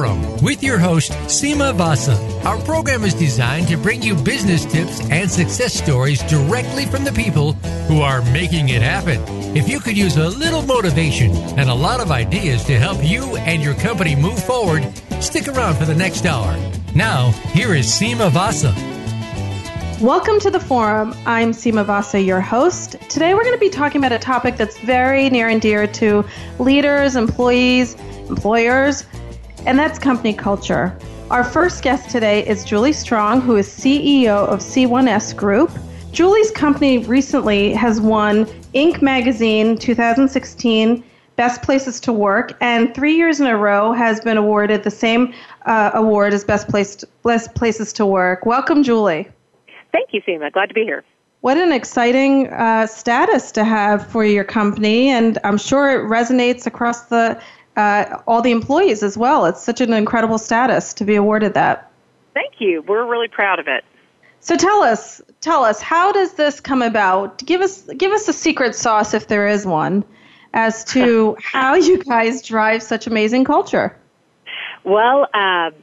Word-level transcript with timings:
Forum 0.00 0.42
with 0.42 0.62
your 0.62 0.78
host, 0.78 1.12
Sima 1.26 1.74
Vasa. 1.74 2.16
Our 2.48 2.56
program 2.62 3.04
is 3.04 3.12
designed 3.12 3.68
to 3.68 3.76
bring 3.76 4.02
you 4.02 4.14
business 4.14 4.64
tips 4.64 4.98
and 5.10 5.30
success 5.30 5.74
stories 5.74 6.22
directly 6.22 6.86
from 6.86 7.04
the 7.04 7.12
people 7.12 7.52
who 7.86 8.00
are 8.00 8.22
making 8.32 8.70
it 8.70 8.80
happen. 8.80 9.20
If 9.54 9.68
you 9.68 9.78
could 9.78 9.98
use 9.98 10.16
a 10.16 10.30
little 10.30 10.62
motivation 10.62 11.32
and 11.58 11.68
a 11.68 11.74
lot 11.74 12.00
of 12.00 12.10
ideas 12.10 12.64
to 12.64 12.78
help 12.78 13.04
you 13.04 13.36
and 13.36 13.62
your 13.62 13.74
company 13.74 14.16
move 14.16 14.42
forward, 14.42 14.90
stick 15.20 15.48
around 15.48 15.74
for 15.74 15.84
the 15.84 15.94
next 15.94 16.24
hour. 16.24 16.56
Now, 16.94 17.32
here 17.52 17.74
is 17.74 17.84
Sima 17.86 18.30
Vasa. 18.30 18.72
Welcome 20.02 20.40
to 20.40 20.50
the 20.50 20.60
forum. 20.60 21.14
I'm 21.26 21.50
Sima 21.50 21.84
Vasa, 21.84 22.22
your 22.22 22.40
host. 22.40 22.96
Today 23.10 23.34
we're 23.34 23.44
going 23.44 23.54
to 23.54 23.60
be 23.60 23.68
talking 23.68 24.00
about 24.00 24.12
a 24.12 24.18
topic 24.18 24.56
that's 24.56 24.78
very 24.78 25.28
near 25.28 25.48
and 25.48 25.60
dear 25.60 25.86
to 25.86 26.24
leaders, 26.58 27.16
employees, 27.16 27.96
employers, 28.30 29.04
and 29.66 29.78
that's 29.78 29.98
company 29.98 30.32
culture. 30.32 30.96
Our 31.30 31.44
first 31.44 31.82
guest 31.82 32.10
today 32.10 32.46
is 32.46 32.64
Julie 32.64 32.92
Strong, 32.92 33.42
who 33.42 33.56
is 33.56 33.68
CEO 33.68 34.46
of 34.48 34.60
C1S 34.60 35.36
Group. 35.36 35.70
Julie's 36.12 36.50
company 36.50 36.98
recently 36.98 37.72
has 37.74 38.00
won 38.00 38.46
Inc. 38.74 39.00
Magazine 39.02 39.78
2016 39.78 41.04
Best 41.36 41.62
Places 41.62 42.00
to 42.00 42.12
Work, 42.12 42.52
and 42.60 42.94
three 42.94 43.16
years 43.16 43.40
in 43.40 43.46
a 43.46 43.56
row 43.56 43.92
has 43.92 44.20
been 44.20 44.36
awarded 44.36 44.82
the 44.82 44.90
same 44.90 45.32
uh, 45.66 45.90
award 45.94 46.34
as 46.34 46.44
Best, 46.44 46.68
Place 46.68 47.02
Best 47.24 47.54
Places 47.54 47.92
to 47.94 48.04
Work. 48.04 48.44
Welcome, 48.44 48.82
Julie. 48.82 49.28
Thank 49.92 50.12
you, 50.12 50.20
Sima. 50.22 50.52
Glad 50.52 50.66
to 50.66 50.74
be 50.74 50.82
here. 50.82 51.04
What 51.40 51.56
an 51.56 51.72
exciting 51.72 52.48
uh, 52.48 52.86
status 52.86 53.50
to 53.52 53.64
have 53.64 54.06
for 54.08 54.24
your 54.24 54.44
company, 54.44 55.08
and 55.08 55.38
I'm 55.42 55.56
sure 55.56 55.90
it 55.90 56.10
resonates 56.10 56.66
across 56.66 57.06
the 57.06 57.40
uh, 57.80 58.22
all 58.26 58.42
the 58.42 58.50
employees 58.50 59.02
as 59.02 59.16
well. 59.16 59.46
It's 59.46 59.62
such 59.62 59.80
an 59.80 59.92
incredible 59.92 60.38
status 60.38 60.92
to 60.94 61.04
be 61.04 61.16
awarded 61.16 61.54
that. 61.54 61.90
Thank 62.34 62.54
you. 62.58 62.82
We're 62.82 63.06
really 63.06 63.28
proud 63.28 63.58
of 63.58 63.68
it. 63.68 63.84
So 64.40 64.56
tell 64.56 64.82
us, 64.82 65.20
tell 65.40 65.64
us, 65.64 65.80
how 65.80 66.12
does 66.12 66.34
this 66.34 66.60
come 66.60 66.82
about? 66.82 67.38
Give 67.38 67.60
us, 67.60 67.82
give 67.96 68.12
us 68.12 68.28
a 68.28 68.32
secret 68.32 68.74
sauce 68.74 69.14
if 69.14 69.28
there 69.28 69.48
is 69.48 69.66
one, 69.66 70.04
as 70.54 70.84
to 70.86 71.36
how 71.42 71.74
you 71.74 72.02
guys 72.02 72.42
drive 72.42 72.82
such 72.82 73.06
amazing 73.06 73.44
culture. 73.44 73.96
Well, 74.84 75.28
um, 75.34 75.74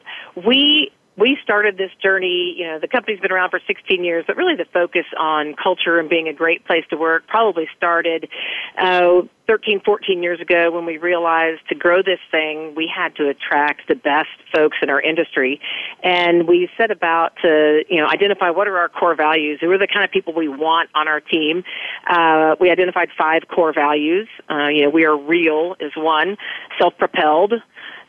we 0.46 0.92
we 1.18 1.36
started 1.44 1.78
this 1.78 1.90
journey, 2.02 2.54
you 2.58 2.66
know, 2.68 2.80
the 2.80 2.88
company's 2.88 3.20
been 3.20 3.32
around 3.32 3.50
for 3.50 3.60
16 3.66 4.04
years, 4.04 4.24
but 4.28 4.38
really 4.38 4.56
the 4.56 4.68
focus 4.72 5.06
on 5.18 5.56
culture 5.56 6.00
and 6.00 6.08
being 6.10 6.28
a 6.28 6.34
great 6.34 6.64
place 6.66 6.84
to 6.92 6.96
work 6.96 7.26
probably 7.28 7.68
started 7.76 8.30
uh, 8.78 9.22
13, 9.48 9.82
14 9.84 10.22
years 10.22 10.40
ago 10.40 10.70
when 10.72 10.86
we 10.86 10.98
realized 10.98 11.62
to 11.70 11.76
grow 11.76 12.04
this 12.04 12.20
thing, 12.30 12.76
we 12.76 12.92
had 12.94 13.16
to 13.16 13.30
attract 13.30 13.88
the 13.88 13.96
best 13.96 14.30
folks 14.54 14.78
in 14.84 14.92
our 14.92 15.02
industry. 15.02 15.60
And 16.04 16.48
we 16.48 16.70
set 16.78 16.92
about 16.92 17.34
to, 17.42 17.84
you 17.90 18.00
know, 18.00 18.08
identify 18.08 18.52
what 18.52 18.68
are 18.68 18.78
our 18.78 18.90
core 18.90 19.16
values, 19.16 19.58
who 19.60 19.72
are 19.72 19.80
the 19.80 19.88
kind 19.88 20.06
of 20.06 20.12
people 20.12 20.34
we 20.34 20.48
want 20.48 20.92
on 20.94 21.08
our 21.08 21.20
team. 21.20 21.64
Uh, 22.08 22.56
we 22.60 22.70
identified 22.70 23.10
five 23.18 23.48
core 23.48 23.74
values. 23.74 24.28
Uh, 24.52 24.68
you 24.68 24.84
know, 24.84 24.90
we 24.92 25.04
are 25.04 25.18
real 25.18 25.76
is 25.80 25.94
one, 25.96 26.38
self-propelled 26.78 27.54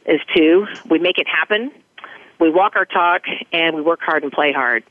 is 0.05 0.21
two, 0.35 0.67
we 0.91 0.99
make 0.99 1.19
it 1.19 1.27
happen 1.29 1.71
we 2.41 2.51
walk 2.51 2.75
our 2.77 2.85
talk 2.85 3.23
and 3.53 3.77
we 3.77 3.83
work 3.83 4.01
hard 4.03 4.23
and 4.23 4.33
play 4.33 4.53
hard. 4.53 4.85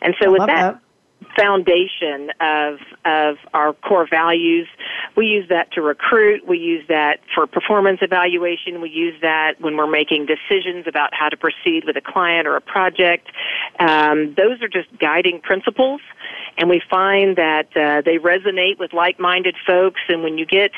And 0.00 0.14
so 0.20 0.28
I 0.28 0.32
with 0.32 0.46
that, 0.46 0.48
that, 0.48 0.80
foundation 1.36 2.30
of 2.40 2.78
of 3.04 3.36
our 3.52 3.72
core 3.72 4.06
values. 4.08 4.68
We 5.16 5.26
use 5.26 5.48
that 5.48 5.72
to 5.72 5.82
recruit. 5.82 6.46
We 6.46 6.58
use 6.58 6.84
that 6.88 7.20
for 7.34 7.46
performance 7.46 8.00
evaluation. 8.02 8.80
We 8.80 8.90
use 8.90 9.14
that 9.22 9.60
when 9.60 9.76
we're 9.76 9.90
making 9.90 10.26
decisions 10.26 10.86
about 10.86 11.10
how 11.12 11.28
to 11.28 11.36
proceed 11.36 11.84
with 11.86 11.96
a 11.96 12.00
client 12.00 12.46
or 12.46 12.56
a 12.56 12.60
project. 12.60 13.28
Um, 13.78 14.34
those 14.36 14.62
are 14.62 14.68
just 14.68 14.88
guiding 14.98 15.40
principles, 15.40 16.00
and 16.56 16.68
we 16.68 16.80
find 16.88 17.36
that 17.36 17.68
uh, 17.76 18.02
they 18.04 18.18
resonate 18.18 18.78
with 18.78 18.92
like-minded 18.92 19.56
folks. 19.66 20.00
And 20.08 20.22
when 20.22 20.38
you 20.38 20.46
get 20.46 20.70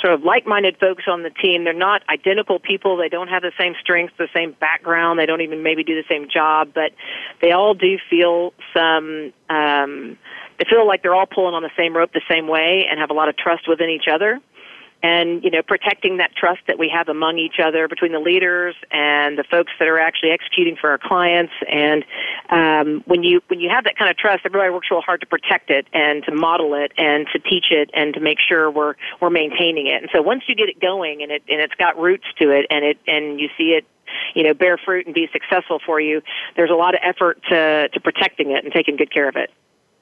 sort 0.00 0.14
of 0.14 0.22
like-minded 0.22 0.78
folks 0.78 1.04
on 1.08 1.22
the 1.22 1.30
team, 1.30 1.64
they're 1.64 1.72
not 1.72 2.02
identical 2.08 2.58
people. 2.60 2.96
They 2.96 3.08
don't 3.08 3.28
have 3.28 3.42
the 3.42 3.52
same 3.58 3.74
strengths, 3.80 4.14
the 4.18 4.28
same 4.34 4.52
background. 4.52 5.18
They 5.18 5.26
don't 5.26 5.40
even 5.40 5.62
maybe 5.62 5.84
do 5.84 5.94
the 5.94 6.06
same 6.08 6.28
job, 6.32 6.70
but 6.74 6.92
they 7.40 7.52
all 7.52 7.74
do 7.74 7.98
feel 8.08 8.52
some 8.74 9.32
um, 9.50 10.18
they 10.58 10.64
feel 10.70 10.86
like 10.86 11.02
they're 11.02 11.14
all 11.14 11.26
pulling 11.26 11.54
on 11.54 11.62
the 11.62 11.70
same 11.76 11.94
rope 11.94 12.12
the 12.12 12.22
same 12.30 12.48
way 12.48 12.86
and 12.88 12.98
have 12.98 13.10
a 13.10 13.14
lot 13.14 13.28
of 13.28 13.36
trust 13.36 13.68
within 13.68 13.90
each 13.90 14.08
other 14.10 14.40
and 15.06 15.44
you 15.44 15.50
know 15.50 15.62
protecting 15.62 16.16
that 16.16 16.34
trust 16.34 16.60
that 16.66 16.78
we 16.78 16.88
have 16.88 17.08
among 17.08 17.38
each 17.38 17.58
other 17.62 17.86
between 17.86 18.12
the 18.12 18.18
leaders 18.18 18.74
and 18.90 19.38
the 19.38 19.44
folks 19.44 19.72
that 19.78 19.86
are 19.88 20.00
actually 20.00 20.30
executing 20.30 20.76
for 20.76 20.90
our 20.90 20.98
clients. 20.98 21.52
And 21.70 22.04
um, 22.50 23.04
when 23.06 23.22
you 23.22 23.40
when 23.48 23.60
you 23.60 23.70
have 23.70 23.84
that 23.84 23.96
kind 23.96 24.10
of 24.10 24.16
trust 24.16 24.42
everybody 24.44 24.70
works 24.70 24.88
real 24.90 25.00
hard 25.00 25.20
to 25.20 25.26
protect 25.26 25.70
it 25.70 25.86
and 25.92 26.24
to 26.24 26.34
model 26.34 26.74
it 26.74 26.92
and 26.98 27.26
to 27.32 27.38
teach 27.38 27.66
it 27.70 27.90
and 27.94 28.14
to 28.14 28.20
make 28.20 28.38
sure 28.40 28.70
we're 28.70 28.94
we're 29.20 29.30
maintaining 29.30 29.86
it. 29.86 30.02
And 30.02 30.10
so 30.12 30.22
once 30.22 30.42
you 30.48 30.54
get 30.54 30.68
it 30.68 30.80
going 30.80 31.22
and 31.22 31.30
it 31.30 31.42
and 31.48 31.60
it's 31.60 31.74
got 31.74 31.98
roots 31.98 32.26
to 32.40 32.50
it 32.50 32.66
and 32.70 32.84
it 32.84 32.98
and 33.06 33.38
you 33.38 33.48
see 33.56 33.76
it 33.78 33.86
you 34.34 34.42
know 34.42 34.54
bear 34.54 34.76
fruit 34.78 35.06
and 35.06 35.14
be 35.14 35.28
successful 35.32 35.80
for 35.84 36.00
you 36.00 36.22
there's 36.54 36.70
a 36.70 36.74
lot 36.74 36.94
of 36.94 37.00
effort 37.02 37.40
to 37.50 37.88
to 37.92 38.00
protecting 38.00 38.52
it 38.52 38.64
and 38.64 38.72
taking 38.72 38.96
good 38.96 39.12
care 39.12 39.28
of 39.28 39.36
it 39.36 39.50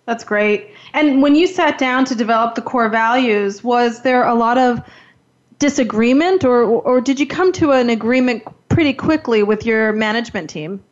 that's 0.06 0.24
great. 0.24 0.70
And 0.92 1.22
when 1.22 1.34
you 1.34 1.46
sat 1.46 1.78
down 1.78 2.04
to 2.06 2.14
develop 2.14 2.54
the 2.54 2.62
core 2.62 2.88
values, 2.88 3.64
was 3.64 4.02
there 4.02 4.24
a 4.24 4.34
lot 4.34 4.58
of 4.58 4.82
disagreement 5.58 6.44
or 6.44 6.62
or 6.62 7.00
did 7.00 7.18
you 7.18 7.26
come 7.26 7.52
to 7.52 7.70
an 7.72 7.88
agreement 7.88 8.42
pretty 8.68 8.92
quickly 8.92 9.42
with 9.42 9.64
your 9.64 9.92
management 9.92 10.50
team? 10.50 10.82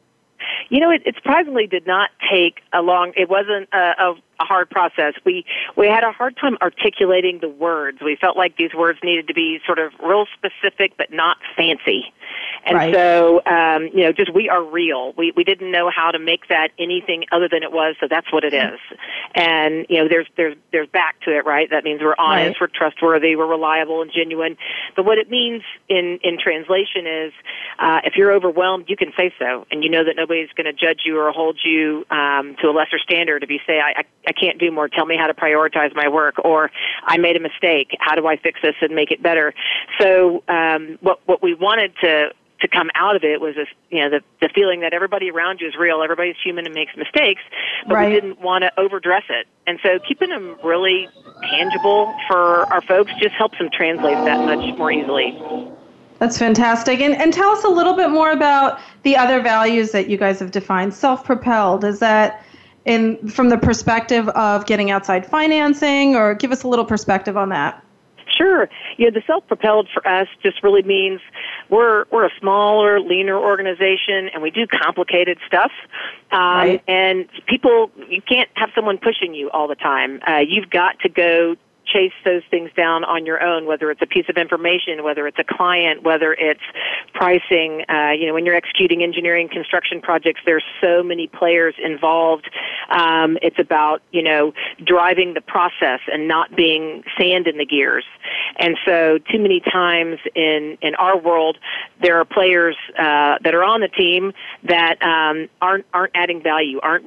You 0.71 0.81
know, 0.81 0.91
it, 0.91 1.03
it 1.05 1.15
surprisingly 1.17 1.67
did 1.67 1.87
not 1.87 2.11
take 2.31 2.63
a 2.73 2.81
long. 2.81 3.13
It 3.17 3.29
wasn't 3.29 3.69
a, 3.73 3.95
a, 3.99 4.15
a 4.41 4.45
hard 4.45 4.71
process. 4.71 5.15
We 5.25 5.45
we 5.77 5.87
had 5.89 6.05
a 6.05 6.13
hard 6.13 6.37
time 6.37 6.57
articulating 6.63 7.41
the 7.41 7.49
words. 7.49 7.99
We 8.01 8.17
felt 8.17 8.37
like 8.37 8.57
these 8.57 8.73
words 8.73 8.99
needed 9.03 9.29
to 9.29 9.35
be 9.35 9.61
sort 9.67 9.79
of 9.79 9.93
real 10.03 10.27
specific, 10.35 10.97
but 10.97 11.13
not 11.13 11.37
fancy. 11.57 12.13
And 12.65 12.77
right. 12.77 12.95
so, 12.95 13.43
um, 13.45 13.89
you 13.93 14.05
know, 14.05 14.13
just 14.13 14.33
we 14.33 14.49
are 14.49 14.63
real. 14.63 15.13
We 15.17 15.33
we 15.37 15.43
didn't 15.43 15.71
know 15.73 15.91
how 15.91 16.13
to 16.13 16.19
make 16.19 16.49
that 16.49 16.69
anything 16.79 17.25
other 17.33 17.49
than 17.49 17.63
it 17.63 17.73
was. 17.73 17.97
So 18.01 18.07
that's 18.09 18.33
what 18.33 18.45
it 18.45 18.55
is. 18.55 18.79
And 19.35 19.87
you 19.89 19.99
know, 19.99 20.09
there's 20.09 20.29
there's 20.37 20.57
there's 20.71 20.89
back 20.89 21.21
to 21.23 21.37
it, 21.37 21.45
right? 21.45 21.69
That 21.71 21.83
means 21.83 22.01
we're 22.03 22.15
honest, 22.19 22.61
right. 22.61 22.71
we're 22.73 22.79
trustworthy, 22.79 23.35
we're 23.35 23.47
reliable 23.47 24.03
and 24.03 24.13
genuine. 24.13 24.57
But 24.95 25.05
what 25.05 25.19
it 25.19 25.29
means 25.29 25.63
in 25.89 26.21
in 26.23 26.39
translation 26.39 27.07
is, 27.07 27.33
uh, 27.79 28.01
if 28.05 28.15
you're 28.17 28.33
overwhelmed, 28.33 28.85
you 28.89 28.97
can 28.97 29.13
say 29.17 29.35
so, 29.39 29.67
and 29.71 29.83
you 29.83 29.91
know 29.91 30.05
that 30.05 30.15
nobody's 30.17 30.51
going 30.53 30.67
to 30.67 30.73
judge 30.73 31.01
you 31.05 31.19
or 31.19 31.33
hold 31.33 31.59
you 31.65 32.05
um, 32.11 32.55
to 32.63 32.69
a 32.69 32.73
lesser 32.73 32.99
standard. 32.99 33.43
If 33.43 33.51
you 33.51 33.59
say, 33.67 33.81
I, 33.81 34.01
I 34.01 34.05
I 34.29 34.33
can't 34.33 34.59
do 34.59 34.71
more. 34.71 34.89
Tell 34.89 35.07
me 35.07 35.17
how 35.17 35.27
to 35.27 35.35
prioritize 35.35 35.95
my 35.97 36.09
work, 36.09 36.37
or 36.45 36.71
I 37.05 37.19
made 37.19 37.37
a 37.37 37.41
mistake. 37.41 37.97
How 37.99 38.15
do 38.15 38.27
I 38.29 38.37
fix 38.37 38.61
this 38.63 38.75
and 38.81 38.95
make 38.95 39.11
it 39.11 39.21
better? 39.21 39.53
So, 40.01 40.45
um, 40.49 40.99
what 41.01 41.21
what 41.27 41.43
we 41.43 41.55
wanted 41.55 41.93
to 42.03 42.31
to 42.63 42.69
come 42.69 42.91
out 42.95 43.15
of 43.15 43.25
it 43.25 43.41
was 43.41 43.55
this, 43.55 43.69
you 43.91 44.01
know, 44.01 44.11
the, 44.11 44.21
the 44.41 44.49
feeling 44.55 44.81
that 44.81 44.95
everybody 44.95 45.31
around 45.31 45.61
you 45.61 45.69
is 45.69 45.77
real, 45.77 46.03
everybody's 46.03 46.37
human 46.43 46.65
and 46.65 46.75
makes 46.75 46.97
mistakes, 46.97 47.43
but 47.87 47.95
right. 47.95 48.09
we 48.09 48.15
didn't 48.15 48.41
want 48.41 48.63
to 48.63 48.81
overdress 48.81 49.25
it. 49.29 49.47
And 49.67 49.79
so 49.83 49.99
keeping 50.07 50.31
them 50.31 50.57
really 50.65 51.09
tangible 51.51 52.15
for 52.27 52.65
our 52.73 52.81
folks 52.81 53.13
just 53.21 53.35
helps 53.35 53.59
them 53.59 53.69
translate 53.73 54.17
that 54.25 54.45
much 54.47 54.79
more 54.79 54.91
easily. 54.91 55.39
That's 56.19 56.39
fantastic. 56.39 57.01
And, 57.01 57.15
and 57.15 57.33
tell 57.33 57.51
us 57.51 57.65
a 57.65 57.69
little 57.69 57.95
bit 57.95 58.11
more 58.11 58.31
about 58.31 58.79
the 59.03 59.17
other 59.17 59.43
values 59.43 59.91
that 59.91 60.09
you 60.09 60.17
guys 60.17 60.39
have 60.39 60.53
defined. 60.53 60.95
Self 60.95 61.25
propelled, 61.25 61.85
is 61.85 61.99
that 61.99 62.45
in 62.85 63.29
from 63.29 63.49
the 63.49 63.59
perspective 63.59 64.29
of 64.31 64.67
getting 64.67 64.91
outside 64.91 65.27
financing, 65.27 66.15
or 66.15 66.35
give 66.35 66.53
us 66.53 66.63
a 66.63 66.69
little 66.69 66.85
perspective 66.85 67.37
on 67.37 67.49
that? 67.49 67.85
Sure. 68.43 68.69
You 68.97 69.05
know, 69.05 69.13
the 69.13 69.23
self-propelled 69.25 69.89
for 69.95 70.07
us 70.07 70.27
just 70.43 70.65
really 70.65 70.83
means 70.83 71.21
we're 71.71 72.07
we're 72.11 72.27
a 72.27 72.31
smaller, 72.41 72.99
leaner 72.99 73.37
organization, 73.37 74.29
and 74.35 74.43
we 74.43 74.51
do 74.51 74.67
complicated 74.67 75.39
stuff. 75.47 75.71
Um, 76.33 76.41
right. 76.41 76.83
And 76.89 77.29
people, 77.47 77.93
you 78.09 78.21
can't 78.21 78.51
have 78.55 78.71
someone 78.75 78.99
pushing 78.99 79.33
you 79.33 79.49
all 79.51 79.69
the 79.69 79.77
time. 79.77 80.21
Uh, 80.27 80.39
you've 80.39 80.71
got 80.71 80.99
to 81.01 81.09
go 81.09 81.55
chase 81.85 82.13
those 82.25 82.43
things 82.51 82.71
down 82.77 83.05
on 83.05 83.27
your 83.27 83.43
own, 83.43 83.67
whether 83.67 83.91
it's 83.91 84.03
a 84.03 84.07
piece 84.07 84.27
of 84.29 84.37
information, 84.37 85.03
whether 85.03 85.27
it's 85.27 85.39
a 85.39 85.45
client, 85.45 86.03
whether 86.03 86.35
it's 86.35 86.63
pricing. 87.13 87.85
Uh, 87.89 88.11
you 88.11 88.27
know, 88.27 88.35
when 88.35 88.47
you're 88.47 88.55
executing 88.55 89.03
engineering 89.03 89.49
construction 89.49 90.01
projects, 90.01 90.41
there's 90.45 90.65
so 90.81 91.03
many 91.03 91.27
players 91.27 91.75
involved. 91.83 92.49
Um, 92.91 93.39
it's 93.43 93.59
about 93.59 94.03
you 94.13 94.23
know 94.23 94.53
driving 94.85 95.35
the 95.35 95.41
process 95.41 96.01
and 96.13 96.29
not 96.29 96.55
being 96.55 97.03
sand 97.19 97.47
in 97.47 97.59
the 97.59 97.67
gears. 97.67 98.05
And 98.57 98.77
so, 98.85 99.19
too 99.31 99.39
many 99.39 99.61
times 99.61 100.19
in 100.35 100.79
in 100.81 100.95
our 100.97 101.19
world, 101.19 101.59
there 102.01 102.19
are 102.19 102.25
players 102.25 102.77
uh, 102.99 103.39
that 103.43 103.55
are 103.55 103.65
on 103.65 103.81
the 103.81 103.89
team 103.89 104.33
that 104.65 105.03
um, 105.03 105.49
aren't 105.61 105.87
aren't 105.93 106.13
adding 106.15 106.43
value, 106.43 106.81
aren't 106.83 107.07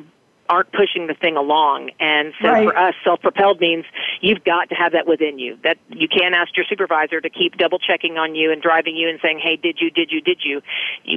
aren't 0.50 0.71
pushing 0.71 1.07
the 1.07 1.13
thing 1.13 1.36
along. 1.38 1.92
And 2.00 2.33
so 2.42 2.50
Right. 2.50 2.65
for 2.68 2.77
us, 2.77 2.94
self-propelled 3.03 3.59
means 3.59 3.86
you've 4.21 4.44
got 4.44 4.69
to 4.69 4.75
have 4.75 4.92
that 4.92 5.07
within 5.07 5.39
you. 5.39 5.57
That 5.63 5.77
you 5.89 6.07
can't 6.07 6.36
ask 6.36 6.56
your 6.56 6.65
supervisor 6.65 7.21
to 7.21 7.30
keep 7.30 7.57
double 7.57 7.80
checking 7.80 8.18
on 8.18 8.36
you 8.36 8.51
and 8.51 8.62
driving 8.62 8.95
you 8.95 9.09
and 9.09 9.19
saying, 9.21 9.39
"Hey, 9.39 9.56
did 9.56 9.81
you? 9.81 9.89
Did 9.89 10.12
you? 10.12 10.21
Did 10.21 10.39
you?" 10.44 10.62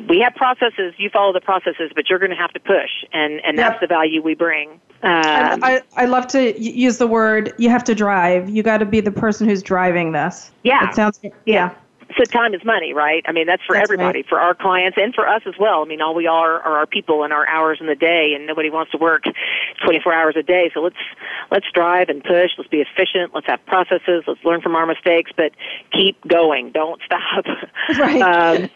We 0.08 0.20
have 0.20 0.34
processes. 0.34 0.94
You 0.96 1.10
follow 1.10 1.32
the 1.32 1.40
processes, 1.40 1.90
but 1.94 2.08
you're 2.08 2.18
going 2.18 2.30
to 2.30 2.36
have 2.36 2.52
to 2.52 2.60
push, 2.60 3.04
and 3.12 3.40
and 3.44 3.58
that's 3.58 3.80
the 3.80 3.86
value 3.86 4.22
we 4.22 4.34
bring. 4.34 4.80
I, 5.02 5.52
Um, 5.52 5.60
I, 5.62 5.82
I 5.96 6.06
love 6.06 6.26
to 6.28 6.60
use 6.60 6.98
the 6.98 7.06
word 7.06 7.52
you 7.56 7.70
have 7.70 7.84
to 7.84 7.94
drive. 7.94 8.50
You 8.50 8.62
got 8.64 8.78
to 8.78 8.86
be 8.86 9.00
the 9.00 9.12
person 9.12 9.48
who's 9.48 9.62
driving 9.62 10.10
this. 10.12 10.50
Yeah. 10.64 10.88
It 10.88 10.94
sounds, 10.94 11.20
yeah. 11.44 11.70
So 12.16 12.24
time 12.24 12.54
is 12.54 12.64
money, 12.64 12.92
right? 12.94 13.22
I 13.28 13.32
mean, 13.32 13.46
that's 13.46 13.62
for 13.66 13.74
That's 13.74 13.84
everybody, 13.84 14.20
right. 14.20 14.28
for 14.28 14.40
our 14.40 14.54
clients 14.54 14.96
and 15.00 15.14
for 15.14 15.28
us 15.28 15.42
as 15.46 15.54
well. 15.60 15.82
I 15.82 15.84
mean, 15.84 16.00
all 16.00 16.14
we 16.14 16.26
are 16.26 16.60
are 16.60 16.78
our 16.78 16.86
people 16.86 17.22
and 17.22 17.32
our 17.32 17.46
hours 17.46 17.78
in 17.80 17.86
the 17.86 17.94
day, 17.94 18.32
and 18.34 18.46
nobody 18.46 18.70
wants 18.70 18.92
to 18.92 18.98
work 18.98 19.24
24 19.84 20.12
hours 20.14 20.34
a 20.38 20.42
day. 20.42 20.70
So 20.72 20.80
let's 20.80 20.96
let's 21.50 21.66
drive 21.74 22.08
and 22.08 22.24
push. 22.24 22.52
Let's 22.56 22.70
be 22.70 22.80
efficient. 22.80 23.34
Let's 23.34 23.46
have 23.46 23.64
processes. 23.66 24.24
Let's 24.26 24.42
learn 24.44 24.62
from 24.62 24.74
our 24.74 24.86
mistakes, 24.86 25.30
but 25.36 25.52
keep 25.92 26.16
going. 26.26 26.72
Don't 26.72 27.00
stop. 27.04 27.44
Right. 27.98 28.20
um, 28.22 28.70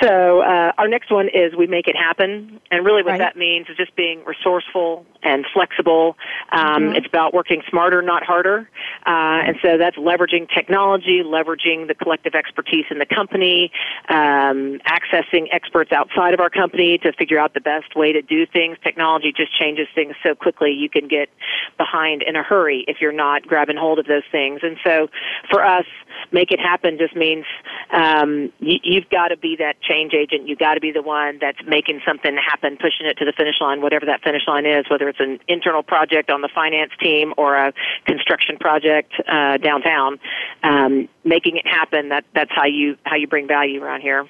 so 0.00 0.40
uh, 0.40 0.72
our 0.78 0.88
next 0.88 1.10
one 1.10 1.28
is 1.28 1.54
we 1.56 1.66
make 1.66 1.86
it 1.88 1.96
happen, 1.96 2.60
and 2.70 2.84
really 2.84 3.02
what 3.02 3.10
Right. 3.12 3.18
that 3.18 3.36
means 3.36 3.68
is 3.68 3.76
just 3.76 3.94
being 3.96 4.24
resourceful 4.24 5.04
and 5.22 5.44
flexible. 5.52 6.16
Um, 6.52 6.74
Mhm. 6.84 6.96
It's 6.96 7.06
about 7.06 7.34
working 7.34 7.62
smarter, 7.68 8.00
not 8.02 8.22
harder, 8.24 8.68
uh, 9.06 9.10
and 9.46 9.56
so 9.62 9.76
that's 9.78 9.96
leveraging 9.96 10.48
technology, 10.52 11.22
leveraging 11.24 11.88
the 11.88 11.94
collective 11.94 12.34
expertise 12.34 12.63
in 12.90 12.98
the 12.98 13.06
company, 13.06 13.70
um, 14.08 14.80
accessing 14.86 15.46
experts 15.52 15.92
outside 15.92 16.34
of 16.34 16.40
our 16.40 16.50
company 16.50 16.98
to 16.98 17.12
figure 17.12 17.38
out 17.38 17.54
the 17.54 17.60
best 17.60 17.94
way 17.96 18.12
to 18.12 18.22
do 18.22 18.46
things. 18.46 18.76
Technology 18.82 19.32
just 19.36 19.56
changes 19.58 19.86
things 19.94 20.14
so 20.22 20.34
quickly 20.34 20.70
you 20.70 20.88
can 20.88 21.08
get 21.08 21.28
behind 21.76 22.22
in 22.22 22.36
a 22.36 22.42
hurry 22.42 22.84
if 22.88 22.98
you're 23.00 23.12
not 23.12 23.46
grabbing 23.46 23.76
hold 23.76 23.98
of 23.98 24.06
those 24.06 24.22
things. 24.30 24.60
And 24.62 24.76
so 24.84 25.08
for 25.50 25.64
us, 25.64 25.86
make 26.32 26.50
it 26.50 26.60
happen 26.60 26.98
just 26.98 27.14
means 27.16 27.44
um, 27.92 28.52
you, 28.60 28.78
you've 28.82 29.08
got 29.10 29.28
to 29.28 29.36
be 29.36 29.56
that 29.56 29.80
change 29.80 30.14
agent. 30.14 30.48
You've 30.48 30.58
got 30.58 30.74
to 30.74 30.80
be 30.80 30.92
the 30.92 31.02
one 31.02 31.38
that's 31.40 31.58
making 31.66 32.00
something 32.06 32.36
happen, 32.36 32.76
pushing 32.76 33.06
it 33.06 33.18
to 33.18 33.24
the 33.24 33.32
finish 33.32 33.56
line, 33.60 33.80
whatever 33.80 34.06
that 34.06 34.22
finish 34.22 34.42
line 34.46 34.66
is, 34.66 34.84
whether 34.90 35.08
it's 35.08 35.20
an 35.20 35.38
internal 35.48 35.82
project 35.82 36.30
on 36.30 36.40
the 36.40 36.48
finance 36.54 36.92
team 37.00 37.34
or 37.36 37.56
a 37.56 37.72
construction 38.06 38.56
project 38.58 39.12
uh, 39.28 39.58
downtown. 39.58 40.18
Um, 40.62 41.08
making 41.24 41.56
it 41.56 41.66
happen. 41.66 42.08
That 42.10 42.24
that's 42.34 42.50
how 42.52 42.66
you 42.66 42.96
how 43.04 43.16
you 43.16 43.26
bring 43.26 43.46
value 43.48 43.82
around 43.82 44.00
here. 44.02 44.26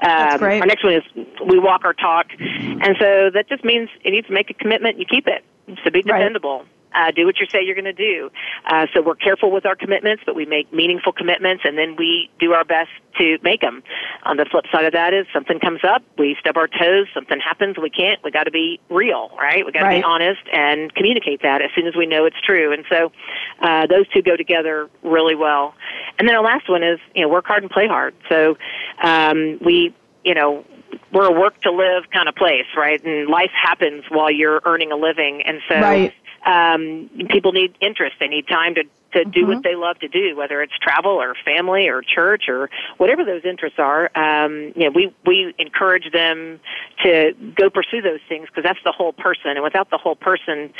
That's 0.00 0.34
Um, 0.34 0.38
great. 0.38 0.60
Our 0.60 0.66
next 0.66 0.84
one 0.84 0.94
is 0.94 1.02
we 1.46 1.58
walk 1.58 1.84
our 1.84 1.94
talk, 1.94 2.26
and 2.38 2.96
so 2.98 3.30
that 3.30 3.46
just 3.48 3.64
means 3.64 3.88
you 4.04 4.12
need 4.12 4.26
to 4.26 4.32
make 4.32 4.50
a 4.50 4.54
commitment. 4.54 4.98
You 4.98 5.06
keep 5.06 5.26
it. 5.26 5.44
So 5.84 5.90
be 5.90 6.02
Right. 6.06 6.66
Uh, 6.96 7.10
do 7.10 7.26
what 7.26 7.38
you 7.38 7.46
say 7.52 7.62
you're 7.62 7.74
going 7.74 7.84
to 7.84 7.92
do. 7.92 8.30
Uh, 8.64 8.86
so 8.94 9.02
we're 9.02 9.14
careful 9.14 9.50
with 9.50 9.66
our 9.66 9.76
commitments, 9.76 10.22
but 10.24 10.34
we 10.34 10.46
make 10.46 10.72
meaningful 10.72 11.12
commitments, 11.12 11.62
and 11.66 11.76
then 11.76 11.94
we 11.96 12.30
do 12.40 12.52
our 12.54 12.64
best 12.64 12.88
to 13.18 13.38
make 13.42 13.60
them. 13.60 13.82
On 14.24 14.36
the 14.38 14.46
flip 14.50 14.64
side 14.72 14.84
of 14.86 14.92
that 14.94 15.12
is 15.14 15.26
something 15.32 15.60
comes 15.60 15.80
up, 15.84 16.02
we 16.18 16.36
stub 16.40 16.56
our 16.56 16.68
toes, 16.68 17.06
something 17.14 17.38
happens, 17.40 17.76
we 17.78 17.90
can't. 17.90 18.18
We 18.24 18.30
got 18.30 18.44
to 18.44 18.50
be 18.50 18.80
real, 18.90 19.30
right? 19.38 19.64
We 19.64 19.72
got 19.72 19.80
to 19.80 19.84
Right. 19.86 20.00
be 20.00 20.04
honest 20.04 20.40
and 20.52 20.92
communicate 20.94 21.42
that 21.42 21.62
as 21.62 21.70
soon 21.76 21.86
as 21.86 21.94
we 21.94 22.06
know 22.06 22.24
it's 22.24 22.40
true. 22.40 22.72
And 22.72 22.84
so 22.90 23.12
uh, 23.60 23.86
those 23.86 24.08
two 24.08 24.22
go 24.22 24.36
together 24.36 24.88
really 25.02 25.34
well. 25.34 25.74
And 26.18 26.26
then 26.26 26.34
our 26.34 26.42
last 26.42 26.68
one 26.68 26.82
is 26.82 26.98
you 27.14 27.22
know 27.22 27.28
work 27.28 27.46
hard 27.46 27.62
and 27.62 27.70
play 27.70 27.86
hard. 27.86 28.14
So 28.28 28.56
um, 29.02 29.58
we 29.64 29.94
you 30.24 30.34
know 30.34 30.64
we're 31.12 31.26
a 31.26 31.38
work 31.40 31.60
to 31.62 31.70
live 31.70 32.04
kind 32.12 32.28
of 32.28 32.34
place, 32.34 32.66
right? 32.76 33.02
And 33.04 33.28
life 33.28 33.50
happens 33.54 34.04
while 34.08 34.30
you're 34.30 34.60
earning 34.64 34.92
a 34.92 34.96
living, 34.96 35.42
and 35.42 35.60
so 35.68 35.76
Right. 35.80 36.12
Um, 36.46 37.10
people 37.28 37.52
need 37.52 37.74
interest. 37.80 38.16
They 38.20 38.28
need 38.28 38.46
time 38.48 38.74
to 38.76 38.84
to 39.12 39.24
do 39.24 39.44
Mhm. 39.44 39.48
what 39.48 39.62
they 39.62 39.74
love 39.74 39.98
to 40.00 40.08
do, 40.08 40.36
whether 40.36 40.60
it's 40.62 40.76
travel 40.78 41.12
or 41.12 41.34
family 41.44 41.88
or 41.88 42.02
church 42.02 42.48
or 42.48 42.68
whatever 42.98 43.24
those 43.24 43.44
interests 43.44 43.78
are. 43.78 44.10
Um, 44.14 44.72
you 44.76 44.84
know, 44.84 44.90
we 44.90 45.14
we 45.24 45.54
encourage 45.58 46.10
them 46.12 46.60
to 47.02 47.32
go 47.54 47.70
pursue 47.70 48.02
those 48.02 48.20
things 48.28 48.48
because 48.48 48.64
that's 48.64 48.82
the 48.84 48.92
whole 48.92 49.12
person. 49.12 49.52
And 49.52 49.62
without 49.62 49.90
the 49.90 49.98
whole 49.98 50.16
person, 50.16 50.72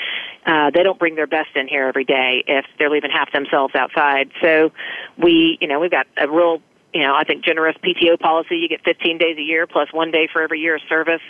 uh, 0.44 0.70
they 0.70 0.82
don't 0.82 0.98
bring 0.98 1.14
their 1.14 1.26
best 1.26 1.54
in 1.54 1.66
here 1.68 1.86
every 1.86 2.04
day 2.04 2.44
if 2.46 2.66
they're 2.78 2.90
leaving 2.90 3.10
half 3.10 3.32
themselves 3.32 3.74
outside. 3.74 4.30
So 4.42 4.72
we, 5.16 5.56
you 5.60 5.68
know, 5.68 5.80
we've 5.80 5.90
got 5.90 6.06
a 6.18 6.28
real 6.28 6.60
you 6.96 7.02
know, 7.02 7.14
I 7.14 7.24
think 7.24 7.44
generous 7.44 7.76
PTO 7.84 8.18
policy. 8.18 8.56
You 8.56 8.70
get 8.70 8.82
15 8.82 9.18
days 9.18 9.36
a 9.36 9.42
year 9.42 9.66
plus 9.66 9.92
one 9.92 10.10
day 10.10 10.30
for 10.32 10.40
every 10.40 10.60
year 10.60 10.76
of 10.76 10.80
service. 10.88 11.20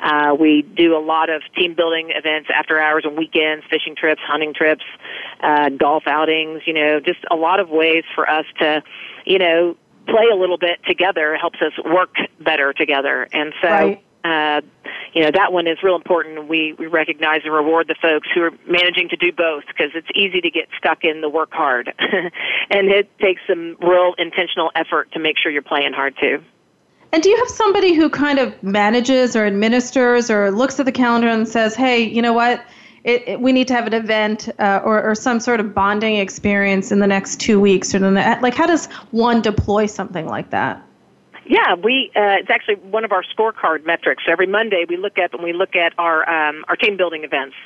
Uh, 0.00 0.36
we 0.38 0.62
do 0.62 0.96
a 0.96 1.02
lot 1.02 1.28
of 1.28 1.42
team 1.56 1.74
building 1.74 2.10
events 2.14 2.48
after 2.54 2.78
hours 2.78 3.02
and 3.04 3.18
weekends, 3.18 3.64
fishing 3.68 3.96
trips, 3.96 4.20
hunting 4.24 4.54
trips, 4.54 4.84
uh, 5.40 5.70
golf 5.70 6.04
outings. 6.06 6.62
You 6.66 6.74
know, 6.74 7.00
just 7.00 7.18
a 7.32 7.34
lot 7.34 7.58
of 7.58 7.68
ways 7.68 8.04
for 8.14 8.30
us 8.30 8.44
to, 8.60 8.80
you 9.26 9.40
know, 9.40 9.76
play 10.06 10.26
a 10.32 10.36
little 10.36 10.56
bit 10.56 10.78
together 10.86 11.34
helps 11.34 11.58
us 11.62 11.72
work 11.84 12.14
better 12.38 12.72
together. 12.72 13.26
And 13.32 13.52
so, 13.60 13.68
Right. 13.68 14.04
Uh, 14.28 14.60
you 15.14 15.22
know, 15.22 15.30
that 15.32 15.52
one 15.52 15.66
is 15.66 15.78
real 15.82 15.96
important. 15.96 16.48
We, 16.48 16.74
we 16.78 16.86
recognize 16.86 17.40
and 17.44 17.52
reward 17.52 17.88
the 17.88 17.96
folks 18.00 18.28
who 18.34 18.42
are 18.42 18.52
managing 18.66 19.08
to 19.08 19.16
do 19.16 19.32
both 19.32 19.64
because 19.66 19.90
it's 19.94 20.08
easy 20.14 20.40
to 20.40 20.50
get 20.50 20.68
stuck 20.76 21.04
in 21.04 21.20
the 21.20 21.28
work 21.28 21.52
hard. 21.52 21.92
and 21.98 22.88
it 22.88 23.10
takes 23.18 23.40
some 23.46 23.76
real 23.80 24.14
intentional 24.18 24.70
effort 24.74 25.10
to 25.12 25.18
make 25.18 25.36
sure 25.38 25.50
you're 25.50 25.62
playing 25.62 25.92
hard 25.92 26.14
too. 26.20 26.42
And 27.12 27.22
do 27.22 27.30
you 27.30 27.36
have 27.38 27.48
somebody 27.48 27.94
who 27.94 28.10
kind 28.10 28.38
of 28.38 28.62
manages 28.62 29.34
or 29.34 29.46
administers 29.46 30.30
or 30.30 30.50
looks 30.50 30.78
at 30.78 30.84
the 30.84 30.92
calendar 30.92 31.28
and 31.28 31.48
says, 31.48 31.74
hey, 31.74 32.02
you 32.02 32.20
know 32.20 32.34
what? 32.34 32.62
It, 33.04 33.26
it, 33.26 33.40
we 33.40 33.52
need 33.52 33.68
to 33.68 33.74
have 33.74 33.86
an 33.86 33.94
event 33.94 34.50
uh, 34.58 34.82
or, 34.84 35.02
or 35.02 35.14
some 35.14 35.40
sort 35.40 35.60
of 35.60 35.74
bonding 35.74 36.16
experience 36.16 36.92
in 36.92 36.98
the 36.98 37.06
next 37.06 37.40
two 37.40 37.58
weeks 37.58 37.94
or 37.94 38.00
the 38.00 38.10
like 38.42 38.54
how 38.54 38.66
does 38.66 38.86
one 39.12 39.40
deploy 39.40 39.86
something 39.86 40.26
like 40.26 40.50
that 40.50 40.84
Yeah, 41.48 41.76
we 41.82 42.10
uh, 42.14 42.36
it's 42.44 42.50
actually 42.50 42.74
one 42.74 43.06
of 43.06 43.12
our 43.12 43.22
scorecard 43.22 43.86
metrics. 43.86 44.22
Every 44.28 44.46
Monday 44.46 44.84
we 44.86 44.98
look 44.98 45.16
at 45.16 45.32
and 45.32 45.42
we 45.42 45.54
look 45.54 45.74
at 45.76 45.94
our 45.96 46.28
um, 46.28 46.62
our 46.68 46.76
team 46.76 46.98
building 46.98 47.24
events, 47.24 47.56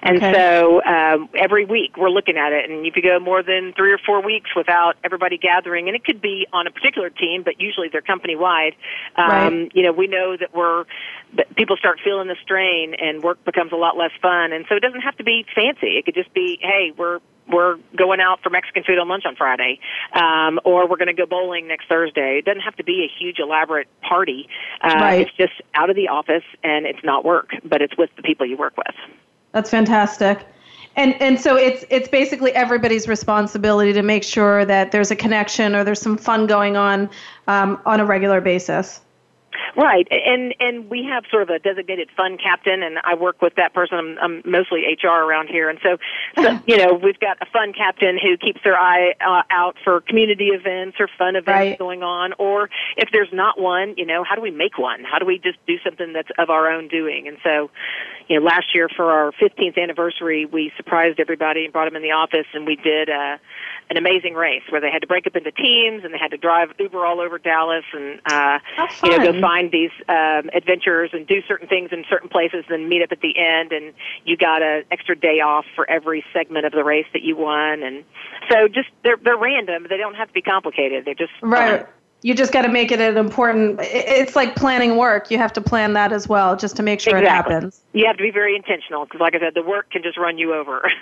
and 0.00 0.18
Okay. 0.18 0.32
so 0.32 0.80
um, 0.84 1.28
every 1.34 1.64
week 1.64 1.96
we're 1.96 2.08
looking 2.08 2.36
at 2.36 2.52
it. 2.52 2.70
And 2.70 2.86
if 2.86 2.94
you 2.94 3.02
go 3.02 3.18
more 3.18 3.42
than 3.42 3.72
three 3.72 3.92
or 3.92 3.98
four 3.98 4.22
weeks 4.22 4.50
without 4.54 4.94
everybody 5.02 5.38
gathering, 5.38 5.88
and 5.88 5.96
it 5.96 6.04
could 6.04 6.22
be 6.22 6.46
on 6.52 6.68
a 6.68 6.70
particular 6.70 7.10
team, 7.10 7.42
but 7.42 7.60
usually 7.60 7.88
they're 7.88 8.00
company 8.00 8.36
wide. 8.36 8.76
Um, 9.16 9.26
Right. 9.32 9.72
You 9.74 9.82
know, 9.82 9.92
we 9.92 10.06
know 10.06 10.36
that 10.36 10.54
we're 10.54 10.84
that 11.34 11.52
people 11.56 11.76
start 11.76 11.98
feeling 12.04 12.28
the 12.28 12.36
strain, 12.42 12.94
and 12.94 13.24
work 13.24 13.44
becomes 13.44 13.72
a 13.72 13.76
lot 13.76 13.96
less 13.96 14.12
fun. 14.22 14.52
And 14.52 14.66
so 14.68 14.76
it 14.76 14.80
doesn't 14.80 15.00
have 15.00 15.16
to 15.16 15.24
be 15.24 15.44
fancy. 15.52 15.98
It 15.98 16.04
could 16.04 16.14
just 16.14 16.32
be, 16.32 16.58
hey, 16.62 16.92
we're 16.96 17.18
we're 17.48 17.76
going 17.96 18.20
out 18.20 18.40
for 18.42 18.50
Mexican 18.50 18.84
food 18.84 18.98
on 18.98 19.08
lunch 19.08 19.24
on 19.26 19.36
Friday, 19.36 19.78
um, 20.12 20.60
or 20.64 20.88
we're 20.88 20.96
going 20.96 21.08
to 21.08 21.14
go 21.14 21.26
bowling 21.26 21.68
next 21.68 21.88
Thursday. 21.88 22.38
It 22.38 22.44
doesn't 22.44 22.62
have 22.62 22.76
to 22.76 22.84
be 22.84 23.04
a 23.04 23.22
huge 23.22 23.38
elaborate 23.38 23.88
party. 24.00 24.48
Uh, 24.80 24.98
Right. 25.02 25.26
It's 25.26 25.36
just 25.36 25.54
out 25.74 25.90
of 25.90 25.96
the 25.96 26.08
office 26.08 26.44
and 26.62 26.86
it's 26.86 27.02
not 27.02 27.24
work, 27.24 27.50
but 27.64 27.82
it's 27.82 27.96
with 27.96 28.10
the 28.16 28.22
people 28.22 28.46
you 28.46 28.56
work 28.56 28.76
with. 28.76 28.94
That's 29.52 29.70
fantastic. 29.70 30.46
And 30.94 31.20
and 31.22 31.40
so 31.40 31.56
it's 31.56 31.84
it's 31.90 32.08
basically 32.08 32.52
everybody's 32.52 33.08
responsibility 33.08 33.92
to 33.94 34.02
make 34.02 34.22
sure 34.22 34.64
that 34.66 34.92
there's 34.92 35.10
a 35.10 35.16
connection 35.16 35.74
or 35.74 35.84
there's 35.84 36.00
some 36.00 36.18
fun 36.18 36.46
going 36.46 36.76
on 36.76 37.08
um, 37.48 37.80
on 37.86 38.00
a 38.00 38.04
regular 38.04 38.40
basis. 38.40 39.00
Right, 39.76 40.06
and 40.10 40.54
and 40.60 40.90
we 40.90 41.04
have 41.10 41.24
sort 41.30 41.42
of 41.42 41.50
a 41.50 41.58
designated 41.58 42.08
fund 42.16 42.40
captain, 42.42 42.82
and 42.82 42.98
I 43.04 43.14
work 43.14 43.40
with 43.40 43.54
that 43.56 43.74
person. 43.74 43.98
I'm, 43.98 44.18
I'm 44.18 44.42
mostly 44.44 44.82
HR 45.02 45.08
around 45.08 45.48
here, 45.48 45.68
and 45.68 45.78
so, 45.82 45.96
so 46.40 46.58
you 46.66 46.76
know 46.76 46.94
we've 46.94 47.18
got 47.18 47.38
a 47.40 47.46
fund 47.52 47.74
captain 47.76 48.18
who 48.22 48.36
keeps 48.36 48.60
their 48.64 48.76
eye 48.78 49.14
uh, 49.20 49.42
out 49.50 49.76
for 49.84 50.00
community 50.00 50.48
events 50.48 50.96
or 51.00 51.08
fun 51.18 51.36
events 51.36 51.52
Right. 51.52 51.78
going 51.78 52.02
on. 52.02 52.32
Or 52.38 52.70
if 52.96 53.10
there's 53.12 53.32
not 53.32 53.60
one, 53.60 53.94
you 53.96 54.06
know, 54.06 54.24
how 54.24 54.36
do 54.36 54.42
we 54.42 54.50
make 54.50 54.78
one? 54.78 55.04
How 55.04 55.18
do 55.18 55.26
we 55.26 55.38
just 55.38 55.58
do 55.66 55.74
something 55.84 56.12
that's 56.12 56.30
of 56.38 56.50
our 56.50 56.70
own 56.70 56.88
doing? 56.88 57.28
And 57.28 57.36
so, 57.42 57.70
you 58.28 58.38
know, 58.38 58.44
last 58.46 58.74
year 58.74 58.88
for 58.88 59.10
our 59.12 59.32
15th 59.32 59.76
anniversary, 59.80 60.46
we 60.46 60.72
surprised 60.76 61.20
everybody 61.20 61.64
and 61.64 61.72
brought 61.72 61.86
them 61.86 61.96
in 61.96 62.02
the 62.02 62.12
office, 62.12 62.46
and 62.54 62.66
we 62.66 62.76
did 62.76 63.10
uh, 63.10 63.36
an 63.92 63.98
amazing 63.98 64.32
race 64.32 64.62
where 64.70 64.80
they 64.80 64.90
had 64.90 65.02
to 65.02 65.06
break 65.06 65.26
up 65.26 65.36
into 65.36 65.52
teams 65.52 66.02
and 66.02 66.14
they 66.14 66.18
had 66.18 66.30
to 66.30 66.38
drive 66.38 66.70
Uber 66.78 67.04
all 67.04 67.20
over 67.20 67.38
Dallas 67.38 67.84
and 67.92 68.20
uh, 68.24 68.58
you 69.04 69.10
know 69.10 69.32
go 69.32 69.40
find 69.40 69.70
these 69.70 69.90
um, 70.08 70.48
adventures 70.54 71.10
and 71.12 71.26
do 71.26 71.42
certain 71.46 71.68
things 71.68 71.90
in 71.92 72.04
certain 72.08 72.30
places, 72.30 72.64
then 72.70 72.88
meet 72.88 73.02
up 73.02 73.12
at 73.12 73.20
the 73.20 73.34
end, 73.38 73.72
and 73.72 73.92
you 74.24 74.36
got 74.38 74.62
an 74.62 74.84
extra 74.90 75.14
day 75.14 75.40
off 75.40 75.66
for 75.76 75.88
every 75.90 76.24
segment 76.32 76.64
of 76.64 76.72
the 76.72 76.82
race 76.82 77.06
that 77.12 77.22
you 77.22 77.36
won, 77.36 77.82
and 77.82 78.02
so 78.50 78.66
just 78.66 78.88
they're 79.04 79.18
they're 79.22 79.36
random. 79.36 79.86
They 79.90 79.98
don't 79.98 80.14
have 80.14 80.28
to 80.28 80.34
be 80.34 80.42
complicated. 80.42 81.04
They're 81.04 81.14
just 81.14 81.32
Right. 81.42 81.80
fun. 81.80 81.88
You 82.24 82.34
just 82.34 82.52
got 82.52 82.62
to 82.62 82.68
make 82.68 82.92
it 82.92 83.00
an 83.00 83.16
important. 83.16 83.80
It's 83.82 84.36
like 84.36 84.54
planning 84.54 84.96
work. 84.96 85.30
You 85.32 85.38
have 85.38 85.52
to 85.54 85.60
plan 85.60 85.94
that 85.94 86.12
as 86.12 86.28
well, 86.28 86.56
just 86.56 86.76
to 86.76 86.82
make 86.82 87.00
sure 87.00 87.18
Exactly. 87.18 87.52
it 87.52 87.54
happens. 87.56 87.82
You 87.92 88.06
have 88.06 88.16
to 88.16 88.22
be 88.22 88.30
very 88.30 88.54
intentional 88.54 89.04
because, 89.04 89.20
like 89.20 89.34
I 89.34 89.40
said, 89.40 89.54
the 89.54 89.62
work 89.62 89.90
can 89.90 90.04
just 90.04 90.16
run 90.16 90.38
you 90.38 90.54
over. 90.54 90.88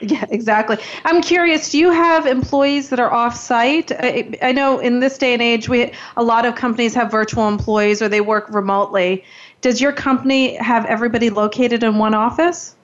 Yeah, 0.10 0.24
exactly. 0.30 0.78
I'm 1.04 1.20
curious. 1.20 1.70
Do 1.70 1.78
you 1.78 1.90
have 1.90 2.24
employees 2.26 2.88
that 2.88 2.98
are 2.98 3.12
off-site? 3.12 3.92
I, 3.92 4.32
I 4.40 4.52
know 4.52 4.78
in 4.78 5.00
this 5.00 5.18
day 5.18 5.34
and 5.34 5.42
age, 5.42 5.68
we 5.68 5.92
a 6.16 6.22
lot 6.22 6.46
of 6.46 6.54
companies 6.54 6.94
have 6.94 7.10
virtual 7.10 7.48
employees 7.48 8.00
or 8.00 8.08
they 8.08 8.22
work 8.22 8.48
remotely. 8.48 9.24
Does 9.60 9.80
your 9.80 9.92
company 9.92 10.56
have 10.56 10.86
everybody 10.86 11.28
located 11.28 11.82
in 11.82 11.98
one 11.98 12.14
office? 12.14 12.76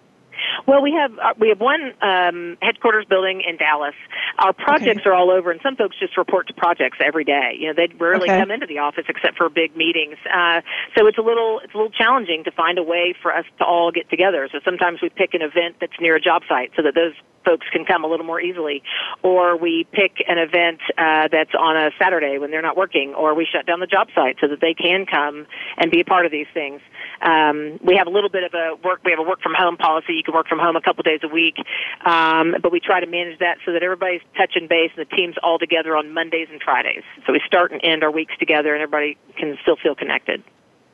Well, 0.67 0.83
we 0.83 0.93
have 0.93 1.13
uh, 1.19 1.35
we 1.39 1.49
have 1.49 1.61
one 1.61 1.93
um, 2.03 2.59
headquarters 2.63 3.07
building 3.09 3.43
in 3.47 3.57
Dallas. 3.57 3.95
Our 4.39 4.53
projects 4.53 5.01
okay. 5.01 5.11
are 5.11 5.15
all 5.15 5.31
over, 5.31 5.51
and 5.51 5.61
some 5.63 5.77
folks 5.77 5.97
just 5.99 6.17
report 6.17 6.49
to 6.49 6.55
projects 6.55 6.99
every 7.05 7.25
day. 7.25 7.57
You 7.59 7.69
know, 7.69 7.75
they 7.75 7.93
rarely 7.95 8.29
okay. 8.29 8.41
come 8.41 8.51
into 8.51 8.67
the 8.67 8.79
office 8.79 9.05
except 9.09 9.37
for 9.37 9.49
big 9.49 9.77
meetings. 9.77 10.17
Uh, 10.27 10.61
so 10.97 11.07
it's 11.07 11.19
a 11.19 11.23
little 11.23 11.61
it's 11.63 11.75
a 11.75 11.77
little 11.77 11.93
challenging 11.93 12.45
to 12.45 12.51
find 12.51 12.79
a 12.79 12.83
way 12.83 13.15
for 13.23 13.35
us 13.35 13.45
to 13.59 13.65
all 13.65 13.91
get 13.91 14.09
together. 14.11 14.49
So 14.53 14.59
sometimes 14.65 15.01
we 15.03 15.09
pick 15.09 15.35
an 15.35 15.43
event 15.43 15.77
that's 15.81 15.99
near 16.01 16.17
a 16.17 16.21
job 16.21 16.43
site 16.49 16.73
so 16.77 16.83
that 16.83 16.95
those 16.95 17.15
folks 17.47 17.67
can 17.73 17.85
come 17.85 18.05
a 18.05 18.09
little 18.09 18.27
more 18.27 18.41
easily. 18.41 18.83
Or 19.23 19.57
we 19.57 19.87
pick 19.93 20.23
an 20.27 20.37
event 20.37 20.81
uh, 20.99 21.29
that's 21.31 21.55
on 21.59 21.77
a 21.77 21.91
Saturday 21.99 22.39
when 22.39 22.51
they're 22.51 22.61
not 22.61 22.77
working, 22.77 23.15
or 23.15 23.35
we 23.35 23.47
shut 23.51 23.65
down 23.67 23.81
the 23.81 23.87
job 23.87 24.09
site 24.15 24.37
so 24.41 24.49
that 24.49 24.61
they 24.61 24.75
can 24.75 25.07
come 25.07 25.47
and 25.79 25.91
be 25.91 26.01
a 26.01 26.05
part 26.05 26.27
of 26.27 26.33
these 26.33 26.49
things. 26.53 26.81
Um, 27.23 27.79
we 27.83 27.97
have 27.97 28.09
a 28.09 28.11
little 28.11 28.29
bit 28.29 28.45
of 28.45 28.53
a 28.53 28.75
work. 28.85 29.01
We 29.05 29.13
have 29.13 29.21
a 29.21 29.29
work 29.29 29.41
from 29.41 29.55
home 29.57 29.77
policy. 29.77 30.23
Can 30.27 30.35
work 30.35 30.49
from 30.49 30.59
home 30.59 30.77
a 30.77 30.81
couple 30.81 31.03
days 31.03 31.21
a 31.23 31.29
week, 31.29 31.57
um, 32.05 32.57
but 32.61 32.73
we 32.73 32.81
try 32.81 33.01
to 33.01 33.07
manage 33.07 33.39
that 33.39 33.59
so 33.65 33.73
that 33.73 33.83
everybody's 33.83 34.23
touching 34.37 34.67
base 34.67 34.91
and 34.97 35.07
the 35.07 35.17
team's 35.17 35.37
all 35.43 35.59
together 35.59 35.97
on 35.97 36.13
Mondays 36.13 36.49
and 36.51 36.61
Fridays. 36.61 37.05
So 37.27 37.33
we 37.33 37.41
start 37.47 37.73
and 37.73 37.81
end 37.85 38.03
our 38.03 38.11
weeks 38.11 38.35
together, 38.39 38.75
and 38.75 38.83
everybody 38.83 39.17
can 39.37 39.57
still 39.63 39.77
feel 39.77 39.95
connected. 39.95 40.43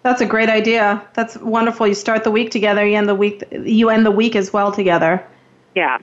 That's 0.02 0.20
a 0.20 0.26
great 0.26 0.48
idea. 0.48 1.02
That's 1.14 1.36
wonderful. 1.38 1.86
You 1.86 1.94
start 1.94 2.24
the 2.24 2.30
week 2.30 2.50
together, 2.50 2.86
you 2.86 2.96
end 2.96 3.08
the 3.08 3.14
week 3.14 3.42
you 3.52 3.88
end 3.88 4.04
the 4.04 4.10
week 4.10 4.36
as 4.36 4.52
well 4.52 4.72
together. 4.72 5.24
Yeah. 5.74 5.98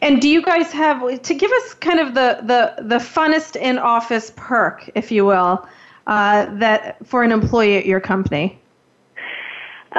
And 0.00 0.22
do 0.22 0.28
you 0.28 0.42
guys 0.42 0.70
have 0.72 1.22
to 1.22 1.34
give 1.34 1.50
us 1.50 1.74
kind 1.74 1.98
of 1.98 2.14
the 2.14 2.38
the 2.42 2.82
the 2.82 2.96
funnest 2.96 3.56
in 3.56 3.78
office 3.78 4.32
perk, 4.36 4.90
if 4.94 5.10
you 5.10 5.24
will, 5.24 5.66
uh, 6.06 6.46
that 6.58 7.04
for 7.06 7.22
an 7.22 7.32
employee 7.32 7.76
at 7.78 7.86
your 7.86 8.00
company? 8.00 8.60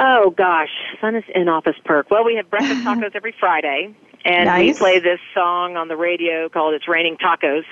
Oh 0.02 0.30
gosh, 0.30 0.70
fun 0.98 1.14
is 1.14 1.24
in 1.34 1.48
office 1.48 1.76
perk. 1.84 2.10
Well, 2.10 2.24
we 2.24 2.34
have 2.36 2.48
breakfast 2.48 2.80
tacos 2.84 3.14
every 3.14 3.34
Friday. 3.38 3.94
And 4.24 4.46
nice. 4.46 4.74
we 4.74 4.78
play 4.78 4.98
this 4.98 5.18
song 5.34 5.78
on 5.78 5.88
the 5.88 5.96
radio 5.96 6.50
called 6.50 6.74
It's 6.74 6.86
Raining 6.86 7.16
Tacos. 7.16 7.64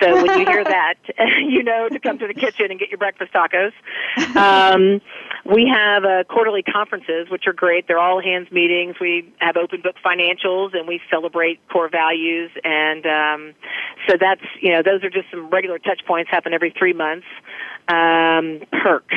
So 0.00 0.12
when 0.12 0.40
you 0.40 0.44
hear 0.44 0.64
that, 0.64 0.94
you 1.38 1.62
know 1.62 1.88
to 1.88 2.00
come 2.00 2.18
to 2.18 2.26
the 2.26 2.34
kitchen 2.34 2.70
and 2.70 2.80
get 2.80 2.88
your 2.88 2.98
breakfast 2.98 3.32
tacos. 3.32 3.72
Um, 4.36 5.00
we 5.44 5.70
have 5.72 6.04
uh, 6.04 6.24
quarterly 6.24 6.62
conferences, 6.62 7.28
which 7.30 7.46
are 7.46 7.52
great. 7.52 7.86
They're 7.86 7.98
all 7.98 8.20
hands 8.20 8.50
meetings. 8.50 8.96
We 9.00 9.32
have 9.38 9.56
open 9.56 9.82
book 9.82 9.96
financials, 10.04 10.76
and 10.76 10.88
we 10.88 11.00
celebrate 11.10 11.60
core 11.68 11.88
values. 11.88 12.50
And 12.64 13.06
um, 13.06 13.54
so 14.08 14.16
that's 14.20 14.42
you 14.60 14.72
know 14.72 14.82
those 14.82 15.04
are 15.04 15.10
just 15.10 15.30
some 15.30 15.48
regular 15.48 15.78
touch 15.78 16.00
points 16.06 16.30
happen 16.30 16.52
every 16.54 16.74
three 16.76 16.92
months. 16.92 17.26
Um, 17.86 18.62
perk, 18.82 19.10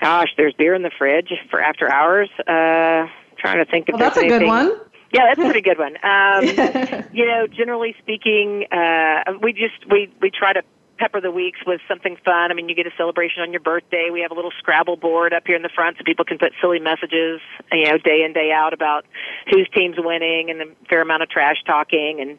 gosh, 0.00 0.28
there's 0.36 0.54
beer 0.54 0.74
in 0.74 0.82
the 0.82 0.90
fridge 0.96 1.32
for 1.50 1.60
after 1.60 1.90
hours. 1.90 2.28
Uh, 2.40 3.08
trying 3.38 3.58
to 3.58 3.66
think 3.70 3.88
of 3.88 3.94
well, 3.94 4.10
that's 4.10 4.16
a 4.16 4.28
good 4.28 4.46
one. 4.46 4.78
Yeah, 5.12 5.26
that's 5.28 5.38
a 5.38 5.44
pretty 5.44 5.60
good 5.60 5.78
one. 5.78 5.96
Um, 6.02 6.44
you 7.12 7.26
know, 7.26 7.46
generally 7.46 7.94
speaking, 8.00 8.66
uh, 8.72 9.34
we 9.40 9.52
just 9.52 9.88
we 9.90 10.12
we 10.20 10.30
try 10.30 10.52
to 10.52 10.62
pepper 10.98 11.20
the 11.20 11.30
weeks 11.30 11.58
with 11.66 11.80
something 11.88 12.16
fun. 12.24 12.50
I 12.50 12.54
mean, 12.54 12.68
you 12.68 12.74
get 12.74 12.86
a 12.86 12.96
celebration 12.96 13.42
on 13.42 13.52
your 13.52 13.60
birthday. 13.60 14.08
We 14.12 14.20
have 14.20 14.30
a 14.30 14.34
little 14.34 14.52
Scrabble 14.58 14.96
board 14.96 15.32
up 15.32 15.44
here 15.46 15.56
in 15.56 15.62
the 15.62 15.70
front 15.74 15.98
so 15.98 16.04
people 16.04 16.24
can 16.24 16.38
put 16.38 16.52
silly 16.60 16.78
messages, 16.78 17.40
you 17.72 17.84
know, 17.84 17.98
day 17.98 18.22
in, 18.24 18.32
day 18.32 18.52
out 18.52 18.72
about 18.72 19.04
whose 19.50 19.68
team's 19.74 19.96
winning 19.98 20.50
and 20.50 20.62
a 20.62 20.66
fair 20.88 21.02
amount 21.02 21.22
of 21.22 21.30
trash 21.30 21.56
talking. 21.66 22.20
And 22.20 22.38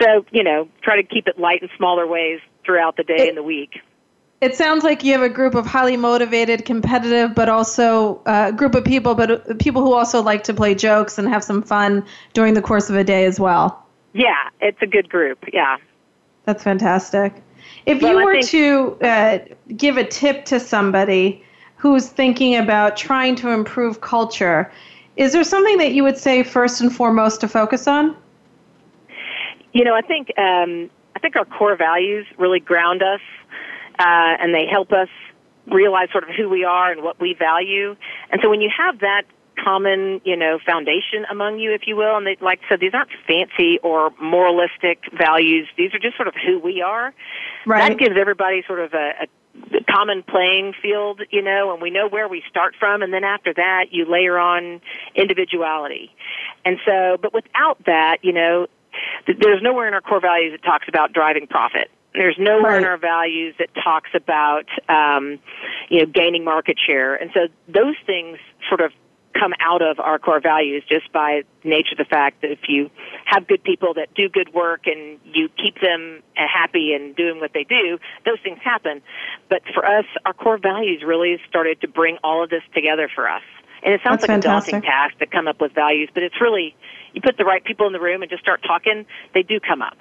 so, 0.00 0.24
you 0.30 0.44
know, 0.44 0.68
try 0.82 0.96
to 0.96 1.02
keep 1.02 1.26
it 1.26 1.38
light 1.38 1.62
in 1.62 1.68
smaller 1.76 2.06
ways 2.06 2.40
throughout 2.64 2.96
the 2.96 3.04
day 3.04 3.26
it, 3.26 3.28
and 3.28 3.36
the 3.36 3.42
week. 3.42 3.80
It 4.40 4.54
sounds 4.54 4.84
like 4.84 5.04
you 5.04 5.12
have 5.12 5.22
a 5.22 5.28
group 5.28 5.54
of 5.54 5.66
highly 5.66 5.98
motivated, 5.98 6.64
competitive, 6.64 7.34
but 7.34 7.50
also 7.50 8.22
uh, 8.24 8.46
a 8.48 8.52
group 8.52 8.74
of 8.74 8.84
people, 8.84 9.14
but 9.14 9.30
uh, 9.30 9.54
people 9.58 9.82
who 9.82 9.92
also 9.92 10.22
like 10.22 10.44
to 10.44 10.54
play 10.54 10.74
jokes 10.74 11.18
and 11.18 11.28
have 11.28 11.44
some 11.44 11.62
fun 11.62 12.04
during 12.32 12.54
the 12.54 12.62
course 12.62 12.88
of 12.88 12.96
a 12.96 13.04
day 13.04 13.26
as 13.26 13.38
well. 13.38 13.86
Yeah, 14.14 14.48
it's 14.60 14.80
a 14.80 14.86
good 14.86 15.10
group. 15.10 15.44
Yeah. 15.52 15.76
That's 16.46 16.64
fantastic. 16.64 17.34
If 17.84 18.00
well, 18.00 18.18
you 18.18 18.24
were 18.24 18.40
think- 18.40 18.48
to 18.48 18.98
uh, 19.02 19.38
give 19.76 19.98
a 19.98 20.04
tip 20.04 20.46
to 20.46 20.58
somebody 20.58 21.44
who's 21.76 22.08
thinking 22.08 22.56
about 22.56 22.96
trying 22.96 23.36
to 23.36 23.50
improve 23.50 24.00
culture, 24.00 24.72
is 25.16 25.32
there 25.32 25.44
something 25.44 25.76
that 25.78 25.92
you 25.92 26.02
would 26.02 26.16
say 26.16 26.42
first 26.42 26.80
and 26.80 26.94
foremost 26.94 27.42
to 27.42 27.48
focus 27.48 27.86
on? 27.86 28.16
You 29.72 29.84
know, 29.84 29.94
I 29.94 30.00
think 30.00 30.28
um, 30.38 30.90
I 31.14 31.18
think 31.20 31.36
our 31.36 31.44
core 31.44 31.76
values 31.76 32.26
really 32.38 32.60
ground 32.60 33.02
us, 33.02 33.20
uh, 34.00 34.40
and 34.40 34.54
they 34.54 34.66
help 34.66 34.92
us 34.92 35.08
realize 35.70 36.08
sort 36.10 36.24
of 36.24 36.30
who 36.34 36.48
we 36.48 36.64
are 36.64 36.90
and 36.90 37.02
what 37.02 37.20
we 37.20 37.36
value. 37.38 37.94
And 38.30 38.40
so 38.42 38.48
when 38.48 38.60
you 38.60 38.70
have 38.76 39.00
that 39.00 39.22
common, 39.62 40.20
you 40.24 40.36
know, 40.36 40.58
foundation 40.64 41.26
among 41.30 41.58
you, 41.58 41.72
if 41.72 41.82
you 41.86 41.96
will. 41.96 42.16
And 42.16 42.26
they, 42.26 42.36
like 42.40 42.60
I 42.64 42.68
said, 42.70 42.80
these 42.80 42.94
aren't 42.94 43.10
fancy 43.26 43.78
or 43.82 44.10
moralistic 44.20 45.00
values. 45.16 45.68
These 45.76 45.94
are 45.94 45.98
just 45.98 46.16
sort 46.16 46.28
of 46.28 46.34
who 46.34 46.58
we 46.58 46.82
are. 46.82 47.12
Right. 47.66 47.90
That 47.90 47.98
gives 47.98 48.16
everybody 48.18 48.62
sort 48.66 48.80
of 48.80 48.94
a, 48.94 49.12
a 49.22 49.84
common 49.90 50.22
playing 50.22 50.74
field, 50.80 51.20
you 51.30 51.42
know, 51.42 51.72
and 51.72 51.82
we 51.82 51.90
know 51.90 52.08
where 52.08 52.28
we 52.28 52.42
start 52.48 52.74
from. 52.78 53.02
And 53.02 53.12
then 53.12 53.24
after 53.24 53.52
that, 53.54 53.86
you 53.90 54.10
layer 54.10 54.38
on 54.38 54.80
individuality. 55.14 56.14
And 56.64 56.78
so, 56.86 57.18
but 57.20 57.34
without 57.34 57.84
that, 57.86 58.18
you 58.22 58.32
know, 58.32 58.66
there's 59.26 59.62
nowhere 59.62 59.86
in 59.88 59.94
our 59.94 60.00
core 60.00 60.20
values 60.20 60.52
that 60.52 60.66
talks 60.66 60.86
about 60.88 61.12
driving 61.12 61.46
profit. 61.46 61.90
There's 62.14 62.36
nowhere 62.38 62.72
right. 62.72 62.78
in 62.78 62.84
our 62.84 62.98
values 62.98 63.54
that 63.58 63.68
talks 63.74 64.10
about, 64.14 64.66
um, 64.88 65.38
you 65.88 66.00
know, 66.00 66.06
gaining 66.06 66.44
market 66.44 66.76
share. 66.84 67.14
And 67.14 67.30
so 67.32 67.46
those 67.68 67.94
things 68.04 68.38
sort 68.68 68.80
of 68.80 68.92
come 69.38 69.52
out 69.60 69.80
of 69.80 70.00
our 70.00 70.18
core 70.18 70.40
values 70.40 70.82
just 70.88 71.12
by 71.12 71.42
nature 71.62 71.92
of 71.92 71.98
the 71.98 72.04
fact 72.04 72.42
that 72.42 72.50
if 72.50 72.68
you 72.68 72.90
have 73.24 73.46
good 73.46 73.62
people 73.62 73.94
that 73.94 74.12
do 74.14 74.28
good 74.28 74.52
work 74.52 74.86
and 74.86 75.20
you 75.24 75.48
keep 75.56 75.80
them 75.80 76.22
happy 76.34 76.92
and 76.94 77.14
doing 77.14 77.38
what 77.38 77.52
they 77.54 77.64
do, 77.64 77.98
those 78.24 78.38
things 78.42 78.58
happen. 78.62 79.00
But 79.48 79.62
for 79.72 79.86
us, 79.86 80.04
our 80.26 80.32
core 80.32 80.58
values 80.58 81.02
really 81.06 81.38
started 81.48 81.80
to 81.82 81.88
bring 81.88 82.18
all 82.24 82.42
of 82.42 82.50
this 82.50 82.62
together 82.74 83.08
for 83.14 83.28
us. 83.28 83.42
And 83.82 83.94
it 83.94 84.00
sounds 84.02 84.20
That's 84.20 84.28
like 84.28 84.42
fantastic. 84.42 84.74
a 84.74 84.76
daunting 84.76 84.90
task 84.90 85.18
to 85.18 85.26
come 85.26 85.48
up 85.48 85.60
with 85.60 85.72
values, 85.72 86.10
but 86.12 86.22
it's 86.22 86.40
really 86.40 86.74
you 87.14 87.20
put 87.20 87.38
the 87.38 87.44
right 87.44 87.64
people 87.64 87.86
in 87.86 87.92
the 87.92 88.00
room 88.00 88.22
and 88.22 88.30
just 88.30 88.42
start 88.42 88.62
talking, 88.62 89.06
they 89.32 89.42
do 89.42 89.58
come 89.60 89.80
up. 89.80 89.96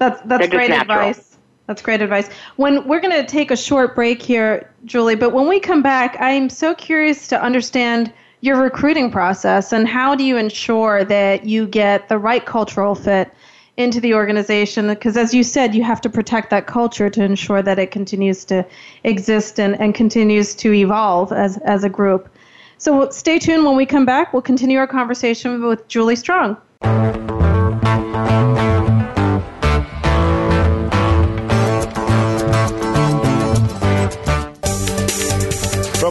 That's 0.00 0.22
that's 0.22 0.48
great 0.48 0.70
advice. 0.70 1.36
That's 1.66 1.82
great 1.82 2.00
advice. 2.00 2.28
When 2.56 2.88
we're 2.88 3.00
going 3.00 3.12
to 3.12 3.24
take 3.24 3.50
a 3.50 3.56
short 3.56 3.94
break 3.94 4.20
here, 4.20 4.72
Julie, 4.86 5.14
but 5.14 5.32
when 5.32 5.46
we 5.46 5.60
come 5.60 5.82
back, 5.82 6.16
I'm 6.18 6.48
so 6.48 6.74
curious 6.74 7.28
to 7.28 7.40
understand 7.40 8.12
your 8.40 8.60
recruiting 8.60 9.10
process 9.10 9.72
and 9.72 9.86
how 9.86 10.14
do 10.14 10.24
you 10.24 10.38
ensure 10.38 11.04
that 11.04 11.44
you 11.44 11.66
get 11.66 12.08
the 12.08 12.16
right 12.16 12.44
cultural 12.44 12.94
fit 12.94 13.30
into 13.76 14.00
the 14.00 14.14
organization? 14.14 14.88
Because 14.88 15.18
as 15.18 15.34
you 15.34 15.44
said 15.44 15.74
you 15.74 15.84
have 15.84 16.00
to 16.00 16.08
protect 16.08 16.48
that 16.48 16.66
culture 16.66 17.10
to 17.10 17.22
ensure 17.22 17.60
that 17.60 17.78
it 17.78 17.90
continues 17.90 18.46
to 18.46 18.64
exist 19.04 19.60
and, 19.60 19.78
and 19.78 19.94
continues 19.94 20.54
to 20.56 20.72
evolve 20.72 21.30
as, 21.30 21.58
as 21.58 21.84
a 21.84 21.90
group. 21.90 22.30
So 22.78 23.10
stay 23.10 23.38
tuned. 23.38 23.66
When 23.66 23.76
we 23.76 23.84
come 23.84 24.06
back 24.06 24.32
we'll 24.32 24.42
continue 24.42 24.78
our 24.78 24.86
conversation 24.86 25.62
with 25.62 25.86
julie 25.88 26.16
strong 26.16 26.56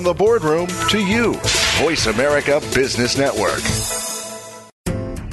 the 0.10 0.14
boardroom 0.16 0.66
to 0.90 0.98
you 0.98 1.34
Voice 1.84 2.08
America 2.08 2.60
Business 2.74 3.16
Network. 3.16 3.62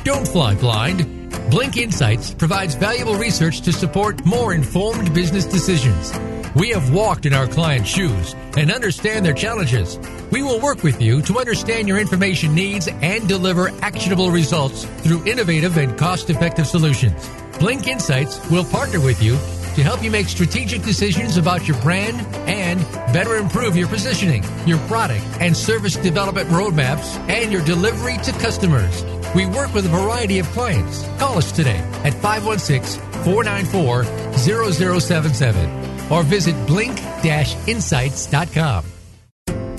Don't 0.04 0.28
fly 0.28 0.54
blind. 0.54 1.30
Blink 1.50 1.78
Insights 1.78 2.34
provides 2.34 2.74
valuable 2.74 3.14
research 3.14 3.62
to 3.62 3.72
support 3.72 4.26
more 4.26 4.52
informed 4.52 5.14
business 5.14 5.46
decisions. 5.46 6.12
We 6.54 6.68
have 6.72 6.92
walked 6.92 7.24
in 7.24 7.32
our 7.32 7.46
clients' 7.46 7.88
shoes 7.88 8.34
and 8.58 8.70
understand 8.70 9.24
their 9.24 9.32
challenges. 9.32 9.98
We 10.30 10.42
will 10.42 10.60
work 10.60 10.82
with 10.82 11.00
you 11.00 11.22
to 11.22 11.38
understand 11.38 11.88
your 11.88 11.98
information 11.98 12.54
needs 12.54 12.86
and 12.86 13.26
deliver 13.26 13.70
actionable 13.80 14.30
results 14.30 14.84
through 14.84 15.24
innovative 15.24 15.78
and 15.78 15.96
cost 15.96 16.28
effective 16.28 16.66
solutions. 16.66 17.30
Blink 17.58 17.86
Insights 17.86 18.46
will 18.50 18.64
partner 18.66 19.00
with 19.00 19.22
you 19.22 19.38
to 19.76 19.82
help 19.82 20.02
you 20.02 20.10
make 20.10 20.26
strategic 20.26 20.82
decisions 20.82 21.36
about 21.36 21.68
your 21.68 21.78
brand 21.82 22.18
and 22.48 22.80
better 23.12 23.36
improve 23.36 23.76
your 23.76 23.88
positioning, 23.88 24.42
your 24.66 24.78
product 24.88 25.22
and 25.38 25.54
service 25.54 25.96
development 25.96 26.48
roadmaps, 26.48 27.18
and 27.28 27.52
your 27.52 27.62
delivery 27.62 28.16
to 28.24 28.32
customers. 28.32 29.04
We 29.34 29.44
work 29.44 29.74
with 29.74 29.84
a 29.84 29.90
variety 29.90 30.38
of 30.38 30.46
clients. 30.48 31.06
Call 31.18 31.36
us 31.36 31.52
today 31.52 31.76
at 32.04 32.14
516 32.14 33.02
494 33.22 34.04
0077 34.32 36.10
or 36.10 36.22
visit 36.22 36.54
blink-insights.com. 36.66 38.84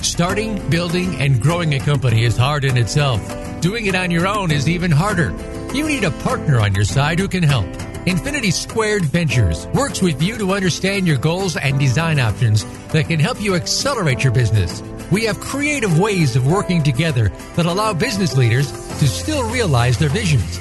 Starting, 0.00 0.70
building, 0.70 1.16
and 1.16 1.42
growing 1.42 1.74
a 1.74 1.80
company 1.80 2.22
is 2.22 2.36
hard 2.36 2.64
in 2.64 2.76
itself. 2.76 3.20
Doing 3.60 3.86
it 3.86 3.96
on 3.96 4.12
your 4.12 4.28
own 4.28 4.52
is 4.52 4.68
even 4.68 4.92
harder. 4.92 5.34
You 5.74 5.86
need 5.86 6.04
a 6.04 6.10
partner 6.22 6.60
on 6.60 6.74
your 6.74 6.84
side 6.84 7.18
who 7.18 7.28
can 7.28 7.42
help. 7.42 7.66
Infinity 8.06 8.50
Squared 8.50 9.04
Ventures 9.04 9.66
works 9.68 10.00
with 10.00 10.22
you 10.22 10.38
to 10.38 10.52
understand 10.52 11.06
your 11.06 11.18
goals 11.18 11.56
and 11.56 11.78
design 11.78 12.18
options 12.18 12.64
that 12.88 13.08
can 13.08 13.20
help 13.20 13.40
you 13.40 13.54
accelerate 13.54 14.24
your 14.24 14.32
business. 14.32 14.82
we 15.10 15.24
have 15.24 15.40
creative 15.40 15.98
ways 15.98 16.36
of 16.36 16.46
working 16.46 16.82
together 16.82 17.30
that 17.56 17.66
allow 17.66 17.92
business 17.92 18.36
leaders 18.36 18.70
to 18.98 19.08
still 19.08 19.48
realize 19.50 19.98
their 19.98 20.10
visions. 20.10 20.58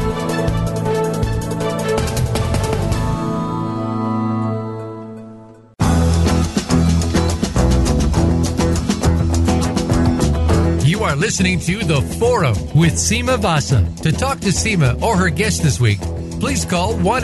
Listening 11.21 11.59
to 11.59 11.85
The 11.85 12.01
Forum 12.17 12.55
with 12.73 12.93
Sima 12.93 13.37
Vasa. 13.37 13.85
To 14.01 14.11
talk 14.11 14.39
to 14.39 14.47
Sima 14.47 14.99
or 15.03 15.15
her 15.15 15.29
guest 15.29 15.61
this 15.61 15.79
week, 15.79 15.99
please 16.39 16.65
call 16.65 16.95
1 16.95 17.23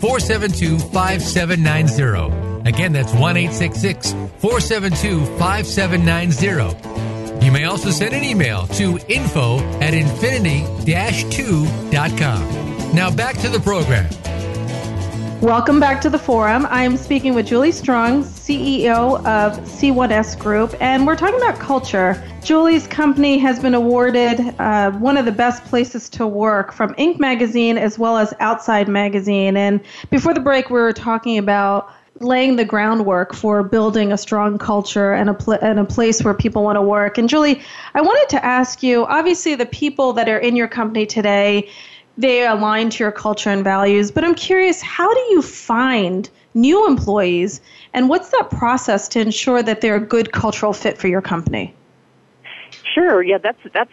472 0.00 0.80
5790. 0.80 2.68
Again, 2.68 2.92
that's 2.92 3.14
1 3.14 3.36
472 4.40 5.24
5790. 5.38 7.46
You 7.46 7.52
may 7.52 7.66
also 7.66 7.90
send 7.90 8.12
an 8.12 8.24
email 8.24 8.66
to 8.74 8.98
info 9.06 9.60
at 9.78 9.94
infinity 9.94 10.64
2.com. 10.84 12.42
Now 12.92 13.12
back 13.12 13.38
to 13.38 13.48
the 13.48 13.60
program. 13.60 14.10
Welcome 15.42 15.78
back 15.78 16.00
to 16.00 16.08
the 16.08 16.18
forum. 16.18 16.66
I 16.70 16.82
am 16.82 16.96
speaking 16.96 17.34
with 17.34 17.46
Julie 17.46 17.70
Strong, 17.70 18.24
CEO 18.24 19.18
of 19.26 19.58
C1S 19.68 20.38
Group, 20.38 20.74
and 20.80 21.06
we're 21.06 21.14
talking 21.14 21.36
about 21.36 21.58
culture. 21.60 22.24
Julie's 22.42 22.86
company 22.86 23.36
has 23.36 23.60
been 23.60 23.74
awarded 23.74 24.40
uh, 24.58 24.92
one 24.92 25.18
of 25.18 25.26
the 25.26 25.32
best 25.32 25.62
places 25.66 26.08
to 26.08 26.26
work 26.26 26.72
from 26.72 26.94
Inc. 26.94 27.18
magazine 27.18 27.76
as 27.76 27.98
well 27.98 28.16
as 28.16 28.32
Outside 28.40 28.88
magazine. 28.88 29.58
And 29.58 29.82
before 30.10 30.32
the 30.32 30.40
break, 30.40 30.70
we 30.70 30.80
were 30.80 30.94
talking 30.94 31.36
about 31.36 31.92
laying 32.20 32.56
the 32.56 32.64
groundwork 32.64 33.34
for 33.34 33.62
building 33.62 34.12
a 34.12 34.16
strong 34.16 34.56
culture 34.56 35.12
and 35.12 35.28
a, 35.28 35.34
pl- 35.34 35.58
and 35.60 35.78
a 35.78 35.84
place 35.84 36.24
where 36.24 36.32
people 36.32 36.64
want 36.64 36.76
to 36.76 36.82
work. 36.82 37.18
And 37.18 37.28
Julie, 37.28 37.60
I 37.94 38.00
wanted 38.00 38.30
to 38.30 38.42
ask 38.42 38.82
you 38.82 39.04
obviously, 39.04 39.54
the 39.54 39.66
people 39.66 40.14
that 40.14 40.30
are 40.30 40.38
in 40.38 40.56
your 40.56 40.68
company 40.68 41.04
today 41.04 41.68
they 42.18 42.46
align 42.46 42.90
to 42.90 43.04
your 43.04 43.12
culture 43.12 43.50
and 43.50 43.62
values. 43.62 44.10
But 44.10 44.24
I'm 44.24 44.34
curious, 44.34 44.80
how 44.80 45.12
do 45.12 45.20
you 45.30 45.42
find 45.42 46.28
new 46.54 46.86
employees 46.86 47.60
and 47.92 48.08
what's 48.08 48.30
that 48.30 48.50
process 48.50 49.08
to 49.08 49.20
ensure 49.20 49.62
that 49.62 49.80
they're 49.80 49.96
a 49.96 50.00
good 50.00 50.32
cultural 50.32 50.72
fit 50.72 50.98
for 50.98 51.08
your 51.08 51.22
company? 51.22 51.74
Sure. 52.94 53.22
Yeah, 53.22 53.38
that's 53.38 53.58
that's 53.74 53.90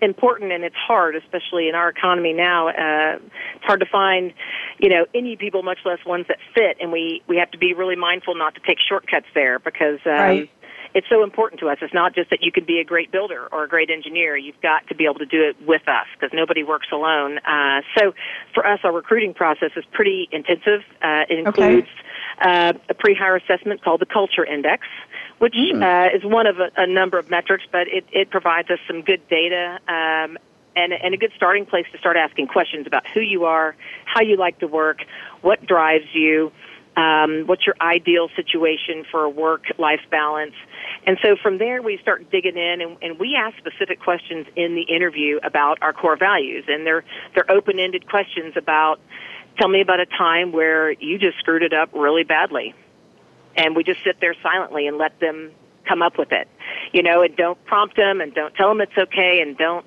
important 0.00 0.52
and 0.52 0.64
it's 0.64 0.76
hard, 0.76 1.16
especially 1.16 1.68
in 1.68 1.74
our 1.74 1.88
economy 1.88 2.32
now. 2.32 2.68
Uh, 2.68 3.18
it's 3.56 3.64
hard 3.64 3.80
to 3.80 3.86
find, 3.86 4.32
you 4.78 4.88
know, 4.88 5.06
any 5.14 5.36
people, 5.36 5.62
much 5.62 5.78
less 5.84 6.04
ones 6.04 6.26
that 6.28 6.38
fit, 6.54 6.76
and 6.80 6.92
we 6.92 7.22
we 7.26 7.36
have 7.36 7.50
to 7.50 7.58
be 7.58 7.74
really 7.74 7.96
mindful 7.96 8.34
not 8.34 8.54
to 8.54 8.60
take 8.60 8.78
shortcuts 8.86 9.26
there 9.34 9.58
because 9.58 9.98
um, 10.04 10.12
right 10.12 10.50
it's 10.94 11.08
so 11.08 11.24
important 11.24 11.60
to 11.60 11.68
us. 11.68 11.78
It's 11.82 11.92
not 11.92 12.14
just 12.14 12.30
that 12.30 12.42
you 12.42 12.52
can 12.52 12.64
be 12.64 12.78
a 12.78 12.84
great 12.84 13.10
builder 13.10 13.48
or 13.50 13.64
a 13.64 13.68
great 13.68 13.90
engineer. 13.90 14.36
You've 14.36 14.60
got 14.60 14.86
to 14.88 14.94
be 14.94 15.04
able 15.04 15.18
to 15.18 15.26
do 15.26 15.42
it 15.42 15.56
with 15.66 15.86
us 15.88 16.06
because 16.14 16.32
nobody 16.32 16.62
works 16.62 16.86
alone. 16.92 17.38
Uh, 17.38 17.82
so 17.98 18.14
for 18.54 18.64
us, 18.64 18.78
our 18.84 18.92
recruiting 18.92 19.34
process 19.34 19.72
is 19.76 19.84
pretty 19.92 20.28
intensive. 20.30 20.82
Uh, 21.02 21.24
it 21.28 21.40
includes 21.40 21.88
okay. 22.40 22.68
uh, 22.68 22.72
a 22.88 22.94
pre-hire 22.94 23.34
assessment 23.36 23.82
called 23.82 24.00
the 24.00 24.06
Culture 24.06 24.44
Index, 24.44 24.86
which 25.38 25.54
mm. 25.54 25.82
uh, 25.82 26.16
is 26.16 26.24
one 26.24 26.46
of 26.46 26.60
a, 26.60 26.70
a 26.76 26.86
number 26.86 27.18
of 27.18 27.28
metrics, 27.28 27.64
but 27.72 27.88
it, 27.88 28.04
it 28.12 28.30
provides 28.30 28.70
us 28.70 28.78
some 28.86 29.02
good 29.02 29.26
data 29.28 29.80
um, 29.88 30.38
and, 30.76 30.92
and 30.92 31.12
a 31.12 31.16
good 31.16 31.32
starting 31.34 31.66
place 31.66 31.86
to 31.90 31.98
start 31.98 32.16
asking 32.16 32.46
questions 32.46 32.86
about 32.86 33.04
who 33.08 33.20
you 33.20 33.46
are, 33.46 33.74
how 34.04 34.22
you 34.22 34.36
like 34.36 34.60
to 34.60 34.68
work, 34.68 34.98
what 35.42 35.66
drives 35.66 36.06
you, 36.12 36.52
um, 36.96 37.44
what's 37.46 37.66
your 37.66 37.74
ideal 37.80 38.28
situation 38.36 39.04
for 39.10 39.24
a 39.24 39.28
work-life 39.28 40.02
balance 40.10 40.54
and 41.06 41.18
so 41.22 41.36
from 41.36 41.58
there, 41.58 41.82
we 41.82 41.98
start 41.98 42.30
digging 42.30 42.56
in, 42.56 42.80
and, 42.80 42.96
and 43.02 43.18
we 43.18 43.36
ask 43.36 43.56
specific 43.58 44.00
questions 44.00 44.46
in 44.56 44.74
the 44.74 44.82
interview 44.82 45.38
about 45.42 45.78
our 45.82 45.92
core 45.92 46.16
values, 46.16 46.64
and 46.68 46.86
they're 46.86 47.04
they're 47.34 47.50
open-ended 47.50 48.08
questions 48.08 48.54
about. 48.56 49.00
Tell 49.58 49.68
me 49.68 49.80
about 49.80 50.00
a 50.00 50.06
time 50.06 50.50
where 50.50 50.90
you 50.90 51.16
just 51.16 51.38
screwed 51.38 51.62
it 51.62 51.72
up 51.72 51.90
really 51.92 52.24
badly, 52.24 52.74
and 53.56 53.76
we 53.76 53.84
just 53.84 54.02
sit 54.02 54.18
there 54.20 54.34
silently 54.42 54.88
and 54.88 54.98
let 54.98 55.20
them 55.20 55.52
come 55.86 56.02
up 56.02 56.18
with 56.18 56.32
it. 56.32 56.48
You 56.92 57.02
know 57.02 57.22
and 57.22 57.36
don't 57.36 57.62
prompt 57.66 57.96
them 57.96 58.20
and 58.20 58.34
don't 58.34 58.54
tell 58.54 58.68
them 58.68 58.80
it's 58.80 58.96
okay 58.96 59.40
and 59.40 59.56
don't 59.56 59.86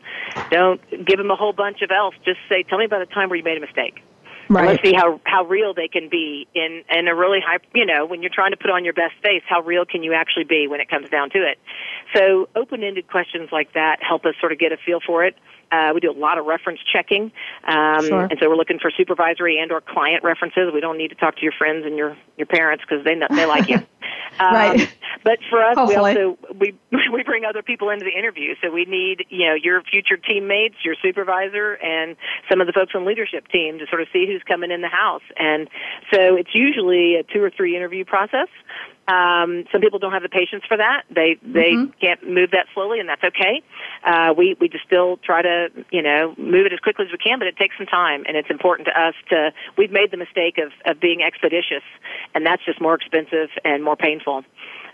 don't 0.51 0.80
give 1.06 1.17
them 1.17 1.32
a 1.32 1.36
whole 1.36 1.53
bunch 1.53 1.82
of 1.82 1.91
else. 1.91 2.15
Just 2.23 2.39
say 2.47 2.63
tell 2.63 2.77
me 2.77 2.86
about 2.86 3.01
a 3.01 3.08
time 3.08 3.30
where 3.30 3.38
you 3.38 3.43
made 3.43 3.58
a 3.58 3.62
mistake 3.62 4.01
Right. 4.49 4.67
let's 4.67 4.83
see 4.83 4.93
how 4.93 5.19
how 5.25 5.45
real 5.45 5.73
they 5.73 5.88
can 5.88 6.10
be 6.10 6.47
in 6.53 6.83
in 6.89 7.07
a 7.07 7.15
really 7.15 7.39
high. 7.45 7.60
You 7.73 7.86
know, 7.86 8.05
when 8.05 8.21
you're 8.21 8.31
trying 8.33 8.51
to 8.51 8.57
put 8.57 8.69
on 8.69 8.86
your 8.86 8.93
best 8.93 9.15
face, 9.21 9.43
how 9.47 9.62
real 9.62 9.86
can 9.86 10.03
you 10.03 10.13
actually 10.13 10.45
be 10.45 10.67
when 10.67 10.79
it 10.79 10.89
comes 10.89 11.10
down 11.10 11.29
to 11.31 11.39
it? 11.39 11.60
So 12.15 12.47
open-ended 12.55 13.07
questions 13.10 13.49
like 13.51 13.73
that 13.73 13.97
help 14.01 14.25
us 14.25 14.36
sort 14.39 14.51
of 14.51 14.60
get 14.60 14.71
a 14.71 14.77
feel 14.77 14.99
for 15.05 15.25
it. 15.25 15.36
Uh, 15.71 15.91
we 15.93 15.99
do 15.99 16.10
a 16.10 16.17
lot 16.17 16.38
of 16.38 16.45
reference 16.45 16.79
checking, 16.93 17.31
um, 17.65 18.05
sure. 18.05 18.21
and 18.21 18.38
so 18.39 18.47
we're 18.47 18.55
looking 18.55 18.79
for 18.79 18.89
supervisory 18.95 19.60
and 19.60 19.71
or 19.71 19.81
client 19.81 20.23
references. 20.23 20.71
We 20.73 20.79
don't 20.79 20.97
need 20.97 21.10
to 21.10 21.15
talk 21.15 21.36
to 21.36 21.43
your 21.43 21.51
friends 21.51 21.86
and 21.86 21.97
your 21.97 22.15
your 22.38 22.47
parents 22.47 22.86
because 22.88 23.03
they 23.03 23.15
know, 23.15 23.27
they 23.29 23.45
like 23.45 23.67
you. 23.67 23.79
Um, 24.39 24.53
right. 24.53 24.95
But 25.23 25.39
for 25.49 25.63
us, 25.63 25.75
Hopefully. 25.75 26.13
we 26.15 26.21
also 26.21 26.38
we 26.60 26.75
we 27.13 27.23
bring 27.23 27.43
other 27.43 27.62
people 27.62 27.89
into 27.89 28.05
the 28.05 28.17
interview. 28.17 28.55
So 28.62 28.71
we 28.71 28.86
need 28.86 29.25
you 29.29 29.47
know 29.47 29.55
your 29.55 29.81
future 29.81 30.17
teammates, 30.17 30.75
your 30.83 30.95
supervisor, 31.01 31.73
and 31.73 32.15
some 32.49 32.62
of 32.62 32.67
the 32.67 32.73
folks 32.73 32.93
on 32.93 33.05
leadership 33.05 33.47
team 33.47 33.79
to 33.79 33.88
sort 33.88 34.01
of 34.01 34.07
see 34.13 34.25
who's 34.38 34.43
coming 34.47 34.71
in 34.71 34.82
the 34.82 34.88
house. 34.88 35.23
And 35.38 35.67
so 36.13 36.36
it's 36.36 36.54
usually 36.54 37.15
a 37.15 37.23
two 37.23 37.41
or 37.41 37.50
three 37.50 37.76
interview 37.76 38.06
process. 38.06 38.47
Um, 39.08 39.63
some 39.71 39.80
people 39.80 40.00
don't 40.00 40.12
have 40.12 40.21
the 40.21 40.30
patience 40.30 40.63
for 40.67 40.76
that. 40.76 41.04
They 41.10 41.38
they 41.41 41.71
mm-hmm. 41.71 41.91
can't 42.02 42.28
move 42.28 42.52
that 42.52 42.65
slowly, 42.73 43.00
and 43.00 43.08
that's 43.08 43.23
okay. 43.23 43.63
Uh, 44.04 44.34
we 44.38 44.58
we 44.60 44.67
just 44.67 44.84
still 44.84 45.15
try 45.17 45.41
to 45.41 45.69
you 45.91 46.02
know 46.02 46.36
move 46.38 46.65
it 46.65 46.73
as 46.73 46.80
quickly 46.80 47.06
as 47.06 47.12
we 47.12 47.17
can, 47.17 47.39
but 47.39 47.47
it 47.47 47.56
takes 47.56 47.78
some 47.78 47.88
time, 47.88 48.26
and 48.28 48.36
it's 48.36 48.50
important 48.50 48.88
to 48.88 49.00
us 49.00 49.15
to. 49.30 49.54
We've 49.78 49.91
made 49.91 50.12
the 50.12 50.17
mistake 50.17 50.58
of 50.58 50.73
of 50.86 51.00
being 51.00 51.21
expeditious, 51.21 51.84
and 52.36 52.45
that's 52.45 52.63
just 52.65 52.82
more 52.82 52.95
expensive 52.95 53.50
and 53.63 53.82
more 53.82 53.95
painful. 53.95 54.43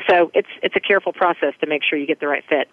So 0.07 0.29
it's 0.35 0.49
it's 0.61 0.75
a 0.75 0.79
careful 0.79 1.11
process 1.11 1.55
to 1.61 1.65
make 1.65 1.81
sure 1.83 1.97
you 1.97 2.05
get 2.05 2.19
the 2.19 2.27
right 2.27 2.43
fit. 2.47 2.69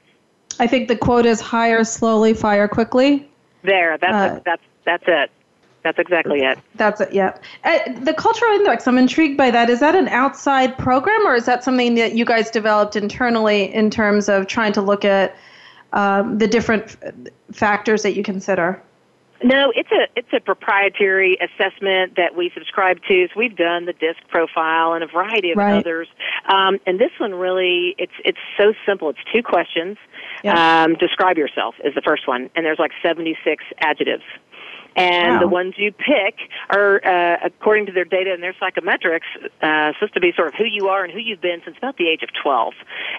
I 0.59 0.67
think 0.67 0.89
the 0.89 0.97
quote 0.97 1.25
is 1.25 1.41
hire 1.41 1.85
slowly, 1.85 2.35
fire 2.35 2.69
quickly. 2.69 3.27
There, 3.63 3.97
that's 3.97 4.13
Uh, 4.13 4.41
that's 4.45 4.63
that's 4.85 5.05
it. 5.07 5.31
That's 5.83 5.99
exactly 5.99 6.41
it. 6.41 6.59
That's 6.75 7.01
it. 7.01 7.13
Yeah. 7.13 7.37
Uh, 7.65 7.79
the 8.01 8.13
cultural 8.13 8.53
index. 8.53 8.87
I'm 8.87 8.99
intrigued 8.99 9.37
by 9.37 9.51
that. 9.51 9.71
Is 9.71 9.81
that 9.81 9.95
an 9.95 10.09
outside 10.09 10.77
program, 10.77 11.27
or 11.27 11.35
is 11.35 11.47
that 11.47 11.65
something 11.65 11.95
that 11.95 12.15
you 12.15 12.25
guys 12.25 12.51
developed 12.51 12.97
internally 12.97 13.73
in 13.73 13.91
terms 13.91 14.29
of 14.29 14.47
trying 14.47 14.73
to 14.75 14.83
look 14.83 15.05
at 15.05 15.35
um, 15.93 16.39
the 16.39 16.47
different 16.47 16.97
f- 17.03 17.13
factors 17.53 18.03
that 18.03 18.13
you 18.13 18.23
consider? 18.23 18.83
No, 19.43 19.73
it's 19.75 19.91
a 19.91 20.07
it's 20.17 20.29
a 20.35 20.41
proprietary 20.41 21.39
assessment 21.41 22.17
that 22.17 22.37
we 22.37 22.51
subscribe 22.53 22.99
to. 23.09 23.27
So 23.29 23.33
we've 23.39 23.57
done 23.57 23.87
the 23.87 23.95
disc 23.95 24.19
profile 24.29 24.93
and 24.93 25.03
a 25.03 25.07
variety 25.07 25.53
of 25.53 25.57
Right. 25.57 25.79
others. 25.79 26.09
Um, 26.47 26.79
and 26.87 26.99
this 27.01 27.11
one 27.19 27.35
really 27.35 27.95
it's 27.97 28.13
it's 28.23 28.39
so 28.59 28.75
simple. 28.85 29.09
It's 29.09 29.19
two 29.33 29.43
questions. 29.43 29.97
Yeah. 30.45 30.83
Um, 30.85 30.95
describe 30.95 31.39
yourself 31.39 31.75
is 31.83 31.95
the 31.95 32.03
first 32.03 32.29
one, 32.29 32.51
and 32.55 32.67
there's 32.67 32.79
like 32.79 32.93
76 33.03 33.65
adjectives. 33.79 34.25
And 34.97 35.35
Wow. 35.35 35.41
the 35.41 35.49
ones 35.49 35.75
you 35.77 35.93
pick 35.93 36.37
are, 36.69 37.01
uh, 37.05 37.37
according 37.45 37.87
to 37.87 37.93
their 37.93 38.05
data 38.05 38.33
and 38.33 38.43
their 38.43 38.55
psychometrics, 38.55 39.29
uh, 39.63 39.93
supposed 39.95 40.15
to 40.15 40.21
be 40.21 40.33
sort 40.33 40.49
of 40.49 40.55
who 40.55 40.65
you 40.65 40.89
are 40.89 41.05
and 41.05 41.13
who 41.13 41.21
you've 41.21 41.41
been 41.41 41.63
since 41.65 41.77
about 41.79 41.97
the 41.97 42.09
age 42.09 42.23
of 42.23 42.31
12. 42.43 42.75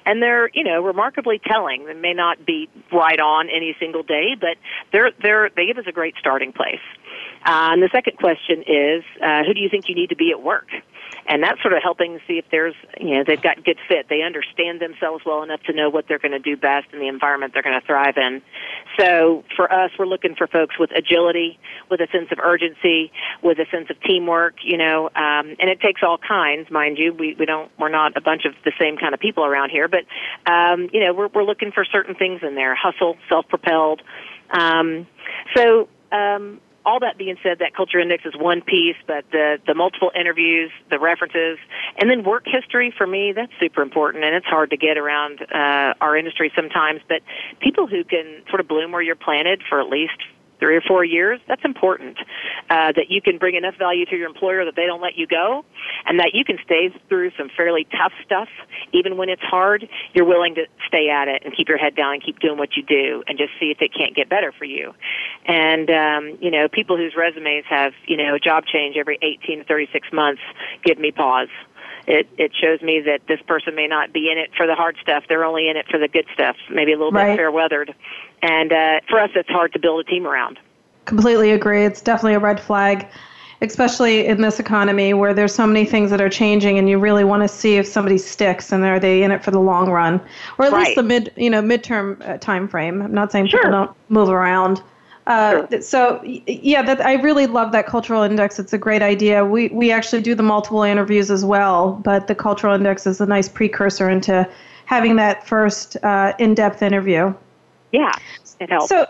And 0.06 0.22
they're, 0.22 0.50
you 0.54 0.64
know, 0.64 0.82
remarkably 0.82 1.40
telling. 1.40 1.86
They 1.86 1.94
may 1.94 2.14
not 2.14 2.46
be 2.46 2.70
right 2.92 3.20
on 3.20 3.50
any 3.50 3.76
single 3.80 4.04
day, 4.04 4.36
but 4.40 4.58
they're, 4.92 5.12
they're, 5.22 5.50
they 5.56 5.66
give 5.66 5.78
us 5.78 5.86
a 5.88 5.92
great 5.92 6.16
starting 6.20 6.52
place. 6.52 6.82
Uh, 7.46 7.72
and 7.74 7.82
the 7.82 7.90
second 7.92 8.18
question 8.18 8.64
is, 8.68 9.04
uh, 9.24 9.44
who 9.46 9.54
do 9.54 9.62
you 9.62 9.70
think 9.70 9.90
you 9.90 9.96
need 9.96 10.10
to 10.10 10.16
be 10.16 10.32
at 10.32 10.42
work? 10.42 10.68
And 11.32 11.42
that's 11.42 11.62
sort 11.62 11.74
of 11.74 11.82
helping 11.82 12.20
see 12.28 12.40
if 12.40 12.46
there's, 12.52 12.76
you 13.00 13.16
know, 13.16 13.24
they've 13.26 13.42
got 13.42 13.64
good 13.64 13.78
fit. 13.88 14.08
They 14.10 14.22
understand 14.22 14.82
themselves 14.82 15.24
well 15.26 15.44
enough 15.44 15.64
to 15.64 15.72
know 15.72 15.90
what 15.90 16.06
they're 16.06 16.20
going 16.20 16.34
to 16.34 16.40
do 16.40 16.58
best 16.58 16.88
in 16.92 17.00
the 17.00 17.08
environment 17.08 17.54
they're 17.54 17.64
going 17.64 17.80
to 17.80 17.88
thrive 17.88 18.18
in. 18.18 18.42
So 19.00 19.46
for 19.56 19.72
us, 19.72 19.92
we're 19.98 20.08
looking 20.08 20.36
for 20.36 20.46
folks 20.46 20.78
with 20.78 20.92
agility, 20.92 21.58
with 21.90 22.02
a 22.02 22.08
sense 22.12 22.28
of 22.34 22.40
urgency, 22.44 23.14
with 23.42 23.60
a 23.60 23.66
sense 23.72 23.90
of 23.90 23.96
teamwork, 24.02 24.56
you 24.62 24.78
know, 24.78 25.06
um, 25.16 25.56
and 25.58 25.70
it 25.70 25.80
takes 25.80 26.02
all 26.04 26.18
kinds, 26.18 26.70
mind 26.70 26.98
you. 26.98 27.14
We, 27.14 27.36
we 27.40 27.46
don't, 27.46 27.72
we're 27.80 27.88
not 27.88 28.18
a 28.18 28.22
bunch 28.22 28.44
of 28.44 28.54
the 28.66 28.74
same 28.78 28.98
kind 28.98 29.14
of 29.14 29.22
people 29.22 29.46
around 29.46 29.70
here, 29.70 29.88
but, 29.88 30.04
um, 30.52 30.90
you 30.92 31.00
know, 31.00 31.14
we're, 31.14 31.30
we're 31.30 31.46
looking 31.46 31.72
for 31.72 31.86
certain 31.86 32.14
things 32.14 32.42
in 32.44 32.56
there. 32.56 32.76
Hustle, 32.76 33.16
self-propelled. 33.30 34.02
Um, 34.50 35.08
so, 35.56 35.88
um, 36.12 36.60
all 36.86 37.00
that 37.00 37.18
being 37.18 37.38
said, 37.44 37.60
that 37.60 37.76
culture 37.76 38.00
index 38.00 38.26
is 38.26 38.34
one 38.36 38.62
piece, 38.62 38.96
but 39.08 39.26
the 39.32 39.60
the 39.68 39.74
multiple 39.74 40.12
interviews, 40.16 40.72
the 40.90 41.00
references, 41.00 41.58
and 41.98 42.10
then 42.10 42.24
work 42.24 42.44
history 42.46 42.94
for 42.98 43.06
me 43.06 43.34
that's 43.34 43.52
super 43.60 43.82
important, 43.82 44.24
and 44.24 44.36
it's 44.36 44.46
hard 44.46 44.72
to 44.72 44.78
get 44.78 44.98
around 44.98 45.42
uh, 45.42 45.94
our 46.02 46.18
industry 46.18 46.52
sometimes. 46.56 47.02
But 47.08 47.22
people 47.60 47.88
who 47.88 48.04
can 48.04 48.44
sort 48.50 48.60
of 48.60 48.68
bloom 48.68 48.92
where 48.92 49.02
you're 49.02 49.16
planted 49.16 49.62
for 49.70 49.80
at 49.80 49.90
least 49.90 50.18
three 50.62 50.78
or 50.78 50.82
four 50.82 51.04
years, 51.04 51.42
that's 51.48 51.66
important. 51.66 52.18
Uh, 52.70 52.94
that 52.94 53.10
you 53.10 53.22
can 53.22 53.38
bring 53.38 53.56
enough 53.56 53.76
value 53.78 54.06
to 54.06 54.16
your 54.16 54.28
employer 54.30 54.64
that 54.64 54.76
they 54.78 54.86
don't 54.86 55.02
let 55.02 55.18
you 55.18 55.28
go, 55.28 55.66
and 56.06 56.20
that 56.20 56.30
you 56.34 56.46
can 56.46 56.58
stay 56.64 56.90
through 57.10 57.32
some 57.38 57.50
fairly 57.58 57.86
tough 57.92 58.14
stuff, 58.24 58.48
even 58.94 59.18
when 59.18 59.28
it's 59.28 59.42
hard. 59.42 59.90
You're 60.14 60.26
willing 60.26 60.56
to 60.56 60.68
stay 60.88 61.10
at 61.10 61.28
it 61.28 61.42
and 61.44 61.54
keep 61.54 61.68
your 61.68 61.80
head 61.80 61.96
down 61.96 62.14
and 62.14 62.24
keep 62.24 62.40
doing 62.40 62.58
what 62.58 62.78
you 62.78 62.84
do, 62.84 63.24
and 63.28 63.38
just 63.38 63.52
see 63.60 63.72
if 63.72 63.82
it 63.82 63.92
can't 63.94 64.16
get 64.16 64.30
better 64.30 64.54
for 64.58 64.66
you. 64.66 64.94
And 65.46 65.90
um, 65.90 66.38
you 66.40 66.52
know, 66.52 66.70
people 66.70 66.96
whose 66.96 67.16
resumes 67.18 67.66
have 67.70 67.94
you 68.08 68.16
know 68.16 68.36
a 68.36 68.40
job 68.40 68.66
change 68.66 68.96
every 68.96 69.18
18 69.22 69.60
to 69.60 69.64
36 69.66 70.08
months 70.14 70.42
give 70.86 70.98
me 71.00 71.12
pause 71.12 71.50
it 72.08 72.28
it 72.38 72.52
shows 72.60 72.82
me 72.82 73.02
that 73.06 73.22
this 73.28 73.40
person 73.48 73.76
may 73.76 73.88
not 73.88 74.12
be 74.14 74.32
in 74.32 74.38
it 74.38 74.52
for 74.58 74.66
the 74.68 74.76
hard 74.76 74.98
stuff. 75.02 75.24
They're 75.30 75.44
only 75.46 75.70
in 75.70 75.78
it 75.78 75.86
for 75.90 76.00
the 76.00 76.08
good 76.08 76.26
stuff, 76.34 76.56
maybe 76.70 76.94
a 76.94 76.98
little 76.98 77.12
Right. 77.12 77.28
bit 77.32 77.38
fair 77.38 77.52
weathered. 77.52 77.94
And 78.42 78.74
uh, 78.74 79.00
for 79.10 79.20
us, 79.20 79.30
it's 79.36 79.50
hard 79.50 79.74
to 79.74 79.80
build 79.80 80.00
a 80.02 80.04
team 80.10 80.26
around. 80.26 80.60
Completely 81.06 81.52
agree. 81.52 81.84
It's 81.84 82.02
definitely 82.02 82.34
a 82.36 82.40
red 82.40 82.60
flag, 82.60 83.08
especially 83.62 84.26
in 84.26 84.42
this 84.42 84.60
economy 84.60 85.14
where 85.14 85.34
there's 85.34 85.54
so 85.54 85.68
many 85.68 85.86
things 85.86 86.10
that 86.12 86.22
are 86.22 86.30
changing, 86.30 86.78
and 86.78 86.90
you 86.90 86.98
really 86.98 87.24
want 87.24 87.44
to 87.44 87.48
see 87.48 87.78
if 87.78 87.86
somebody 87.88 88.18
sticks 88.18 88.72
and 88.72 88.84
are 88.84 89.00
they 89.00 89.24
in 89.24 89.32
it 89.32 89.44
for 89.44 89.52
the 89.52 89.60
long 89.60 89.90
run, 89.90 90.22
or 90.58 90.66
at 90.66 90.74
least 90.74 90.96
the 90.96 91.04
mid, 91.04 91.32
you 91.36 91.50
know, 91.50 91.62
midterm 91.62 92.20
uh, 92.28 92.38
time 92.38 92.68
frame. 92.68 93.02
I'm 93.02 93.14
not 93.14 93.32
saying 93.32 93.48
people 93.48 93.72
don't 93.72 93.92
move 94.10 94.30
around. 94.30 94.82
Uh, 95.28 95.68
th- 95.68 95.84
So 95.84 96.20
yeah, 96.24 96.82
that 96.82 97.06
I 97.06 97.14
really 97.14 97.46
love 97.46 97.72
that 97.74 97.86
cultural 97.86 98.24
index. 98.24 98.58
It's 98.58 98.74
a 98.74 98.78
great 98.78 99.04
idea. 99.04 99.46
We 99.46 99.68
we 99.70 99.92
actually 99.92 100.24
do 100.24 100.34
the 100.34 100.44
multiple 100.44 100.82
interviews 100.82 101.30
as 101.30 101.46
well, 101.46 101.94
but 102.04 102.28
the 102.28 102.36
cultural 102.36 102.74
index 102.74 103.06
is 103.06 103.22
a 103.22 103.26
nice 103.28 103.48
precursor 103.48 104.10
into 104.10 104.50
having 104.86 105.16
that 105.18 105.48
first 105.48 105.96
uh, 106.04 106.34
in-depth 106.40 106.82
interview. 106.82 107.34
Yeah, 107.92 108.12
it 108.60 108.70
helps. 108.70 108.90
So, 108.90 109.06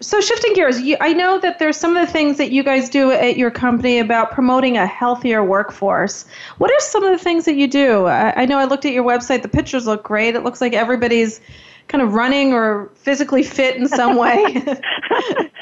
so 0.00 0.20
shifting 0.20 0.52
gears, 0.52 0.80
you, 0.80 0.96
I 1.00 1.12
know 1.12 1.38
that 1.40 1.58
there's 1.58 1.76
some 1.76 1.96
of 1.96 2.06
the 2.06 2.12
things 2.12 2.36
that 2.38 2.52
you 2.52 2.62
guys 2.62 2.90
do 2.90 3.12
at 3.12 3.36
your 3.36 3.50
company 3.50 3.98
about 3.98 4.30
promoting 4.30 4.76
a 4.76 4.86
healthier 4.86 5.42
workforce. 5.42 6.26
What 6.58 6.70
are 6.70 6.80
some 6.80 7.02
of 7.02 7.16
the 7.16 7.22
things 7.22 7.46
that 7.46 7.54
you 7.54 7.66
do? 7.66 8.06
I, 8.06 8.42
I 8.42 8.44
know 8.44 8.58
I 8.58 8.64
looked 8.64 8.84
at 8.84 8.92
your 8.92 9.04
website. 9.04 9.42
The 9.42 9.48
pictures 9.48 9.86
look 9.86 10.02
great. 10.02 10.34
It 10.34 10.44
looks 10.44 10.60
like 10.60 10.74
everybody's 10.74 11.40
kind 11.88 12.02
of 12.02 12.14
running 12.14 12.52
or 12.52 12.90
physically 12.96 13.42
fit 13.42 13.76
in 13.76 13.88
some 13.88 14.16
way. 14.16 14.62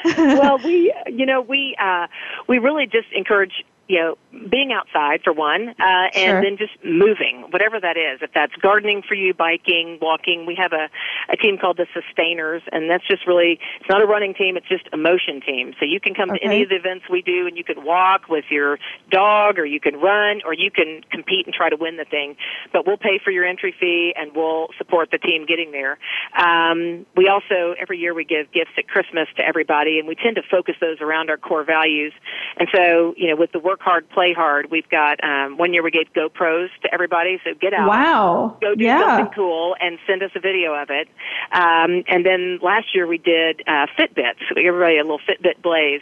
well, 0.17 0.57
we, 0.63 0.93
you 1.07 1.25
know, 1.25 1.41
we 1.41 1.75
uh, 1.79 2.07
we 2.47 2.57
really 2.57 2.87
just 2.87 3.07
encourage 3.13 3.63
you 3.87 3.99
know 3.99 4.17
being 4.49 4.71
outside 4.73 5.21
for 5.23 5.33
one, 5.33 5.69
uh, 5.69 5.73
and 5.79 6.13
Sure. 6.13 6.41
then 6.41 6.57
just 6.57 6.73
moving, 6.83 7.45
whatever 7.51 7.79
that 7.79 7.97
is. 7.97 8.21
If 8.21 8.31
that's 8.33 8.53
gardening 8.57 9.01
for 9.01 9.15
you, 9.15 9.33
biking, 9.33 9.97
walking, 10.01 10.45
we 10.45 10.55
have 10.55 10.73
a 10.73 10.89
a 11.29 11.37
team 11.37 11.57
called 11.57 11.77
the 11.77 11.87
Sustainers, 11.93 12.61
and 12.71 12.89
that's 12.89 13.05
just 13.07 13.25
really 13.27 13.59
it's 13.79 13.89
not 13.89 14.01
a 14.01 14.05
running 14.05 14.33
team; 14.33 14.57
it's 14.57 14.67
just 14.67 14.87
a 14.93 14.97
motion 14.97 15.41
team. 15.41 15.73
So 15.79 15.85
you 15.85 15.99
can 15.99 16.13
come 16.13 16.29
to 16.29 16.43
any 16.43 16.63
of 16.63 16.69
the 16.69 16.75
events 16.75 17.05
we 17.09 17.21
do, 17.21 17.47
and 17.47 17.57
you 17.57 17.63
can 17.63 17.83
walk 17.83 18.27
with 18.29 18.45
your 18.49 18.79
dog, 19.09 19.57
or 19.59 19.65
you 19.65 19.79
can 19.79 19.95
run, 19.99 20.41
or 20.45 20.53
you 20.53 20.71
can 20.71 21.01
compete 21.11 21.45
and 21.45 21.53
try 21.53 21.69
to 21.69 21.77
win 21.77 21.97
the 21.97 22.05
thing. 22.05 22.35
But 22.73 22.85
we'll 22.85 22.97
pay 22.97 23.19
for 23.23 23.31
your 23.31 23.45
entry 23.45 23.73
fee, 23.79 24.13
and 24.15 24.31
we'll 24.35 24.69
support 24.77 25.11
the 25.11 25.17
team 25.17 25.45
getting 25.45 25.71
there. 25.71 25.97
Um, 26.37 27.05
we 27.15 27.27
also 27.27 27.75
every 27.79 27.99
year 27.99 28.13
we 28.13 28.25
give 28.25 28.51
gifts 28.51 28.71
at 28.77 28.87
Christmas 28.87 29.27
to 29.37 29.45
everybody, 29.45 29.99
and 29.99 30.07
we 30.07 30.15
tend 30.15 30.35
to 30.35 30.43
focus 30.49 30.75
those 30.81 31.01
around 31.01 31.29
our 31.29 31.37
core 31.37 31.63
values. 31.63 32.13
And 32.57 32.67
so, 32.73 33.13
you 33.17 33.29
know, 33.29 33.35
with 33.35 33.51
the 33.51 33.59
work 33.59 33.74
hard, 33.81 34.09
play 34.09 34.33
hard, 34.33 34.71
we've 34.71 34.89
got 34.89 35.23
um, 35.23 35.57
one 35.57 35.73
year 35.73 35.83
we 35.83 35.91
gave 35.91 36.07
GoPros 36.13 36.67
to 36.83 36.93
everybody. 36.93 37.39
So 37.43 37.51
get 37.59 37.73
out, 37.73 37.87
wow. 37.87 38.57
go 38.61 38.75
do 38.75 38.83
yeah. 38.83 39.17
something 39.17 39.33
cool, 39.35 39.75
and 39.79 39.97
send 40.07 40.23
us 40.23 40.31
a 40.35 40.39
video 40.39 40.73
of 40.73 40.89
it. 40.89 41.07
Um, 41.51 42.03
and 42.07 42.25
then 42.25 42.59
last 42.61 42.93
year 42.93 43.07
we 43.07 43.17
did 43.17 43.61
uh, 43.67 43.87
Fitbits. 43.97 44.41
We 44.55 44.63
gave 44.63 44.73
everybody 44.73 44.97
a 44.97 45.03
little 45.03 45.19
Fitbit 45.19 45.61
blaze, 45.61 46.01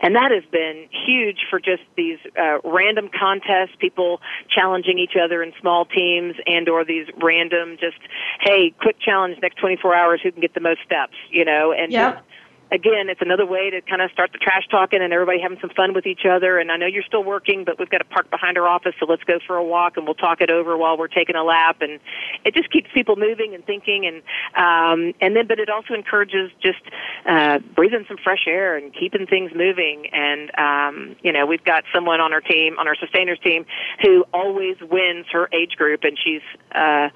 and 0.00 0.14
that 0.16 0.30
has 0.30 0.44
been 0.50 0.88
huge 0.90 1.46
for 1.48 1.58
just 1.58 1.82
these 1.96 2.18
uh, 2.38 2.58
random 2.64 3.10
contests, 3.18 3.76
people 3.78 4.20
challenging 4.48 4.98
each 4.98 5.16
other 5.22 5.42
in 5.42 5.52
small 5.60 5.84
teams, 5.84 6.34
and 6.46 6.68
or 6.68 6.84
these 6.84 7.06
random 7.22 7.76
just 7.80 7.98
hey, 8.40 8.74
quick 8.80 8.96
challenge 9.00 9.38
next 9.42 9.56
24 9.58 9.94
hours, 9.94 10.20
who 10.22 10.30
can 10.30 10.40
get 10.40 10.54
the 10.54 10.60
most 10.60 10.80
steps, 10.84 11.14
you 11.30 11.44
know, 11.44 11.72
and 11.72 11.92
Yep. 11.92 12.14
just 12.14 12.26
again, 12.70 13.08
it's 13.08 13.20
another 13.20 13.46
way 13.46 13.70
to 13.70 13.80
kind 13.82 14.02
of 14.02 14.10
start 14.10 14.32
the 14.32 14.38
trash 14.38 14.66
talking 14.70 15.00
and 15.02 15.12
everybody 15.12 15.40
having 15.40 15.58
some 15.60 15.70
fun 15.70 15.94
with 15.94 16.06
each 16.06 16.24
other. 16.28 16.58
And 16.58 16.70
I 16.70 16.76
know 16.76 16.86
you're 16.86 17.04
still 17.04 17.24
working, 17.24 17.64
but 17.64 17.78
we've 17.78 17.90
got 17.90 18.00
a 18.00 18.04
park 18.04 18.30
behind 18.30 18.58
our 18.58 18.66
office, 18.66 18.94
so 18.98 19.06
let's 19.06 19.22
go 19.24 19.38
for 19.46 19.56
a 19.56 19.64
walk 19.64 19.96
and 19.96 20.06
we'll 20.06 20.14
talk 20.14 20.40
it 20.40 20.50
over 20.50 20.76
while 20.76 20.98
we're 20.98 21.08
taking 21.08 21.36
a 21.36 21.44
lap. 21.44 21.78
And 21.80 22.00
it 22.44 22.54
just 22.54 22.70
keeps 22.70 22.88
people 22.92 23.16
moving 23.16 23.54
and 23.54 23.64
thinking. 23.64 24.06
And 24.06 24.22
um, 24.56 25.14
and 25.20 25.36
then, 25.36 25.46
but 25.46 25.58
it 25.58 25.68
also 25.68 25.94
encourages 25.94 26.50
just 26.62 26.82
uh, 27.26 27.58
breathing 27.74 28.04
some 28.08 28.18
fresh 28.22 28.44
air 28.46 28.76
and 28.76 28.92
keeping 28.94 29.26
things 29.26 29.52
moving. 29.54 30.08
And 30.12 30.50
um, 30.58 31.16
you 31.22 31.32
know, 31.32 31.46
we've 31.46 31.64
got 31.64 31.84
someone 31.94 32.20
on 32.20 32.32
our 32.32 32.40
team, 32.40 32.78
on 32.78 32.88
our 32.88 32.96
sustainers 32.96 33.38
team, 33.42 33.66
who 34.02 34.24
always 34.32 34.76
wins 34.80 35.26
her 35.32 35.48
age 35.52 35.76
group, 35.76 36.04
and 36.04 36.18
she's 36.22 36.42
uh, 36.74 37.08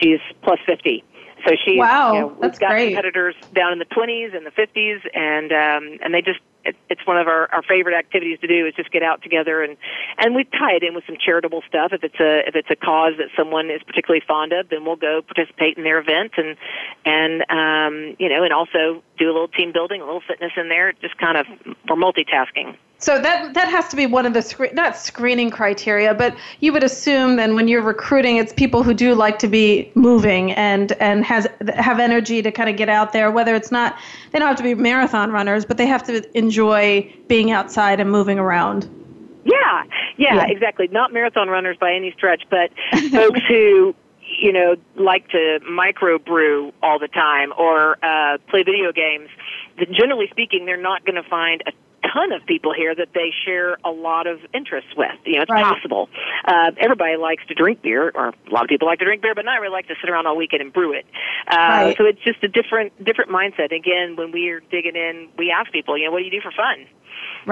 she's 0.00 0.20
plus 0.42 0.58
fifty. 0.66 1.04
So 1.46 1.54
she, 1.64 1.76
Wow, 1.78 2.12
you 2.14 2.20
know, 2.20 2.26
we've 2.28 2.58
got 2.58 2.70
great. 2.70 2.88
competitors 2.88 3.34
down 3.54 3.72
in 3.72 3.78
the 3.78 3.84
20s 3.86 4.34
and 4.34 4.46
the 4.46 4.50
50s, 4.50 5.00
and 5.14 5.52
um, 5.52 5.98
and 6.02 6.14
they 6.14 6.22
just 6.22 6.40
it, 6.64 6.76
it's 6.88 7.06
one 7.06 7.18
of 7.18 7.28
our, 7.28 7.52
our 7.52 7.62
favorite 7.62 7.94
activities 7.94 8.38
to 8.40 8.46
do 8.46 8.66
is 8.66 8.74
just 8.74 8.90
get 8.90 9.02
out 9.02 9.22
together 9.22 9.62
and 9.62 9.76
and 10.18 10.34
we 10.34 10.44
tie 10.44 10.72
it 10.72 10.82
in 10.82 10.94
with 10.94 11.04
some 11.06 11.16
charitable 11.22 11.62
stuff. 11.68 11.92
If 11.92 12.02
it's 12.02 12.18
a 12.20 12.48
if 12.48 12.54
it's 12.54 12.70
a 12.70 12.76
cause 12.76 13.14
that 13.18 13.28
someone 13.36 13.70
is 13.70 13.82
particularly 13.82 14.22
fond 14.26 14.52
of, 14.52 14.68
then 14.70 14.84
we'll 14.84 14.96
go 14.96 15.22
participate 15.22 15.76
in 15.76 15.84
their 15.84 15.98
event 15.98 16.32
and 16.36 16.56
and 17.04 17.42
um, 17.50 18.16
you 18.18 18.28
know 18.28 18.42
and 18.42 18.52
also 18.52 19.02
do 19.18 19.26
a 19.26 19.32
little 19.32 19.48
team 19.48 19.72
building, 19.72 20.00
a 20.00 20.04
little 20.04 20.22
fitness 20.26 20.52
in 20.56 20.68
there. 20.68 20.92
Just 21.00 21.18
kind 21.18 21.36
of 21.36 21.46
for 21.86 21.96
multitasking. 21.96 22.76
So 22.98 23.20
that 23.20 23.52
that 23.52 23.68
has 23.68 23.88
to 23.88 23.96
be 23.96 24.06
one 24.06 24.24
of 24.24 24.32
the 24.32 24.40
scre- 24.40 24.72
not 24.72 24.96
screening 24.96 25.50
criteria, 25.50 26.14
but 26.14 26.34
you 26.60 26.72
would 26.72 26.84
assume 26.84 27.36
then 27.36 27.54
when 27.54 27.68
you're 27.68 27.82
recruiting, 27.82 28.38
it's 28.38 28.52
people 28.52 28.82
who 28.82 28.94
do 28.94 29.14
like 29.14 29.38
to 29.40 29.48
be 29.48 29.90
moving 29.94 30.52
and 30.52 30.92
and 30.92 31.22
has 31.24 31.46
have 31.74 31.98
energy 32.00 32.40
to 32.40 32.50
kind 32.50 32.70
of 32.70 32.76
get 32.76 32.88
out 32.88 33.12
there. 33.12 33.30
Whether 33.30 33.54
it's 33.54 33.70
not, 33.70 33.98
they 34.32 34.38
don't 34.38 34.48
have 34.48 34.56
to 34.56 34.62
be 34.62 34.74
marathon 34.74 35.32
runners, 35.32 35.66
but 35.66 35.76
they 35.76 35.86
have 35.86 36.02
to 36.04 36.22
enjoy 36.38 37.12
being 37.28 37.50
outside 37.50 38.00
and 38.00 38.10
moving 38.10 38.38
around. 38.38 38.88
Yeah, 39.44 39.84
yeah, 40.16 40.36
Yeah. 40.36 40.46
exactly. 40.46 40.88
Not 40.88 41.12
marathon 41.12 41.48
runners 41.48 41.76
by 41.78 41.92
any 41.92 42.10
stretch, 42.12 42.44
but 42.48 42.70
folks 43.10 43.40
who 43.46 43.94
you 44.40 44.52
know 44.52 44.76
like 44.96 45.28
to 45.28 45.58
microbrew 45.68 46.72
all 46.82 46.98
the 46.98 47.08
time 47.08 47.52
or 47.58 47.98
uh, 48.02 48.38
play 48.48 48.62
video 48.62 48.92
games. 48.92 49.28
Generally 49.92 50.28
speaking, 50.30 50.64
they're 50.64 50.80
not 50.80 51.04
going 51.04 51.22
to 51.22 51.28
find 51.28 51.62
a 51.66 51.72
ton 52.12 52.32
of 52.32 52.44
people 52.46 52.72
here 52.74 52.94
that 52.94 53.08
they 53.14 53.32
share 53.44 53.78
a 53.84 53.90
lot 53.90 54.26
of 54.26 54.40
interests 54.52 54.90
with. 54.96 55.10
You 55.24 55.36
know, 55.36 55.42
it's 55.42 55.50
Right. 55.50 55.64
possible. 55.64 56.08
Uh, 56.44 56.72
everybody 56.78 57.16
likes 57.16 57.44
to 57.46 57.54
drink 57.54 57.82
beer, 57.82 58.10
or 58.14 58.28
a 58.28 58.50
lot 58.50 58.62
of 58.62 58.68
people 58.68 58.86
like 58.88 58.98
to 59.00 59.04
drink 59.04 59.22
beer, 59.22 59.34
but 59.34 59.44
not 59.44 59.60
really 59.60 59.72
like 59.72 59.88
to 59.88 59.94
sit 60.00 60.10
around 60.10 60.26
all 60.26 60.36
weekend 60.36 60.62
and 60.62 60.72
brew 60.72 60.92
it. 60.92 61.06
Uh, 61.48 61.56
Right. 61.84 61.96
So 61.96 62.04
it's 62.06 62.20
just 62.20 62.42
a 62.42 62.48
different 62.48 62.92
different 63.04 63.30
mindset. 63.30 63.72
Again, 63.72 64.16
when 64.16 64.32
we're 64.32 64.60
digging 64.70 64.96
in, 64.96 65.28
we 65.36 65.50
ask 65.50 65.70
people, 65.72 65.96
you 65.98 66.06
know, 66.06 66.12
what 66.12 66.18
do 66.18 66.24
you 66.24 66.30
do 66.30 66.40
for 66.40 66.50
fun? 66.52 66.86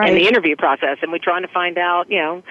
in 0.09 0.15
the 0.15 0.27
interview 0.27 0.57
process, 0.57 0.99
and 1.03 1.13
we're 1.13 1.19
trying 1.19 1.43
to 1.43 1.49
find 1.49 1.77
out. 1.79 2.11
You 2.11 2.19
know, 2.19 2.43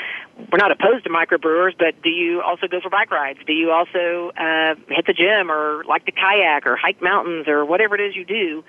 we're 0.51 0.57
not 0.59 0.71
opposed 0.71 1.03
to 1.05 1.09
microbrewers, 1.09 1.73
but 1.77 2.01
do 2.03 2.09
you 2.09 2.41
also 2.41 2.67
go 2.67 2.79
for 2.81 2.89
bike 2.89 3.11
rides? 3.11 3.39
Do 3.45 3.53
you 3.53 3.71
also 3.71 4.31
uh, 4.37 4.75
hit 4.89 5.05
the 5.07 5.13
gym, 5.13 5.51
or 5.51 5.83
like 5.85 6.05
to 6.05 6.11
kayak, 6.11 6.65
or 6.67 6.75
hike 6.75 7.01
mountains, 7.01 7.47
or 7.47 7.65
whatever 7.65 7.95
it 7.95 8.01
is 8.01 8.15
you 8.15 8.25
do? 8.25 8.63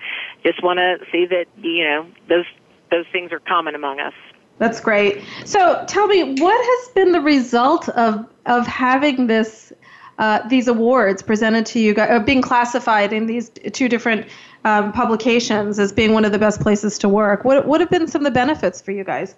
Just 0.45 0.63
want 0.63 0.79
to 0.79 0.97
see 1.11 1.25
that 1.27 1.45
you 1.61 1.83
know 1.83 2.07
those 2.27 2.45
those 2.93 3.05
things 3.11 3.31
are 3.31 3.39
common 3.39 3.73
among 3.73 3.99
us. 3.99 4.13
That's 4.59 4.79
great. 4.79 5.23
So 5.45 5.83
tell 5.87 6.07
me, 6.07 6.35
what 6.39 6.63
has 6.63 6.93
been 6.93 7.11
the 7.11 7.21
result 7.21 7.89
of 7.89 8.25
of 8.45 8.67
having 8.67 9.27
this 9.27 9.73
uh, 10.19 10.47
these 10.47 10.67
awards 10.67 11.23
presented 11.23 11.65
to 11.65 11.79
you, 11.79 11.95
guys, 11.95 12.09
uh, 12.11 12.19
being 12.19 12.41
classified 12.41 13.11
in 13.11 13.25
these 13.25 13.49
two 13.71 13.89
different 13.89 14.27
um, 14.63 14.93
publications 14.93 15.79
as 15.79 15.91
being 15.91 16.13
one 16.13 16.23
of 16.23 16.31
the 16.31 16.37
best 16.37 16.61
places 16.61 16.99
to 16.99 17.09
work? 17.09 17.43
What 17.43 17.65
what 17.65 17.81
have 17.81 17.89
been 17.89 18.07
some 18.07 18.21
of 18.21 18.25
the 18.25 18.39
benefits 18.39 18.79
for 18.79 18.91
you 18.91 19.03
guys? 19.03 19.35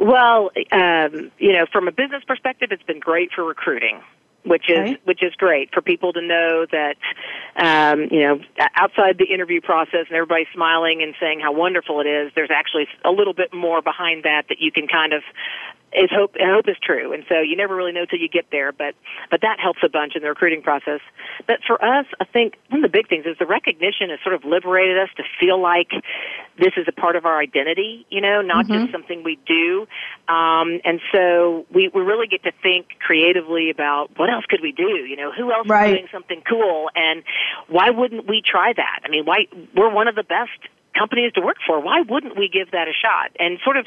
Well, 0.00 0.50
um, 0.72 1.30
you 1.38 1.52
know, 1.52 1.66
from 1.72 1.86
a 1.86 1.92
business 1.92 2.24
perspective, 2.26 2.70
it's 2.72 2.82
been 2.82 3.00
great 3.00 3.30
for 3.32 3.44
recruiting 3.44 4.00
which 4.48 4.68
is 4.68 4.78
okay. 4.78 4.98
which 5.04 5.22
is 5.22 5.34
great 5.34 5.72
for 5.72 5.82
people 5.82 6.12
to 6.12 6.20
know 6.20 6.66
that 6.70 6.96
um, 7.56 8.08
you 8.10 8.20
know 8.20 8.40
outside 8.76 9.18
the 9.18 9.26
interview 9.26 9.60
process 9.60 10.06
and 10.08 10.16
everybody 10.16 10.46
smiling 10.54 11.02
and 11.02 11.14
saying 11.20 11.40
how 11.40 11.52
wonderful 11.52 12.00
it 12.00 12.06
is. 12.06 12.32
There's 12.34 12.50
actually 12.50 12.88
a 13.04 13.10
little 13.10 13.34
bit 13.34 13.52
more 13.52 13.82
behind 13.82 14.24
that 14.24 14.44
that 14.48 14.58
you 14.60 14.72
can 14.72 14.88
kind 14.88 15.12
of 15.12 15.22
is 15.92 16.10
hope 16.12 16.36
and 16.38 16.50
hope 16.50 16.68
is 16.68 16.76
true. 16.82 17.12
And 17.12 17.24
so 17.28 17.40
you 17.40 17.56
never 17.56 17.74
really 17.74 17.92
know 17.92 18.04
till 18.04 18.18
you 18.18 18.28
get 18.28 18.46
there 18.50 18.72
but 18.72 18.94
but 19.30 19.40
that 19.42 19.60
helps 19.60 19.80
a 19.82 19.88
bunch 19.88 20.14
in 20.16 20.22
the 20.22 20.28
recruiting 20.28 20.62
process. 20.62 21.00
But 21.46 21.60
for 21.66 21.82
us 21.82 22.06
i 22.20 22.24
think 22.24 22.54
one 22.68 22.84
of 22.84 22.90
the 22.90 22.96
big 22.96 23.08
things 23.08 23.26
is 23.26 23.36
the 23.38 23.46
recognition 23.46 24.10
has 24.10 24.18
sort 24.22 24.34
of 24.34 24.44
liberated 24.44 24.98
us 24.98 25.08
to 25.16 25.24
feel 25.40 25.60
like 25.60 25.90
this 26.58 26.72
is 26.76 26.86
a 26.88 26.92
part 26.92 27.16
of 27.16 27.24
our 27.24 27.38
identity 27.38 28.06
you 28.10 28.20
know 28.20 28.42
not 28.42 28.66
mm-hmm. 28.66 28.82
just 28.82 28.92
something 28.92 29.22
we 29.22 29.38
do. 29.46 29.86
Um 30.28 30.80
and 30.84 31.00
so 31.12 31.66
we 31.72 31.88
we 31.88 32.02
really 32.02 32.26
get 32.26 32.42
to 32.44 32.52
think 32.62 32.86
creatively 33.00 33.70
about 33.70 34.10
what 34.16 34.30
else 34.30 34.44
could 34.48 34.60
we 34.62 34.72
do? 34.72 34.88
You 34.88 35.16
know 35.16 35.32
who 35.32 35.52
else 35.52 35.68
right. 35.68 35.90
is 35.90 35.96
doing 35.96 36.08
something 36.12 36.42
cool? 36.48 36.90
And 36.94 37.22
why 37.68 37.90
wouldn't 37.90 38.26
we 38.26 38.42
try 38.44 38.72
that? 38.72 39.00
I 39.04 39.08
mean 39.08 39.24
why 39.24 39.46
we're 39.74 39.90
one 39.90 40.08
of 40.08 40.14
the 40.14 40.24
best 40.24 40.58
companies 40.98 41.32
to 41.34 41.40
work 41.40 41.58
for. 41.66 41.80
Why 41.80 42.00
wouldn't 42.00 42.36
we 42.36 42.48
give 42.48 42.72
that 42.72 42.88
a 42.88 42.92
shot? 42.92 43.30
And 43.38 43.58
sort 43.64 43.76
of 43.76 43.86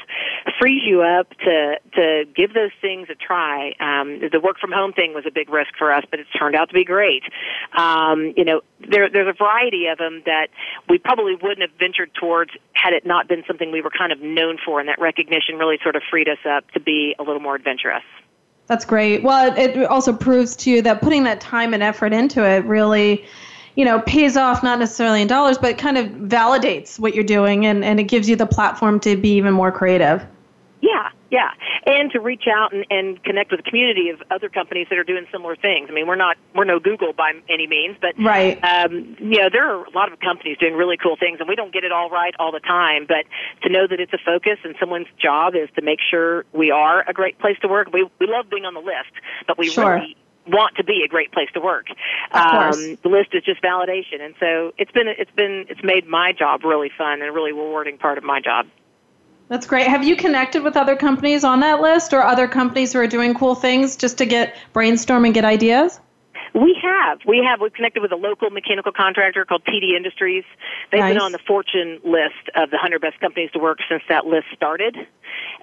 frees 0.58 0.82
you 0.84 1.02
up 1.02 1.30
to 1.44 1.78
to 1.94 2.24
give 2.34 2.54
those 2.54 2.70
things 2.80 3.08
a 3.10 3.14
try. 3.14 3.74
Um, 3.80 4.20
the 4.32 4.40
work 4.40 4.58
from 4.58 4.72
home 4.72 4.92
thing 4.92 5.14
was 5.14 5.24
a 5.26 5.30
big 5.30 5.50
risk 5.50 5.72
for 5.78 5.92
us, 5.92 6.04
but 6.10 6.20
it's 6.20 6.30
turned 6.30 6.54
out 6.54 6.68
to 6.68 6.74
be 6.74 6.84
great. 6.84 7.22
Um, 7.76 8.32
you 8.36 8.44
know, 8.44 8.62
there, 8.80 9.10
there's 9.10 9.28
a 9.28 9.36
variety 9.36 9.86
of 9.86 9.98
them 9.98 10.22
that 10.26 10.48
we 10.88 10.98
probably 10.98 11.34
wouldn't 11.34 11.60
have 11.60 11.78
ventured 11.78 12.10
towards 12.14 12.52
had 12.72 12.92
it 12.92 13.06
not 13.06 13.28
been 13.28 13.44
something 13.46 13.70
we 13.70 13.82
were 13.82 13.90
kind 13.96 14.12
of 14.12 14.20
known 14.20 14.58
for, 14.64 14.80
and 14.80 14.88
that 14.88 15.00
recognition 15.00 15.56
really 15.56 15.78
sort 15.82 15.96
of 15.96 16.02
freed 16.10 16.28
us 16.28 16.38
up 16.48 16.70
to 16.72 16.80
be 16.80 17.14
a 17.18 17.22
little 17.22 17.40
more 17.40 17.54
adventurous. 17.54 18.04
That's 18.66 18.84
great. 18.84 19.22
Well, 19.22 19.54
it 19.56 19.76
also 19.86 20.12
proves 20.12 20.56
to 20.56 20.70
you 20.70 20.82
that 20.82 21.02
putting 21.02 21.24
that 21.24 21.40
time 21.40 21.74
and 21.74 21.82
effort 21.82 22.12
into 22.12 22.48
it 22.48 22.64
really 22.64 23.24
you 23.74 23.84
know, 23.84 24.00
pays 24.00 24.36
off 24.36 24.62
not 24.62 24.78
necessarily 24.78 25.22
in 25.22 25.28
dollars, 25.28 25.58
but 25.58 25.78
kind 25.78 25.96
of 25.96 26.06
validates 26.06 26.98
what 26.98 27.14
you're 27.14 27.24
doing 27.24 27.66
and, 27.66 27.84
and 27.84 27.98
it 27.98 28.04
gives 28.04 28.28
you 28.28 28.36
the 28.36 28.46
platform 28.46 29.00
to 29.00 29.16
be 29.16 29.30
even 29.36 29.54
more 29.54 29.72
creative. 29.72 30.24
Yeah, 30.82 31.10
yeah. 31.30 31.50
And 31.86 32.10
to 32.10 32.20
reach 32.20 32.44
out 32.52 32.74
and, 32.74 32.84
and 32.90 33.22
connect 33.22 33.52
with 33.52 33.60
a 33.60 33.62
community 33.62 34.10
of 34.10 34.20
other 34.30 34.48
companies 34.48 34.88
that 34.90 34.98
are 34.98 35.04
doing 35.04 35.26
similar 35.30 35.54
things. 35.54 35.88
I 35.90 35.94
mean, 35.94 36.08
we're 36.08 36.16
not, 36.16 36.36
we're 36.54 36.64
no 36.64 36.80
Google 36.80 37.12
by 37.12 37.32
any 37.48 37.66
means, 37.66 37.96
but, 38.00 38.14
right. 38.18 38.62
um, 38.64 39.16
you 39.20 39.38
know, 39.38 39.48
there 39.50 39.70
are 39.70 39.84
a 39.84 39.90
lot 39.90 40.12
of 40.12 40.18
companies 40.18 40.58
doing 40.58 40.74
really 40.74 40.96
cool 40.96 41.16
things 41.16 41.38
and 41.38 41.48
we 41.48 41.54
don't 41.54 41.72
get 41.72 41.84
it 41.84 41.92
all 41.92 42.10
right 42.10 42.34
all 42.38 42.50
the 42.50 42.60
time, 42.60 43.06
but 43.06 43.24
to 43.62 43.68
know 43.68 43.86
that 43.86 44.00
it's 44.00 44.12
a 44.12 44.18
focus 44.24 44.58
and 44.64 44.74
someone's 44.78 45.06
job 45.18 45.54
is 45.54 45.68
to 45.76 45.82
make 45.82 46.00
sure 46.10 46.44
we 46.52 46.70
are 46.72 47.08
a 47.08 47.12
great 47.12 47.38
place 47.38 47.56
to 47.62 47.68
work. 47.68 47.92
We, 47.92 48.08
we 48.18 48.26
love 48.26 48.50
being 48.50 48.64
on 48.64 48.74
the 48.74 48.80
list, 48.80 49.12
but 49.46 49.56
we 49.56 49.70
sure. 49.70 49.94
really 49.94 50.16
want 50.46 50.76
to 50.76 50.84
be 50.84 51.02
a 51.04 51.08
great 51.08 51.32
place 51.32 51.48
to 51.54 51.60
work. 51.60 51.86
Um, 52.32 52.98
the 53.02 53.08
list 53.08 53.30
is 53.32 53.44
just 53.44 53.62
validation, 53.62 54.20
and 54.20 54.34
so 54.40 54.72
it's 54.78 54.92
been 54.92 55.08
it's 55.08 55.30
been 55.32 55.66
it's 55.68 55.82
made 55.82 56.06
my 56.06 56.32
job 56.32 56.64
really 56.64 56.90
fun 56.96 57.20
and 57.20 57.24
a 57.24 57.32
really 57.32 57.52
rewarding 57.52 57.98
part 57.98 58.18
of 58.18 58.24
my 58.24 58.40
job. 58.40 58.66
That's 59.48 59.66
great. 59.66 59.86
Have 59.86 60.02
you 60.02 60.16
connected 60.16 60.62
with 60.62 60.76
other 60.76 60.96
companies 60.96 61.44
on 61.44 61.60
that 61.60 61.80
list 61.80 62.14
or 62.14 62.22
other 62.22 62.48
companies 62.48 62.92
who 62.92 63.00
are 63.00 63.06
doing 63.06 63.34
cool 63.34 63.54
things 63.54 63.96
just 63.96 64.18
to 64.18 64.26
get 64.26 64.56
brainstorm 64.72 65.24
and 65.24 65.34
get 65.34 65.44
ideas? 65.44 66.00
We 66.54 66.76
have. 66.82 67.20
We 67.26 67.42
have. 67.46 67.60
We've 67.60 67.72
connected 67.72 68.02
with 68.02 68.12
a 68.12 68.16
local 68.16 68.50
mechanical 68.50 68.92
contractor 68.92 69.44
called 69.44 69.64
TD 69.64 69.96
Industries. 69.96 70.44
They've 70.90 71.00
nice. 71.00 71.14
been 71.14 71.22
on 71.22 71.32
the 71.32 71.38
Fortune 71.46 71.98
list 72.04 72.48
of 72.54 72.70
the 72.70 72.76
100 72.76 73.00
best 73.00 73.20
companies 73.20 73.50
to 73.52 73.58
work 73.58 73.78
since 73.88 74.02
that 74.08 74.26
list 74.26 74.46
started. 74.54 74.96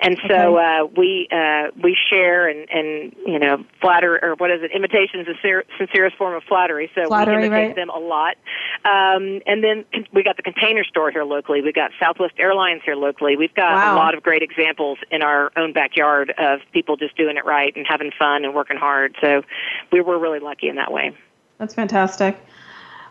And 0.01 0.17
so 0.27 0.57
okay. 0.57 0.79
uh, 0.79 0.85
we 0.85 1.27
uh, 1.31 1.71
we 1.83 1.97
share 2.09 2.47
and 2.47 2.69
and 2.69 3.15
you 3.25 3.39
know 3.39 3.63
flatter 3.81 4.19
or 4.21 4.35
what 4.35 4.51
is 4.51 4.61
it? 4.63 4.71
Imitation's 4.71 5.27
the 5.27 5.63
sincerest 5.77 6.15
form 6.17 6.35
of 6.35 6.43
flattery. 6.43 6.89
So 6.95 7.07
flattery, 7.07 7.37
we 7.37 7.45
imitate 7.45 7.67
right? 7.67 7.75
them 7.75 7.89
a 7.89 7.99
lot. 7.99 8.37
Um, 8.85 9.41
and 9.45 9.63
then 9.63 9.85
we 10.13 10.23
got 10.23 10.37
the 10.37 10.43
container 10.43 10.83
store 10.83 11.11
here 11.11 11.23
locally. 11.23 11.61
We've 11.61 11.75
got 11.75 11.91
Southwest 11.99 12.35
Airlines 12.37 12.81
here 12.85 12.95
locally. 12.95 13.35
We've 13.35 13.53
got 13.53 13.73
wow. 13.73 13.95
a 13.95 13.97
lot 13.97 14.15
of 14.15 14.23
great 14.23 14.41
examples 14.41 14.99
in 15.11 15.21
our 15.21 15.51
own 15.57 15.73
backyard 15.73 16.33
of 16.37 16.61
people 16.71 16.95
just 16.95 17.17
doing 17.17 17.37
it 17.37 17.45
right 17.45 17.75
and 17.75 17.85
having 17.87 18.11
fun 18.17 18.45
and 18.45 18.55
working 18.55 18.77
hard. 18.77 19.15
So 19.21 19.43
we 19.91 20.01
were 20.01 20.17
really 20.17 20.39
lucky 20.39 20.69
in 20.69 20.75
that 20.75 20.91
way. 20.91 21.15
That's 21.57 21.73
fantastic. 21.73 22.37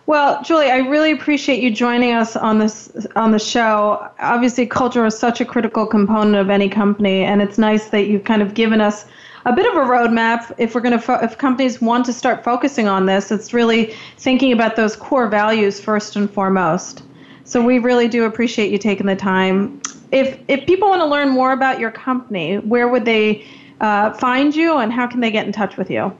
Well, 0.08 0.42
Julie, 0.42 0.70
I 0.70 0.78
really 0.78 1.12
appreciate 1.12 1.62
you 1.62 1.70
joining 1.70 2.14
us 2.14 2.34
on 2.34 2.58
this 2.58 2.90
on 3.14 3.30
the 3.30 3.38
show. 3.38 4.08
Obviously, 4.20 4.66
culture 4.66 5.04
is 5.04 5.18
such 5.18 5.42
a 5.42 5.44
critical 5.44 5.86
component 5.86 6.36
of 6.36 6.48
any 6.48 6.70
company, 6.70 7.24
and 7.24 7.42
it's 7.42 7.58
nice 7.58 7.90
that 7.90 8.06
you've 8.06 8.24
kind 8.24 8.40
of 8.40 8.54
given 8.54 8.80
us 8.80 9.04
a 9.44 9.52
bit 9.52 9.66
of 9.66 9.74
a 9.74 9.84
roadmap. 9.84 10.50
If 10.56 10.74
we're 10.74 10.80
going 10.80 10.94
to, 10.94 10.98
fo- 10.98 11.22
if 11.22 11.36
companies 11.36 11.82
want 11.82 12.06
to 12.06 12.14
start 12.14 12.42
focusing 12.42 12.88
on 12.88 13.04
this, 13.04 13.30
it's 13.30 13.52
really 13.52 13.94
thinking 14.16 14.50
about 14.50 14.76
those 14.76 14.96
core 14.96 15.28
values 15.28 15.78
first 15.78 16.16
and 16.16 16.30
foremost. 16.30 17.02
So 17.44 17.62
we 17.62 17.78
really 17.78 18.08
do 18.08 18.24
appreciate 18.24 18.72
you 18.72 18.78
taking 18.78 19.04
the 19.04 19.14
time. 19.14 19.78
If 20.10 20.38
if 20.48 20.64
people 20.64 20.88
want 20.88 21.02
to 21.02 21.06
learn 21.06 21.28
more 21.28 21.52
about 21.52 21.80
your 21.80 21.90
company, 21.90 22.56
where 22.60 22.88
would 22.88 23.04
they 23.04 23.44
uh, 23.82 24.14
find 24.14 24.56
you, 24.56 24.78
and 24.78 24.90
how 24.90 25.06
can 25.06 25.20
they 25.20 25.30
get 25.30 25.44
in 25.44 25.52
touch 25.52 25.76
with 25.76 25.90
you? 25.90 26.16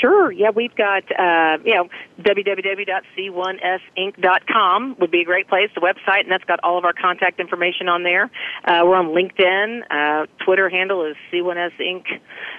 Sure. 0.00 0.32
Yeah, 0.32 0.50
we've 0.50 0.74
got, 0.74 1.04
uh, 1.10 1.58
you 1.64 1.74
know, 1.74 1.88
www.c1sinc.com 2.20 4.96
would 5.00 5.10
be 5.10 5.22
a 5.22 5.24
great 5.24 5.48
place, 5.48 5.70
the 5.74 5.80
website, 5.80 6.20
and 6.20 6.30
that's 6.30 6.44
got 6.44 6.60
all 6.62 6.76
of 6.78 6.84
our 6.84 6.92
contact 6.92 7.40
information 7.40 7.88
on 7.88 8.02
there. 8.02 8.30
Uh, 8.64 8.82
we're 8.84 8.96
on 8.96 9.08
LinkedIn. 9.08 9.82
Uh, 9.90 10.26
Twitter 10.44 10.68
handle 10.68 11.02
is 11.04 11.16
C1SInc 11.32 12.04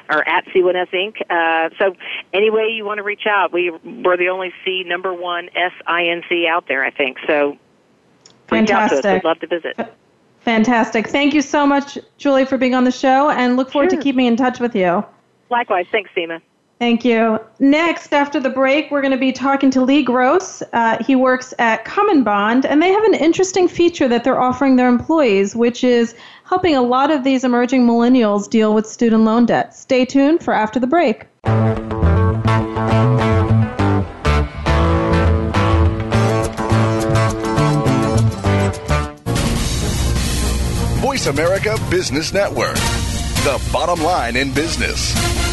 or 0.10 0.28
at 0.28 0.46
C1SInc. 0.48 1.22
Uh, 1.30 1.70
so 1.80 1.96
any 2.34 2.50
way 2.50 2.70
you 2.70 2.84
want 2.86 2.98
to 2.98 3.04
reach 3.04 3.28
out, 3.28 3.54
we, 3.54 3.70
we're 3.72 4.18
the 4.18 4.30
only 4.30 4.52
C 4.66 4.84
number 4.86 5.14
one 5.14 5.50
S-I-N-C 5.56 6.48
out 6.48 6.68
there, 6.68 6.84
I 6.84 6.90
think. 6.92 7.18
So 7.28 7.58
reach 8.52 8.70
Fantastic. 8.70 8.98
out 8.98 9.02
to 9.02 9.10
us. 9.10 9.14
We'd 9.16 9.24
love 9.24 9.40
to 9.40 9.48
visit. 9.48 9.78
Fantastic. 10.42 11.08
Thank 11.08 11.34
you 11.34 11.42
so 11.42 11.66
much, 11.66 11.98
Julie, 12.18 12.46
for 12.46 12.58
being 12.58 12.76
on 12.76 12.84
the 12.84 12.92
show, 12.92 13.30
and 13.30 13.56
look 13.56 13.72
forward 13.72 13.92
sure. 13.92 14.00
to 14.00 14.04
keeping 14.04 14.26
in 14.26 14.36
touch 14.36 14.60
with 14.60 14.76
you. 14.76 15.06
Likewise. 15.50 15.86
Thanks, 15.92 16.10
Sima. 16.16 16.42
Thank 16.84 17.06
you. 17.06 17.40
Next, 17.60 18.12
after 18.12 18.42
the 18.42 18.50
break, 18.50 18.92
we're 18.92 19.00
going 19.00 19.14
to 19.14 19.18
be 19.18 19.32
talking 19.32 19.72
to 19.72 19.82
Leigh 19.82 20.04
Gross. 20.04 20.62
Uh, 20.74 21.02
he 21.02 21.16
works 21.16 21.54
at 21.58 21.86
CommonBond, 21.86 22.66
and 22.66 22.82
they 22.82 22.92
have 22.92 23.06
an 23.06 23.14
interesting 23.14 23.70
feature 23.70 24.10
that 24.10 24.26
they're 24.26 24.38
offering 24.38 24.76
their 24.76 24.90
employees, 24.90 25.56
which 25.56 25.86
is 25.86 26.14
helping 26.44 26.76
a 26.76 26.82
lot 26.82 27.10
of 27.10 27.24
these 27.24 27.46
emerging 27.46 27.88
millennials 27.88 28.50
deal 28.50 28.74
with 28.74 28.86
student 28.86 29.24
loan 29.24 29.46
debt. 29.46 29.74
Stay 29.74 30.04
tuned 30.04 30.44
for 30.44 30.54
after 30.54 30.78
the 30.78 30.86
break. 30.86 31.24
Voice 41.00 41.28
America 41.28 41.78
Business 41.90 42.34
Network, 42.34 42.76
the 43.46 43.70
bottom 43.72 44.04
line 44.04 44.36
in 44.36 44.54
business. 44.54 45.53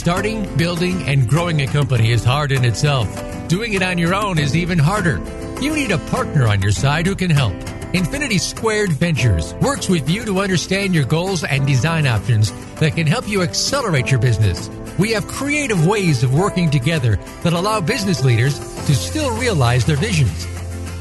Starting, 0.00 0.56
building, 0.56 1.02
and 1.02 1.28
growing 1.28 1.60
a 1.60 1.66
company 1.66 2.10
is 2.10 2.24
hard 2.24 2.52
in 2.52 2.64
itself. 2.64 3.06
Doing 3.48 3.74
it 3.74 3.82
on 3.82 3.98
your 3.98 4.14
own 4.14 4.38
is 4.38 4.56
even 4.56 4.78
harder. 4.78 5.18
You 5.60 5.74
need 5.74 5.90
a 5.90 5.98
partner 5.98 6.48
on 6.48 6.62
your 6.62 6.72
side 6.72 7.06
who 7.06 7.14
can 7.14 7.28
help. 7.28 7.52
Infinity 7.92 8.38
Squared 8.38 8.92
Ventures 8.92 9.52
works 9.56 9.90
with 9.90 10.08
you 10.08 10.24
to 10.24 10.40
understand 10.40 10.94
your 10.94 11.04
goals 11.04 11.44
and 11.44 11.66
design 11.66 12.06
options 12.06 12.50
that 12.76 12.94
can 12.94 13.06
help 13.06 13.28
you 13.28 13.42
accelerate 13.42 14.10
your 14.10 14.20
business. 14.20 14.70
We 14.98 15.10
have 15.10 15.28
creative 15.28 15.86
ways 15.86 16.22
of 16.22 16.32
working 16.32 16.70
together 16.70 17.16
that 17.42 17.52
allow 17.52 17.82
business 17.82 18.24
leaders 18.24 18.58
to 18.58 18.94
still 18.94 19.36
realize 19.36 19.84
their 19.84 19.96
visions. 19.96 20.46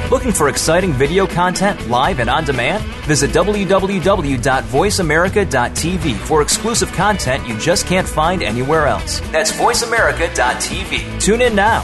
Looking 0.10 0.32
for 0.32 0.48
exciting 0.48 0.94
video 0.94 1.28
content 1.28 1.90
live 1.90 2.22
and 2.22 2.30
on 2.30 2.46
demand? 2.46 2.82
Visit 3.06 3.32
www.voiceamerica.tv 3.32 6.16
for 6.16 6.42
exclusive 6.42 6.94
content 6.94 7.46
you 7.46 7.58
just 7.58 7.86
can't 7.86 8.08
find 8.08 8.42
anywhere 8.42 8.88
else. 8.88 9.20
That's 9.32 9.52
voiceamerica.tv. 9.52 11.22
Tune 11.22 11.42
in 11.42 11.56
now. 11.56 11.82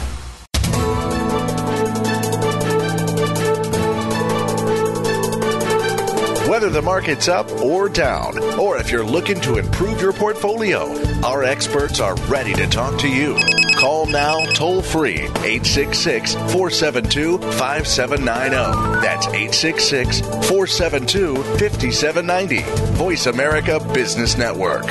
Whether 6.48 6.70
the 6.70 6.80
market's 6.82 7.28
up 7.28 7.50
or 7.60 7.90
down, 7.90 8.38
or 8.58 8.78
if 8.78 8.90
you're 8.90 9.04
looking 9.04 9.38
to 9.42 9.58
improve 9.58 10.00
your 10.00 10.14
portfolio, 10.14 10.94
our 11.22 11.44
experts 11.44 12.00
are 12.00 12.14
ready 12.28 12.54
to 12.54 12.66
talk 12.68 12.98
to 13.00 13.08
you. 13.08 13.36
Call 13.84 14.06
now 14.06 14.46
toll 14.46 14.80
free 14.80 15.24
866 15.44 16.32
472 16.32 17.36
5790. 17.36 19.02
That's 19.02 19.26
866 19.26 20.20
472 20.48 21.36
5790. 21.58 22.62
Voice 22.94 23.26
America 23.26 23.78
Business 23.92 24.38
Network. 24.38 24.90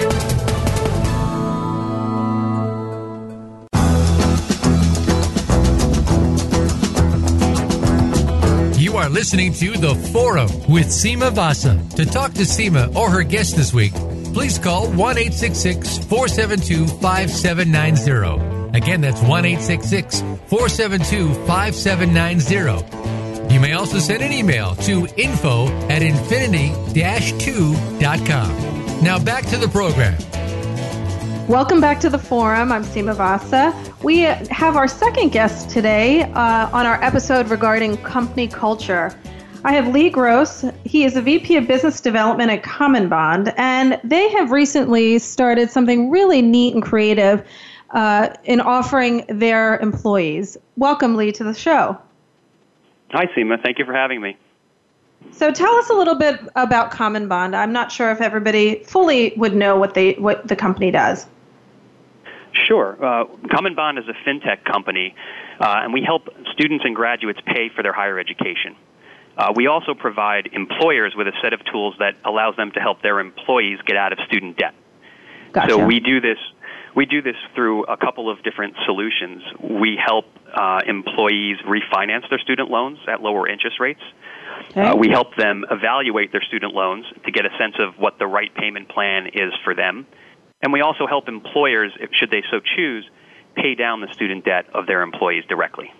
You 8.79 8.97
are 8.97 9.09
listening 9.09 9.53
to 9.53 9.71
The 9.71 9.95
Forum 10.13 10.51
with 10.69 10.89
Sima 10.89 11.31
Vasa. 11.33 11.81
To 11.95 12.05
talk 12.05 12.33
to 12.33 12.43
Sima 12.43 12.95
or 12.95 13.09
her 13.09 13.23
guest 13.23 13.55
this 13.55 13.73
week, 13.73 13.95
please 14.35 14.59
call 14.59 14.87
1 14.91 15.15
472 15.15 16.85
5790. 16.85 18.52
Again, 18.73 19.01
that's 19.01 19.21
1 19.21 19.45
472 20.47 21.31
5790. 21.45 23.53
You 23.53 23.59
may 23.59 23.73
also 23.73 23.99
send 23.99 24.23
an 24.23 24.33
email 24.33 24.73
to 24.77 25.07
info 25.15 25.67
at 25.89 26.01
infinity 26.01 26.69
2.com. 26.95 29.03
Now 29.03 29.23
back 29.23 29.45
to 29.47 29.57
the 29.57 29.67
program. 29.67 30.17
Welcome 31.47 31.81
back 31.81 31.99
to 31.99 32.09
the 32.09 32.17
forum. 32.17 32.71
I'm 32.71 32.83
Sima 32.83 33.15
Vasa. 33.15 33.79
We 34.01 34.21
have 34.21 34.75
our 34.75 34.87
second 34.87 35.33
guest 35.33 35.69
today 35.69 36.23
uh, 36.23 36.69
on 36.73 36.87
our 36.87 36.99
episode 37.03 37.49
regarding 37.49 37.97
company 37.97 38.47
culture. 38.47 39.15
I 39.63 39.73
have 39.73 39.89
Leigh 39.89 40.09
Gross. 40.09 40.65
He 40.83 41.03
is 41.03 41.15
a 41.15 41.21
VP 41.21 41.57
of 41.57 41.67
Business 41.67 42.01
Development 42.01 42.49
at 42.49 42.63
CommonBond, 42.63 43.53
and 43.55 44.01
they 44.03 44.31
have 44.31 44.49
recently 44.51 45.19
started 45.19 45.69
something 45.69 46.09
really 46.09 46.41
neat 46.41 46.73
and 46.73 46.81
creative 46.81 47.45
uh, 47.93 48.29
in 48.43 48.59
offering 48.59 49.25
their 49.29 49.77
employees. 49.77 50.57
Welcome, 50.77 51.15
Leigh, 51.15 51.31
to 51.33 51.43
the 51.43 51.53
show. 51.53 51.97
Hi, 53.11 53.27
Sima. 53.27 53.61
Thank 53.61 53.79
you 53.79 53.85
for 53.85 53.93
having 53.93 54.21
me. 54.21 54.37
So 55.31 55.51
tell 55.51 55.73
us 55.75 55.89
a 55.89 55.93
little 55.93 56.15
bit 56.15 56.39
about 56.55 56.91
CommonBond. 56.91 57.55
I'm 57.55 57.71
not 57.71 57.91
sure 57.91 58.11
if 58.11 58.19
everybody 58.19 58.83
fully 58.83 59.33
would 59.37 59.55
know 59.55 59.77
what 59.77 59.93
they 59.93 60.13
what 60.13 60.47
the 60.47 60.55
company 60.55 60.91
does. 60.91 61.27
Sure. 62.51 62.97
Uh, 63.03 63.25
CommonBond 63.47 63.99
is 63.99 64.05
a 64.07 64.13
fintech 64.27 64.63
company, 64.65 65.15
uh, 65.59 65.81
and 65.83 65.93
we 65.93 66.01
help 66.03 66.27
students 66.51 66.83
and 66.85 66.95
graduates 66.95 67.39
pay 67.45 67.69
for 67.69 67.81
their 67.81 67.93
higher 67.93 68.19
education. 68.19 68.75
Uh, 69.37 69.51
we 69.55 69.65
also 69.65 69.95
provide 69.95 70.49
employers 70.53 71.15
with 71.15 71.27
a 71.27 71.31
set 71.41 71.53
of 71.53 71.61
tools 71.71 71.95
that 71.99 72.15
allows 72.23 72.55
them 72.55 72.71
to 72.71 72.79
help 72.79 73.01
their 73.01 73.19
employees 73.19 73.79
get 73.85 73.97
out 73.97 74.13
of 74.13 74.19
student 74.27 74.57
debt. 74.57 74.75
Gotcha. 75.51 75.71
So 75.71 75.85
we 75.85 75.99
do 75.99 76.21
this. 76.21 76.37
We 76.95 77.05
do 77.05 77.21
this 77.21 77.35
through 77.55 77.85
a 77.85 77.97
couple 77.97 78.29
of 78.29 78.43
different 78.43 78.75
solutions. 78.85 79.41
We 79.59 79.97
help 80.03 80.25
uh, 80.53 80.81
employees 80.85 81.57
refinance 81.65 82.29
their 82.29 82.39
student 82.39 82.69
loans 82.69 82.99
at 83.07 83.21
lower 83.21 83.47
interest 83.47 83.79
rates. 83.79 84.01
Okay. 84.69 84.81
Uh, 84.81 84.95
we 84.95 85.09
help 85.09 85.35
them 85.35 85.65
evaluate 85.71 86.31
their 86.31 86.43
student 86.43 86.73
loans 86.73 87.05
to 87.25 87.31
get 87.31 87.45
a 87.45 87.57
sense 87.57 87.75
of 87.79 87.95
what 87.97 88.19
the 88.19 88.27
right 88.27 88.53
payment 88.53 88.89
plan 88.89 89.27
is 89.33 89.51
for 89.63 89.73
them. 89.73 90.05
And 90.61 90.71
we 90.71 90.81
also 90.81 91.07
help 91.07 91.27
employers, 91.27 91.91
if, 91.99 92.11
should 92.13 92.31
they 92.31 92.43
so 92.51 92.59
choose, 92.75 93.09
pay 93.55 93.75
down 93.75 94.01
the 94.01 94.11
student 94.13 94.45
debt 94.45 94.65
of 94.73 94.85
their 94.87 95.01
employees 95.01 95.43
directly. 95.49 95.91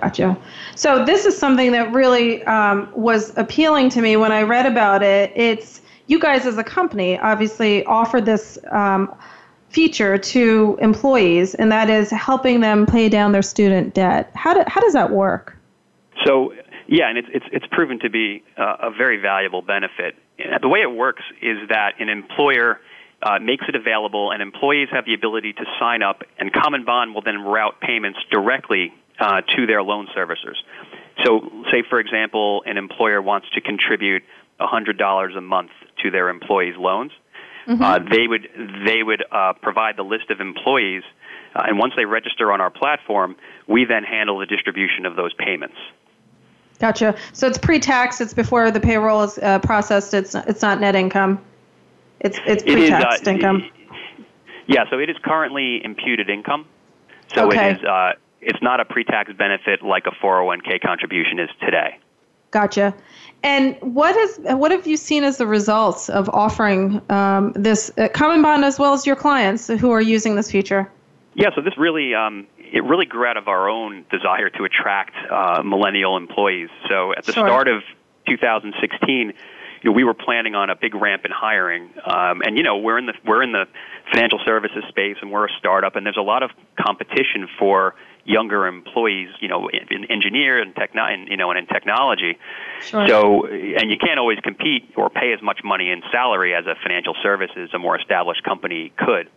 Gotcha. 0.00 0.36
So 0.74 1.04
this 1.04 1.24
is 1.24 1.38
something 1.38 1.70
that 1.72 1.92
really 1.92 2.42
um, 2.44 2.90
was 2.94 3.36
appealing 3.38 3.90
to 3.90 4.02
me 4.02 4.16
when 4.16 4.32
I 4.32 4.42
read 4.42 4.66
about 4.66 5.02
it. 5.02 5.32
It's 5.36 5.82
you 6.08 6.18
guys 6.18 6.46
as 6.46 6.58
a 6.58 6.64
company 6.64 7.18
obviously 7.18 7.84
offered 7.84 8.26
this 8.26 8.58
um, 8.70 9.14
feature 9.74 10.16
to 10.16 10.78
employees, 10.80 11.54
and 11.56 11.70
that 11.72 11.90
is 11.90 12.10
helping 12.10 12.60
them 12.60 12.86
pay 12.86 13.08
down 13.08 13.32
their 13.32 13.42
student 13.42 13.92
debt. 13.92 14.30
How, 14.34 14.54
do, 14.54 14.62
how 14.68 14.80
does 14.80 14.92
that 14.92 15.10
work? 15.10 15.56
So 16.24 16.54
yeah, 16.86 17.08
and 17.08 17.18
it's 17.18 17.28
it's, 17.32 17.46
it's 17.50 17.66
proven 17.72 17.98
to 18.00 18.10
be 18.10 18.44
uh, 18.56 18.76
a 18.82 18.90
very 18.90 19.20
valuable 19.20 19.62
benefit. 19.62 20.16
The 20.38 20.68
way 20.68 20.80
it 20.80 20.90
works 20.90 21.22
is 21.42 21.68
that 21.68 21.92
an 21.98 22.08
employer 22.08 22.80
uh, 23.22 23.38
makes 23.40 23.64
it 23.68 23.74
available, 23.74 24.30
and 24.30 24.42
employees 24.42 24.88
have 24.92 25.04
the 25.06 25.14
ability 25.14 25.54
to 25.54 25.64
sign 25.80 26.02
up, 26.02 26.22
and 26.38 26.52
CommonBond 26.52 27.14
will 27.14 27.22
then 27.22 27.40
route 27.40 27.80
payments 27.80 28.18
directly 28.30 28.92
uh, 29.18 29.40
to 29.56 29.66
their 29.66 29.82
loan 29.82 30.08
servicers. 30.16 30.56
So, 31.24 31.48
say 31.70 31.82
for 31.88 32.00
example, 32.00 32.62
an 32.66 32.76
employer 32.76 33.22
wants 33.22 33.48
to 33.54 33.60
contribute 33.60 34.22
$100 34.60 35.36
a 35.36 35.40
month 35.40 35.70
to 36.02 36.10
their 36.10 36.28
employees' 36.28 36.76
loans. 36.76 37.12
Mm-hmm. 37.66 37.82
Uh, 37.82 37.98
they 38.10 38.26
would 38.26 38.48
they 38.86 39.02
would 39.02 39.24
uh, 39.30 39.54
provide 39.62 39.96
the 39.96 40.02
list 40.02 40.30
of 40.30 40.40
employees, 40.40 41.02
uh, 41.54 41.62
and 41.66 41.78
once 41.78 41.94
they 41.96 42.04
register 42.04 42.52
on 42.52 42.60
our 42.60 42.70
platform, 42.70 43.36
we 43.66 43.84
then 43.84 44.04
handle 44.04 44.38
the 44.38 44.46
distribution 44.46 45.06
of 45.06 45.16
those 45.16 45.32
payments. 45.34 45.76
Gotcha. 46.78 47.16
So 47.32 47.46
it's 47.46 47.56
pre-tax. 47.58 48.20
It's 48.20 48.34
before 48.34 48.70
the 48.70 48.80
payroll 48.80 49.22
is 49.22 49.38
uh, 49.38 49.60
processed. 49.60 50.12
It's 50.12 50.34
it's 50.34 50.60
not 50.60 50.80
net 50.80 50.94
income. 50.94 51.40
It's 52.20 52.38
it's 52.46 52.62
It 52.64 52.78
is, 52.78 52.90
pre-taxed 52.90 53.26
uh, 53.26 53.30
income. 53.30 53.70
Yeah, 54.66 54.84
so 54.90 54.98
it 54.98 55.08
is 55.08 55.16
currently 55.22 55.84
imputed 55.84 56.28
income. 56.28 56.66
So 57.34 57.46
Okay. 57.48 57.70
it 57.70 57.76
is 57.78 57.84
uh, 57.84 58.12
it's 58.40 58.62
not 58.62 58.80
a 58.80 58.84
pre-tax 58.84 59.32
benefit 59.32 59.82
like 59.82 60.06
a 60.06 60.10
401k 60.24 60.80
contribution 60.82 61.38
is 61.38 61.48
today. 61.60 61.98
Gotcha. 62.54 62.94
And 63.42 63.76
what 63.80 64.14
is 64.16 64.38
what 64.44 64.70
have 64.70 64.86
you 64.86 64.96
seen 64.96 65.24
as 65.24 65.38
the 65.38 65.46
results 65.46 66.08
of 66.08 66.30
offering 66.30 67.02
um, 67.10 67.52
this 67.56 67.90
uh, 67.98 68.06
CommonBond 68.14 68.62
as 68.62 68.78
well 68.78 68.94
as 68.94 69.04
your 69.04 69.16
clients 69.16 69.66
who 69.66 69.90
are 69.90 70.00
using 70.00 70.36
this 70.36 70.52
feature? 70.52 70.88
Yeah, 71.34 71.48
so 71.56 71.62
this 71.62 71.76
really 71.76 72.14
um, 72.14 72.46
it 72.58 72.84
really 72.84 73.06
grew 73.06 73.26
out 73.26 73.36
of 73.36 73.48
our 73.48 73.68
own 73.68 74.04
desire 74.08 74.50
to 74.50 74.62
attract 74.62 75.16
uh, 75.28 75.64
millennial 75.64 76.16
employees. 76.16 76.68
So 76.88 77.12
at 77.12 77.24
the 77.24 77.32
Sure. 77.32 77.44
start 77.44 77.66
of 77.66 77.82
2016, 78.28 79.32
you 79.82 79.90
know, 79.90 79.90
we 79.90 80.04
were 80.04 80.14
planning 80.14 80.54
on 80.54 80.70
a 80.70 80.76
big 80.76 80.94
ramp 80.94 81.24
in 81.24 81.32
hiring, 81.32 81.90
um, 82.06 82.40
and 82.42 82.56
you 82.56 82.62
know 82.62 82.76
we're 82.76 82.98
in 82.98 83.06
the 83.06 83.14
we're 83.26 83.42
in 83.42 83.50
the 83.50 83.66
financial 84.12 84.38
services 84.44 84.84
space, 84.90 85.16
and 85.20 85.32
we're 85.32 85.46
a 85.46 85.52
startup, 85.58 85.96
and 85.96 86.06
there's 86.06 86.16
a 86.16 86.22
lot 86.22 86.44
of 86.44 86.52
competition 86.80 87.48
for 87.58 87.96
younger 88.24 88.66
employees, 88.66 89.28
you 89.40 89.48
know, 89.48 89.68
in, 89.68 89.86
in 89.90 90.10
engineer 90.10 90.60
and 90.60 90.74
techno, 90.74 91.06
you 91.28 91.36
know, 91.36 91.50
and 91.50 91.58
in 91.58 91.66
technology. 91.66 92.38
Sure. 92.82 93.06
So, 93.08 93.46
and 93.46 93.90
you 93.90 93.96
can't 93.98 94.18
always 94.18 94.38
compete 94.40 94.92
or 94.96 95.10
pay 95.10 95.32
as 95.32 95.42
much 95.42 95.60
money 95.64 95.90
in 95.90 96.02
salary 96.10 96.54
as 96.54 96.66
a 96.66 96.74
financial 96.82 97.14
services, 97.22 97.70
a 97.74 97.78
more 97.78 97.98
established 97.98 98.42
company 98.42 98.92
could. 98.96 99.28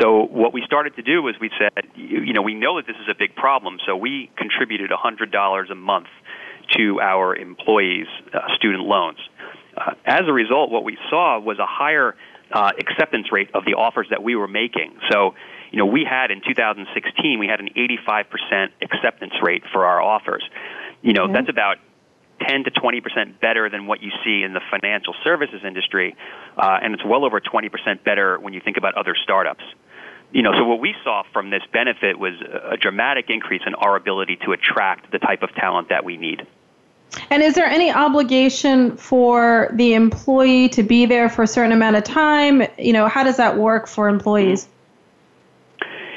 So 0.00 0.24
what 0.24 0.52
we 0.52 0.62
started 0.64 0.96
to 0.96 1.02
do 1.02 1.22
was 1.22 1.34
we 1.40 1.50
said, 1.58 1.84
you, 1.94 2.22
you 2.22 2.32
know, 2.32 2.42
we 2.42 2.54
know 2.54 2.76
that 2.76 2.86
this 2.86 2.96
is 2.96 3.08
a 3.10 3.14
big 3.14 3.34
problem, 3.34 3.78
so 3.86 3.96
we 3.96 4.30
contributed 4.36 4.90
$100 4.90 5.70
a 5.70 5.74
month 5.74 6.06
to 6.76 7.00
our 7.00 7.36
employees' 7.36 8.06
uh, 8.32 8.40
student 8.56 8.84
loans. 8.84 9.18
Uh, 9.76 9.92
as 10.06 10.22
a 10.26 10.32
result, 10.32 10.70
what 10.70 10.84
we 10.84 10.96
saw 11.10 11.38
was 11.38 11.58
a 11.58 11.66
higher 11.66 12.14
uh, 12.52 12.70
acceptance 12.78 13.30
rate 13.32 13.50
of 13.54 13.64
the 13.64 13.74
offers 13.74 14.06
that 14.10 14.22
we 14.22 14.34
were 14.36 14.48
making. 14.48 14.94
So, 15.10 15.34
you 15.72 15.78
know, 15.78 15.86
we 15.86 16.04
had 16.04 16.30
in 16.30 16.42
2016, 16.46 17.38
we 17.38 17.46
had 17.46 17.60
an 17.60 17.70
85% 17.74 18.68
acceptance 18.82 19.32
rate 19.42 19.64
for 19.72 19.86
our 19.86 20.00
offers. 20.00 20.44
You 21.00 21.14
know, 21.14 21.32
that's 21.32 21.48
about 21.48 21.78
10 22.46 22.64
to 22.64 22.70
20 22.70 23.00
percent 23.00 23.40
better 23.40 23.70
than 23.70 23.86
what 23.86 24.02
you 24.02 24.10
see 24.24 24.42
in 24.42 24.52
the 24.52 24.60
financial 24.70 25.14
services 25.24 25.62
industry, 25.64 26.14
uh, 26.56 26.78
and 26.82 26.94
it's 26.94 27.04
well 27.04 27.24
over 27.24 27.40
20 27.40 27.68
percent 27.70 28.04
better 28.04 28.38
when 28.38 28.52
you 28.52 28.60
think 28.60 28.76
about 28.76 28.94
other 28.94 29.14
startups. 29.20 29.64
you 30.32 30.42
know, 30.42 30.52
so 30.52 30.64
what 30.64 30.80
we 30.80 30.94
saw 31.04 31.22
from 31.32 31.50
this 31.50 31.62
benefit 31.72 32.18
was 32.18 32.34
a 32.70 32.76
dramatic 32.76 33.26
increase 33.28 33.62
in 33.66 33.74
our 33.74 33.96
ability 33.96 34.36
to 34.44 34.52
attract 34.52 35.10
the 35.10 35.18
type 35.18 35.42
of 35.42 35.54
talent 35.54 35.88
that 35.88 36.04
we 36.04 36.16
need. 36.16 36.46
And 37.30 37.42
is 37.42 37.54
there 37.54 37.66
any 37.66 37.92
obligation 37.92 38.96
for 38.96 39.70
the 39.74 39.94
employee 39.94 40.68
to 40.70 40.82
be 40.82 41.04
there 41.06 41.28
for 41.28 41.42
a 41.42 41.46
certain 41.46 41.72
amount 41.72 41.96
of 41.96 42.04
time? 42.04 42.62
You 42.78 42.94
know, 42.94 43.08
how 43.08 43.24
does 43.24 43.36
that 43.36 43.58
work 43.58 43.86
for 43.86 44.08
employees? 44.08 44.68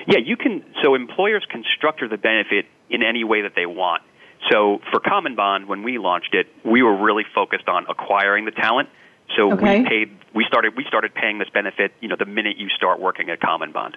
Yeah, 0.08 0.20
you 0.20 0.38
can. 0.38 0.64
So 0.84 0.96
employers 0.96 1.46
can 1.50 1.64
structure 1.76 2.08
the 2.08 2.18
benefit 2.18 2.66
in 2.90 3.04
any 3.04 3.24
way 3.24 3.42
that 3.42 3.54
they 3.56 3.66
want. 3.66 4.04
So 4.52 4.80
for 4.92 5.00
CommonBond, 5.00 5.68
when 5.68 5.84
we 5.84 5.98
launched 5.98 6.34
it, 6.34 6.48
we 6.64 6.84
were 6.84 6.96
really 6.96 7.24
focused 7.34 7.68
on 7.68 7.86
acquiring 7.90 8.46
the 8.46 8.52
talent. 8.52 8.90
So 9.36 9.54
okay. 9.54 9.82
we 9.82 9.90
paid. 9.90 10.18
We 10.34 10.46
started. 10.48 10.76
We 10.76 10.86
started 10.88 11.14
paying 11.16 11.40
this 11.40 11.50
benefit. 11.50 11.94
You 12.00 12.10
know, 12.10 12.16
the 12.18 12.26
minute 12.26 12.58
you 12.58 12.70
start 12.70 13.00
working 13.00 13.30
at 13.30 13.40
CommonBond. 13.40 13.96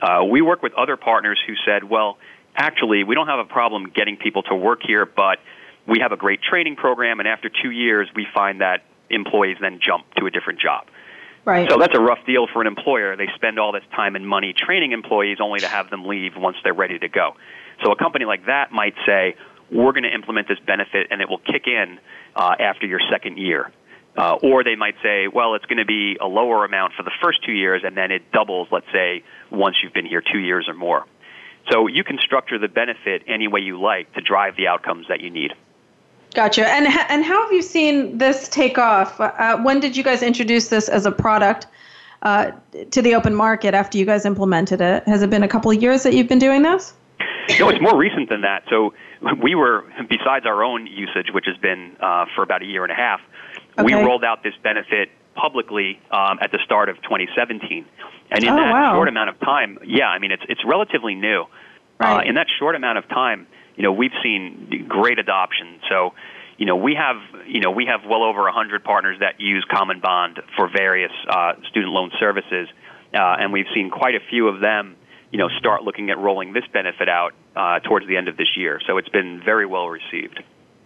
Uh, 0.00 0.24
we 0.24 0.40
work 0.40 0.62
with 0.62 0.72
other 0.74 0.96
partners 0.96 1.38
who 1.46 1.54
said, 1.66 1.84
well, 1.84 2.18
actually, 2.56 3.04
we 3.04 3.14
don't 3.14 3.26
have 3.26 3.38
a 3.38 3.44
problem 3.44 3.90
getting 3.94 4.16
people 4.16 4.42
to 4.44 4.54
work 4.54 4.80
here, 4.86 5.04
but 5.04 5.38
we 5.86 5.98
have 6.00 6.12
a 6.12 6.16
great 6.16 6.40
training 6.42 6.76
program, 6.76 7.20
and 7.20 7.28
after 7.28 7.50
two 7.50 7.70
years, 7.70 8.08
we 8.14 8.26
find 8.32 8.60
that 8.60 8.84
employees 9.10 9.58
then 9.60 9.80
jump 9.84 10.06
to 10.14 10.26
a 10.26 10.30
different 10.30 10.60
job. 10.60 10.86
Right. 11.44 11.70
So 11.70 11.78
that's 11.78 11.96
a 11.96 12.00
rough 12.00 12.24
deal 12.26 12.46
for 12.52 12.60
an 12.60 12.66
employer. 12.66 13.16
They 13.16 13.28
spend 13.34 13.58
all 13.58 13.72
this 13.72 13.84
time 13.94 14.14
and 14.14 14.26
money 14.26 14.52
training 14.52 14.92
employees 14.92 15.38
only 15.40 15.60
to 15.60 15.68
have 15.68 15.90
them 15.90 16.04
leave 16.04 16.36
once 16.36 16.56
they're 16.62 16.74
ready 16.74 16.98
to 16.98 17.08
go. 17.08 17.36
So 17.82 17.92
a 17.92 17.96
company 17.96 18.26
like 18.26 18.46
that 18.46 18.72
might 18.72 18.94
say, 19.06 19.36
we're 19.70 19.92
going 19.92 20.02
to 20.02 20.14
implement 20.14 20.48
this 20.48 20.58
benefit 20.66 21.08
and 21.10 21.20
it 21.20 21.28
will 21.28 21.38
kick 21.38 21.66
in 21.66 21.98
uh, 22.36 22.56
after 22.58 22.86
your 22.86 23.00
second 23.10 23.38
year. 23.38 23.72
Uh, 24.16 24.34
or 24.42 24.64
they 24.64 24.74
might 24.74 24.96
say, 25.02 25.28
well, 25.28 25.54
it's 25.54 25.64
going 25.66 25.78
to 25.78 25.84
be 25.84 26.16
a 26.20 26.26
lower 26.26 26.64
amount 26.64 26.92
for 26.94 27.04
the 27.04 27.12
first 27.22 27.44
two 27.44 27.52
years 27.52 27.82
and 27.84 27.96
then 27.96 28.10
it 28.10 28.32
doubles, 28.32 28.68
let's 28.70 28.90
say, 28.92 29.22
once 29.50 29.76
you've 29.82 29.94
been 29.94 30.06
here 30.06 30.20
two 30.20 30.40
years 30.40 30.68
or 30.68 30.74
more. 30.74 31.06
So 31.70 31.86
you 31.86 32.02
can 32.02 32.18
structure 32.18 32.58
the 32.58 32.68
benefit 32.68 33.22
any 33.28 33.46
way 33.46 33.60
you 33.60 33.80
like 33.80 34.12
to 34.14 34.20
drive 34.20 34.56
the 34.56 34.66
outcomes 34.66 35.06
that 35.08 35.20
you 35.20 35.30
need. 35.30 35.52
Gotcha. 36.34 36.68
And 36.68 36.86
and 36.86 37.24
how 37.24 37.42
have 37.42 37.52
you 37.52 37.62
seen 37.62 38.18
this 38.18 38.48
take 38.48 38.78
off? 38.78 39.20
Uh, 39.20 39.58
when 39.58 39.80
did 39.80 39.96
you 39.96 40.04
guys 40.04 40.22
introduce 40.22 40.68
this 40.68 40.88
as 40.88 41.06
a 41.06 41.12
product 41.12 41.66
uh, 42.22 42.52
to 42.90 43.02
the 43.02 43.14
open 43.14 43.34
market 43.34 43.74
after 43.74 43.98
you 43.98 44.04
guys 44.04 44.24
implemented 44.24 44.80
it? 44.80 45.04
Has 45.08 45.22
it 45.22 45.30
been 45.30 45.42
a 45.42 45.48
couple 45.48 45.70
of 45.70 45.82
years 45.82 46.02
that 46.04 46.14
you've 46.14 46.28
been 46.28 46.38
doing 46.38 46.62
this? 46.62 46.94
No, 47.58 47.68
it's 47.68 47.80
more 47.80 47.96
recent 47.96 48.28
than 48.28 48.42
that. 48.42 48.62
So 48.70 48.94
we 49.42 49.54
were, 49.54 49.84
besides 50.08 50.46
our 50.46 50.62
own 50.62 50.86
usage, 50.86 51.32
which 51.32 51.46
has 51.46 51.56
been 51.56 51.96
uh, 52.00 52.26
for 52.34 52.42
about 52.42 52.62
a 52.62 52.64
year 52.64 52.84
and 52.84 52.92
a 52.92 52.94
half, 52.94 53.20
okay. 53.78 53.82
we 53.82 53.92
rolled 53.92 54.22
out 54.22 54.42
this 54.42 54.54
benefit 54.62 55.10
publicly 55.34 56.00
um, 56.10 56.38
at 56.40 56.52
the 56.52 56.58
start 56.64 56.88
of 56.88 56.96
2017. 57.02 57.84
And 58.30 58.44
in 58.44 58.50
oh, 58.50 58.56
that 58.56 58.72
wow. 58.72 58.94
short 58.94 59.08
amount 59.08 59.30
of 59.30 59.40
time, 59.40 59.78
yeah, 59.84 60.08
I 60.08 60.18
mean, 60.20 60.30
it's 60.30 60.44
it's 60.48 60.64
relatively 60.64 61.14
new. 61.14 61.46
Right. 61.98 62.24
Uh, 62.24 62.28
in 62.28 62.36
that 62.36 62.46
short 62.58 62.76
amount 62.76 62.98
of 62.98 63.08
time, 63.08 63.46
you 63.80 63.84
know, 63.84 63.92
we've 63.92 64.12
seen 64.22 64.84
great 64.86 65.18
adoption. 65.18 65.80
So, 65.88 66.12
you 66.58 66.66
know, 66.66 66.76
we 66.76 66.94
have, 66.96 67.16
you 67.46 67.60
know, 67.60 67.70
we 67.70 67.86
have 67.86 68.04
well 68.06 68.22
over 68.22 68.42
100 68.42 68.84
partners 68.84 69.16
that 69.20 69.40
use 69.40 69.64
CommonBond 69.72 70.42
for 70.54 70.68
various 70.68 71.12
uh, 71.30 71.54
student 71.70 71.90
loan 71.90 72.10
services, 72.20 72.68
uh, 73.14 73.36
and 73.40 73.54
we've 73.54 73.68
seen 73.74 73.88
quite 73.88 74.14
a 74.14 74.20
few 74.28 74.48
of 74.48 74.60
them, 74.60 74.96
you 75.32 75.38
know, 75.38 75.48
start 75.58 75.82
looking 75.82 76.10
at 76.10 76.18
rolling 76.18 76.52
this 76.52 76.64
benefit 76.74 77.08
out 77.08 77.32
uh, 77.56 77.80
towards 77.80 78.06
the 78.06 78.18
end 78.18 78.28
of 78.28 78.36
this 78.36 78.54
year. 78.54 78.82
So 78.86 78.98
it's 78.98 79.08
been 79.08 79.40
very 79.42 79.64
well 79.64 79.88
received. 79.88 80.42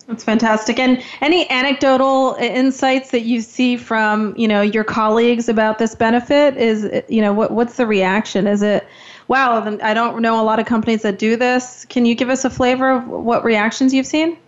That's 0.06 0.22
fantastic. 0.22 0.78
And 0.78 1.02
any 1.20 1.50
anecdotal 1.50 2.36
insights 2.38 3.10
that 3.10 3.22
you 3.22 3.40
see 3.40 3.76
from, 3.76 4.36
you 4.36 4.46
know, 4.46 4.62
your 4.62 4.84
colleagues 4.84 5.48
about 5.48 5.78
this 5.78 5.96
benefit 5.96 6.56
is, 6.56 6.88
you 7.08 7.22
know, 7.22 7.32
what 7.32 7.50
what's 7.50 7.76
the 7.76 7.88
reaction? 7.88 8.46
Is 8.46 8.62
it 8.62 8.86
wow, 9.28 9.78
I 9.82 9.94
don't 9.94 10.20
know 10.22 10.40
a 10.40 10.44
lot 10.44 10.58
of 10.58 10.66
companies 10.66 11.02
that 11.02 11.18
do 11.18 11.36
this. 11.36 11.84
Can 11.86 12.04
you 12.04 12.14
give 12.14 12.30
us 12.30 12.44
a 12.44 12.50
flavor 12.50 12.90
of 12.90 13.06
what 13.06 13.44
reactions 13.44 13.94
you've 13.94 14.06
seen? 14.06 14.38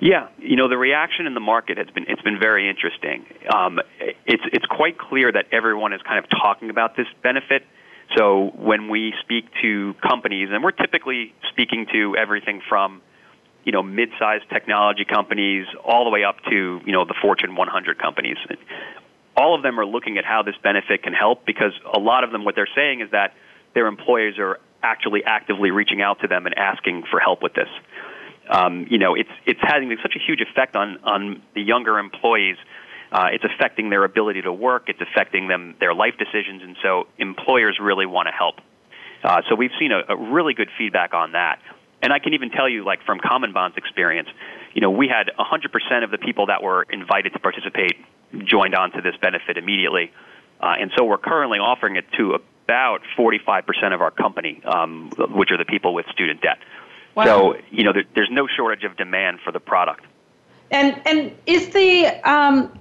Yeah, 0.00 0.26
you 0.38 0.56
know 0.56 0.68
the 0.68 0.76
reaction 0.76 1.26
in 1.26 1.34
the 1.34 1.40
market 1.40 1.78
has 1.78 1.86
been 1.94 2.06
it's 2.08 2.22
been 2.22 2.40
very 2.40 2.68
interesting. 2.68 3.24
Um, 3.54 3.78
it's 4.26 4.42
it's 4.52 4.66
quite 4.66 4.98
clear 4.98 5.30
that 5.30 5.46
everyone 5.52 5.92
is 5.92 6.02
kind 6.02 6.18
of 6.18 6.28
talking 6.28 6.70
about 6.70 6.96
this 6.96 7.06
benefit. 7.22 7.64
So 8.16 8.50
when 8.56 8.88
we 8.88 9.14
speak 9.20 9.46
to 9.62 9.94
companies, 10.02 10.48
and 10.50 10.62
we're 10.64 10.72
typically 10.72 11.32
speaking 11.50 11.86
to 11.92 12.16
everything 12.16 12.62
from 12.68 13.00
you 13.64 13.70
know 13.70 13.84
mid-sized 13.84 14.50
technology 14.50 15.04
companies 15.04 15.66
all 15.84 16.02
the 16.02 16.10
way 16.10 16.24
up 16.24 16.42
to 16.50 16.80
you 16.84 16.92
know 16.92 17.04
the 17.04 17.14
Fortune 17.22 17.54
100 17.54 17.98
companies. 17.98 18.38
All 19.36 19.54
of 19.54 19.62
them 19.62 19.78
are 19.78 19.86
looking 19.86 20.18
at 20.18 20.24
how 20.24 20.42
this 20.42 20.56
benefit 20.64 21.04
can 21.04 21.12
help 21.12 21.46
because 21.46 21.72
a 21.94 22.00
lot 22.00 22.24
of 22.24 22.32
them 22.32 22.44
what 22.44 22.56
they're 22.56 22.68
saying 22.74 23.02
is 23.02 23.10
that 23.12 23.34
their 23.74 23.86
employers 23.86 24.38
are 24.38 24.60
actually 24.82 25.22
actively 25.24 25.70
reaching 25.70 26.02
out 26.02 26.20
to 26.20 26.28
them 26.28 26.46
and 26.46 26.56
asking 26.58 27.04
for 27.10 27.20
help 27.20 27.42
with 27.42 27.54
this. 27.54 27.68
Um, 28.48 28.86
you 28.90 28.98
know, 28.98 29.14
it's 29.14 29.30
it's 29.46 29.60
having 29.62 29.96
such 30.02 30.16
a 30.16 30.18
huge 30.18 30.40
effect 30.40 30.76
on 30.76 30.98
on 31.04 31.42
the 31.54 31.62
younger 31.62 31.98
employees. 31.98 32.56
Uh, 33.12 33.28
it's 33.32 33.44
affecting 33.44 33.90
their 33.90 34.04
ability 34.04 34.42
to 34.42 34.52
work. 34.52 34.88
It's 34.88 35.00
affecting 35.00 35.46
them 35.46 35.74
their 35.80 35.94
life 35.94 36.14
decisions, 36.18 36.62
and 36.62 36.76
so 36.82 37.06
employers 37.18 37.78
really 37.80 38.06
want 38.06 38.26
to 38.26 38.32
help. 38.32 38.56
Uh, 39.22 39.42
so 39.48 39.54
we've 39.54 39.70
seen 39.78 39.92
a, 39.92 40.02
a 40.08 40.16
really 40.16 40.54
good 40.54 40.68
feedback 40.76 41.14
on 41.14 41.32
that. 41.32 41.60
And 42.02 42.12
I 42.12 42.18
can 42.18 42.34
even 42.34 42.50
tell 42.50 42.68
you, 42.68 42.84
like 42.84 43.04
from 43.04 43.20
CommonBond's 43.20 43.76
experience, 43.76 44.28
you 44.74 44.80
know, 44.80 44.90
we 44.90 45.06
had 45.06 45.30
100% 45.38 46.04
of 46.04 46.10
the 46.10 46.18
people 46.18 46.46
that 46.46 46.62
were 46.62 46.82
invited 46.90 47.32
to 47.34 47.38
participate 47.38 47.96
joined 48.44 48.74
on 48.74 48.90
to 48.92 49.02
this 49.02 49.14
benefit 49.20 49.56
immediately. 49.56 50.10
Uh, 50.60 50.74
and 50.80 50.90
so 50.96 51.04
we're 51.04 51.18
currently 51.18 51.58
offering 51.58 51.96
it 51.96 52.04
to 52.16 52.34
about 52.64 53.00
45% 53.18 53.94
of 53.94 54.00
our 54.00 54.10
company, 54.10 54.62
um, 54.64 55.10
which 55.30 55.50
are 55.50 55.58
the 55.58 55.64
people 55.64 55.94
with 55.94 56.06
student 56.06 56.40
debt. 56.40 56.58
Wow. 57.14 57.24
So, 57.24 57.56
you 57.70 57.84
know, 57.84 57.92
there, 57.92 58.04
there's 58.14 58.30
no 58.30 58.46
shortage 58.46 58.84
of 58.84 58.96
demand 58.96 59.40
for 59.44 59.52
the 59.52 59.60
product. 59.60 60.04
And 60.70 61.00
and 61.06 61.32
is 61.46 61.68
the 61.68 62.06
um, 62.24 62.72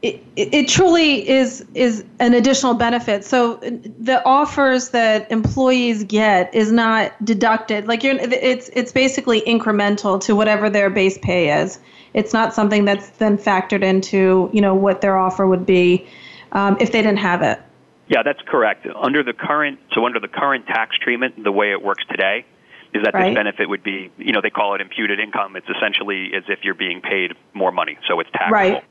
it, 0.00 0.22
it 0.36 0.68
truly 0.68 1.28
is 1.28 1.64
is 1.74 2.04
an 2.18 2.32
additional 2.32 2.74
benefit. 2.74 3.24
So 3.24 3.56
the 3.56 4.22
offers 4.24 4.90
that 4.90 5.30
employees 5.30 6.04
get 6.04 6.54
is 6.54 6.72
not 6.72 7.12
deducted. 7.24 7.86
Like 7.86 8.02
you're, 8.02 8.16
it's 8.18 8.70
it's 8.72 8.92
basically 8.92 9.42
incremental 9.42 10.18
to 10.22 10.34
whatever 10.34 10.70
their 10.70 10.88
base 10.88 11.18
pay 11.18 11.60
is. 11.62 11.78
It's 12.14 12.32
not 12.32 12.54
something 12.54 12.86
that's 12.86 13.10
then 13.10 13.36
factored 13.36 13.82
into 13.82 14.48
you 14.52 14.62
know 14.62 14.74
what 14.74 15.02
their 15.02 15.18
offer 15.18 15.46
would 15.46 15.66
be 15.66 16.06
um, 16.52 16.78
if 16.80 16.92
they 16.92 17.02
didn't 17.02 17.18
have 17.18 17.42
it. 17.42 17.60
Yeah, 18.08 18.22
that's 18.24 18.40
correct. 18.46 18.86
Under 18.86 19.22
the 19.22 19.32
current 19.32 19.80
so 19.94 20.06
under 20.06 20.20
the 20.20 20.28
current 20.28 20.66
tax 20.66 20.96
treatment, 20.98 21.42
the 21.42 21.52
way 21.52 21.72
it 21.72 21.82
works 21.82 22.04
today 22.08 22.46
is 22.94 23.02
that 23.02 23.14
right. 23.14 23.30
this 23.30 23.34
benefit 23.34 23.68
would 23.68 23.82
be, 23.82 24.10
you 24.16 24.32
know, 24.32 24.40
they 24.40 24.50
call 24.50 24.74
it 24.74 24.80
imputed 24.80 25.18
income. 25.18 25.56
It's 25.56 25.68
essentially 25.68 26.30
as 26.34 26.44
if 26.48 26.60
you're 26.62 26.74
being 26.74 27.00
paid 27.00 27.32
more 27.52 27.72
money, 27.72 27.98
so 28.08 28.20
it's 28.20 28.30
taxable. 28.30 28.52
Right. 28.52 28.84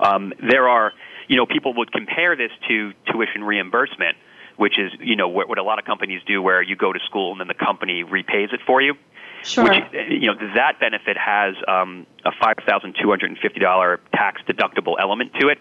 Um, 0.00 0.32
there 0.40 0.68
are, 0.68 0.92
you 1.28 1.36
know, 1.36 1.46
people 1.46 1.74
would 1.74 1.92
compare 1.92 2.34
this 2.34 2.50
to 2.68 2.92
tuition 3.12 3.44
reimbursement, 3.44 4.16
which 4.56 4.78
is, 4.78 4.90
you 5.00 5.16
know, 5.16 5.28
what, 5.28 5.48
what 5.48 5.58
a 5.58 5.62
lot 5.62 5.78
of 5.78 5.84
companies 5.84 6.22
do, 6.26 6.40
where 6.40 6.62
you 6.62 6.76
go 6.76 6.92
to 6.92 6.98
school 7.04 7.32
and 7.32 7.40
then 7.40 7.48
the 7.48 7.54
company 7.54 8.02
repays 8.02 8.50
it 8.52 8.60
for 8.66 8.80
you. 8.80 8.94
Sure. 9.42 9.64
Which, 9.64 9.84
you 10.08 10.26
know, 10.26 10.34
that 10.54 10.80
benefit 10.80 11.16
has 11.16 11.54
um, 11.68 12.06
a 12.24 12.32
five 12.40 12.56
thousand 12.66 12.96
two 13.00 13.10
hundred 13.10 13.30
and 13.30 13.38
fifty 13.38 13.60
dollar 13.60 14.00
tax 14.12 14.40
deductible 14.48 14.94
element 14.98 15.34
to 15.40 15.48
it. 15.48 15.58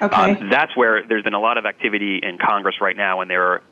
Okay. 0.00 0.14
Um, 0.14 0.50
that's 0.50 0.76
where 0.76 1.04
there's 1.06 1.22
been 1.22 1.34
a 1.34 1.40
lot 1.40 1.58
of 1.58 1.66
activity 1.66 2.20
in 2.22 2.38
Congress 2.38 2.80
right 2.80 2.96
now, 2.96 3.20
and 3.20 3.30
there 3.30 3.52
are 3.52 3.62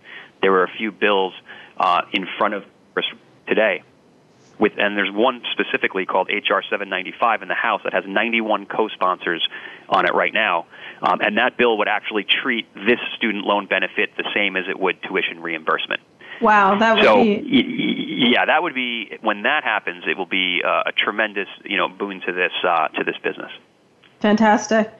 there 0.42 0.52
are 0.54 0.64
a 0.64 0.70
few 0.76 0.92
bills 0.92 1.32
uh, 1.78 2.02
in 2.12 2.26
front 2.38 2.54
of 2.54 2.64
Congress 2.94 3.06
today. 3.46 3.82
With 4.58 4.72
and 4.76 4.96
there's 4.96 5.10
one 5.10 5.42
specifically 5.50 6.06
called 6.06 6.28
HR 6.28 6.62
795 6.62 7.42
in 7.42 7.48
the 7.48 7.54
House 7.54 7.80
that 7.84 7.92
has 7.94 8.04
91 8.06 8.66
co-sponsors 8.66 9.46
on 9.88 10.06
it 10.06 10.14
right 10.14 10.32
now, 10.32 10.66
um, 11.00 11.20
and 11.20 11.38
that 11.38 11.56
bill 11.56 11.78
would 11.78 11.88
actually 11.88 12.24
treat 12.24 12.72
this 12.74 13.00
student 13.16 13.44
loan 13.44 13.66
benefit 13.66 14.10
the 14.16 14.28
same 14.34 14.56
as 14.56 14.64
it 14.68 14.78
would 14.78 15.02
tuition 15.02 15.40
reimbursement. 15.40 16.00
Wow, 16.40 16.78
that 16.78 16.96
would 16.96 17.04
so, 17.04 17.22
be 17.22 18.28
yeah, 18.30 18.44
that 18.44 18.62
would 18.62 18.74
be 18.74 19.18
when 19.22 19.42
that 19.42 19.64
happens. 19.64 20.04
It 20.06 20.16
will 20.16 20.26
be 20.26 20.62
uh, 20.64 20.84
a 20.86 20.92
tremendous 20.92 21.48
you 21.64 21.76
know 21.76 21.88
boon 21.88 22.20
to 22.20 22.32
this 22.32 22.52
uh, 22.62 22.88
to 22.88 23.04
this 23.04 23.16
business. 23.22 23.50
fantastic. 24.20 24.92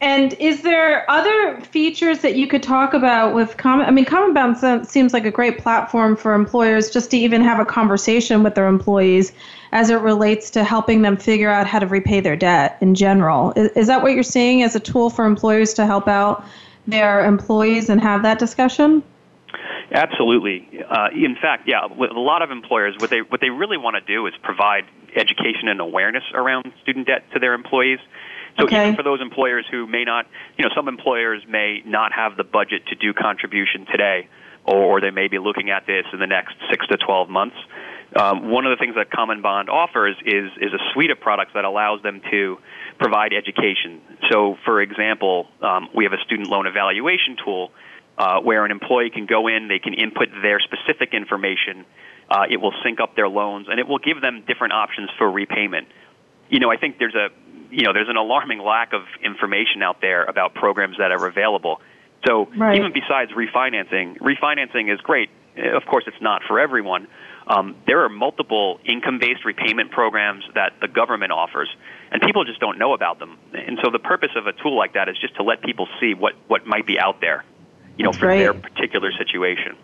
And 0.00 0.34
is 0.34 0.60
there 0.62 1.10
other 1.10 1.58
features 1.62 2.18
that 2.18 2.36
you 2.36 2.46
could 2.46 2.62
talk 2.62 2.92
about 2.92 3.34
with 3.34 3.56
Common? 3.56 3.86
I 3.86 3.90
mean, 3.90 4.04
CommonBond 4.04 4.86
seems 4.86 5.14
like 5.14 5.24
a 5.24 5.30
great 5.30 5.58
platform 5.58 6.16
for 6.16 6.34
employers 6.34 6.90
just 6.90 7.10
to 7.12 7.16
even 7.16 7.40
have 7.40 7.58
a 7.58 7.64
conversation 7.64 8.42
with 8.42 8.54
their 8.54 8.66
employees 8.66 9.32
as 9.72 9.88
it 9.88 9.96
relates 9.96 10.50
to 10.50 10.64
helping 10.64 11.00
them 11.00 11.16
figure 11.16 11.50
out 11.50 11.66
how 11.66 11.78
to 11.78 11.86
repay 11.86 12.20
their 12.20 12.36
debt 12.36 12.76
in 12.82 12.94
general. 12.94 13.52
Is, 13.56 13.70
is 13.70 13.86
that 13.86 14.02
what 14.02 14.12
you're 14.12 14.22
seeing 14.22 14.62
as 14.62 14.76
a 14.76 14.80
tool 14.80 15.08
for 15.08 15.24
employers 15.24 15.72
to 15.74 15.86
help 15.86 16.08
out 16.08 16.44
their 16.86 17.24
employees 17.24 17.88
and 17.88 18.00
have 18.00 18.22
that 18.22 18.38
discussion? 18.38 19.02
Absolutely. 19.92 20.84
Uh, 20.88 21.08
in 21.14 21.36
fact, 21.40 21.66
yeah, 21.66 21.86
with 21.86 22.10
a 22.10 22.20
lot 22.20 22.42
of 22.42 22.50
employers, 22.50 22.94
what 22.98 23.08
they 23.08 23.22
what 23.22 23.40
they 23.40 23.50
really 23.50 23.76
want 23.76 23.96
to 23.96 24.00
do 24.00 24.26
is 24.26 24.34
provide 24.42 24.84
education 25.14 25.68
and 25.68 25.80
awareness 25.80 26.24
around 26.34 26.72
student 26.82 27.06
debt 27.06 27.24
to 27.32 27.38
their 27.38 27.54
employees. 27.54 27.98
So 28.58 28.64
okay. 28.64 28.84
even 28.84 28.96
for 28.96 29.02
those 29.02 29.20
employers 29.20 29.66
who 29.70 29.86
may 29.86 30.04
not, 30.04 30.26
you 30.56 30.64
know, 30.64 30.70
some 30.74 30.88
employers 30.88 31.42
may 31.48 31.82
not 31.84 32.12
have 32.12 32.36
the 32.36 32.44
budget 32.44 32.86
to 32.86 32.94
do 32.94 33.12
contribution 33.12 33.86
today, 33.90 34.28
or 34.64 35.00
they 35.00 35.10
may 35.10 35.28
be 35.28 35.38
looking 35.38 35.70
at 35.70 35.86
this 35.86 36.06
in 36.12 36.18
the 36.18 36.26
next 36.26 36.54
six 36.70 36.86
to 36.88 36.96
12 36.96 37.28
months. 37.28 37.56
Um, 38.14 38.50
one 38.50 38.64
of 38.64 38.70
the 38.70 38.76
things 38.76 38.94
that 38.94 39.10
CommonBond 39.10 39.68
offers 39.68 40.16
is 40.24 40.50
is 40.58 40.72
a 40.72 40.78
suite 40.92 41.10
of 41.10 41.20
products 41.20 41.52
that 41.54 41.64
allows 41.64 42.02
them 42.02 42.22
to 42.30 42.58
provide 42.98 43.32
education. 43.32 44.00
So, 44.30 44.56
for 44.64 44.80
example, 44.80 45.48
um, 45.60 45.88
we 45.94 46.04
have 46.04 46.12
a 46.12 46.22
student 46.24 46.48
loan 46.48 46.66
evaluation 46.66 47.36
tool 47.44 47.72
uh, 48.16 48.40
where 48.40 48.64
an 48.64 48.70
employee 48.70 49.10
can 49.10 49.26
go 49.26 49.48
in, 49.48 49.68
they 49.68 49.80
can 49.80 49.92
input 49.92 50.28
their 50.40 50.60
specific 50.60 51.12
information, 51.12 51.84
uh, 52.30 52.44
it 52.48 52.58
will 52.58 52.72
sync 52.82 53.00
up 53.00 53.16
their 53.16 53.28
loans, 53.28 53.66
and 53.68 53.78
it 53.78 53.86
will 53.86 53.98
give 53.98 54.20
them 54.20 54.44
different 54.46 54.72
options 54.72 55.10
for 55.18 55.30
repayment. 55.30 55.88
You 56.48 56.60
know, 56.60 56.70
I 56.70 56.76
think 56.76 56.98
there's 56.98 57.14
a 57.14 57.28
you 57.70 57.82
know 57.82 57.92
there's 57.92 58.08
an 58.08 58.16
alarming 58.16 58.58
lack 58.58 58.92
of 58.92 59.02
information 59.22 59.82
out 59.82 60.00
there 60.00 60.24
about 60.24 60.54
programs 60.54 60.96
that 60.98 61.12
are 61.12 61.26
available. 61.26 61.80
So 62.26 62.48
right. 62.56 62.76
even 62.76 62.92
besides 62.92 63.30
refinancing, 63.32 64.18
refinancing 64.18 64.92
is 64.92 65.00
great. 65.00 65.30
Of 65.56 65.84
course, 65.86 66.04
it's 66.06 66.20
not 66.20 66.42
for 66.46 66.58
everyone. 66.58 67.08
Um, 67.46 67.76
there 67.86 68.04
are 68.04 68.08
multiple 68.08 68.80
income-based 68.84 69.44
repayment 69.44 69.92
programs 69.92 70.44
that 70.54 70.72
the 70.80 70.88
government 70.88 71.30
offers, 71.30 71.68
and 72.10 72.20
people 72.20 72.44
just 72.44 72.58
don't 72.58 72.78
know 72.78 72.92
about 72.92 73.20
them. 73.20 73.38
And 73.54 73.78
so 73.82 73.90
the 73.90 74.00
purpose 74.00 74.30
of 74.34 74.48
a 74.48 74.52
tool 74.52 74.76
like 74.76 74.94
that 74.94 75.08
is 75.08 75.16
just 75.18 75.36
to 75.36 75.44
let 75.44 75.62
people 75.62 75.86
see 76.00 76.14
what, 76.14 76.34
what 76.48 76.66
might 76.66 76.86
be 76.86 76.98
out 76.98 77.20
there, 77.20 77.44
you 77.96 78.04
know, 78.04 78.10
That's 78.10 78.18
for 78.18 78.26
right. 78.26 78.38
their 78.38 78.52
particular 78.52 79.12
situation. 79.12 79.76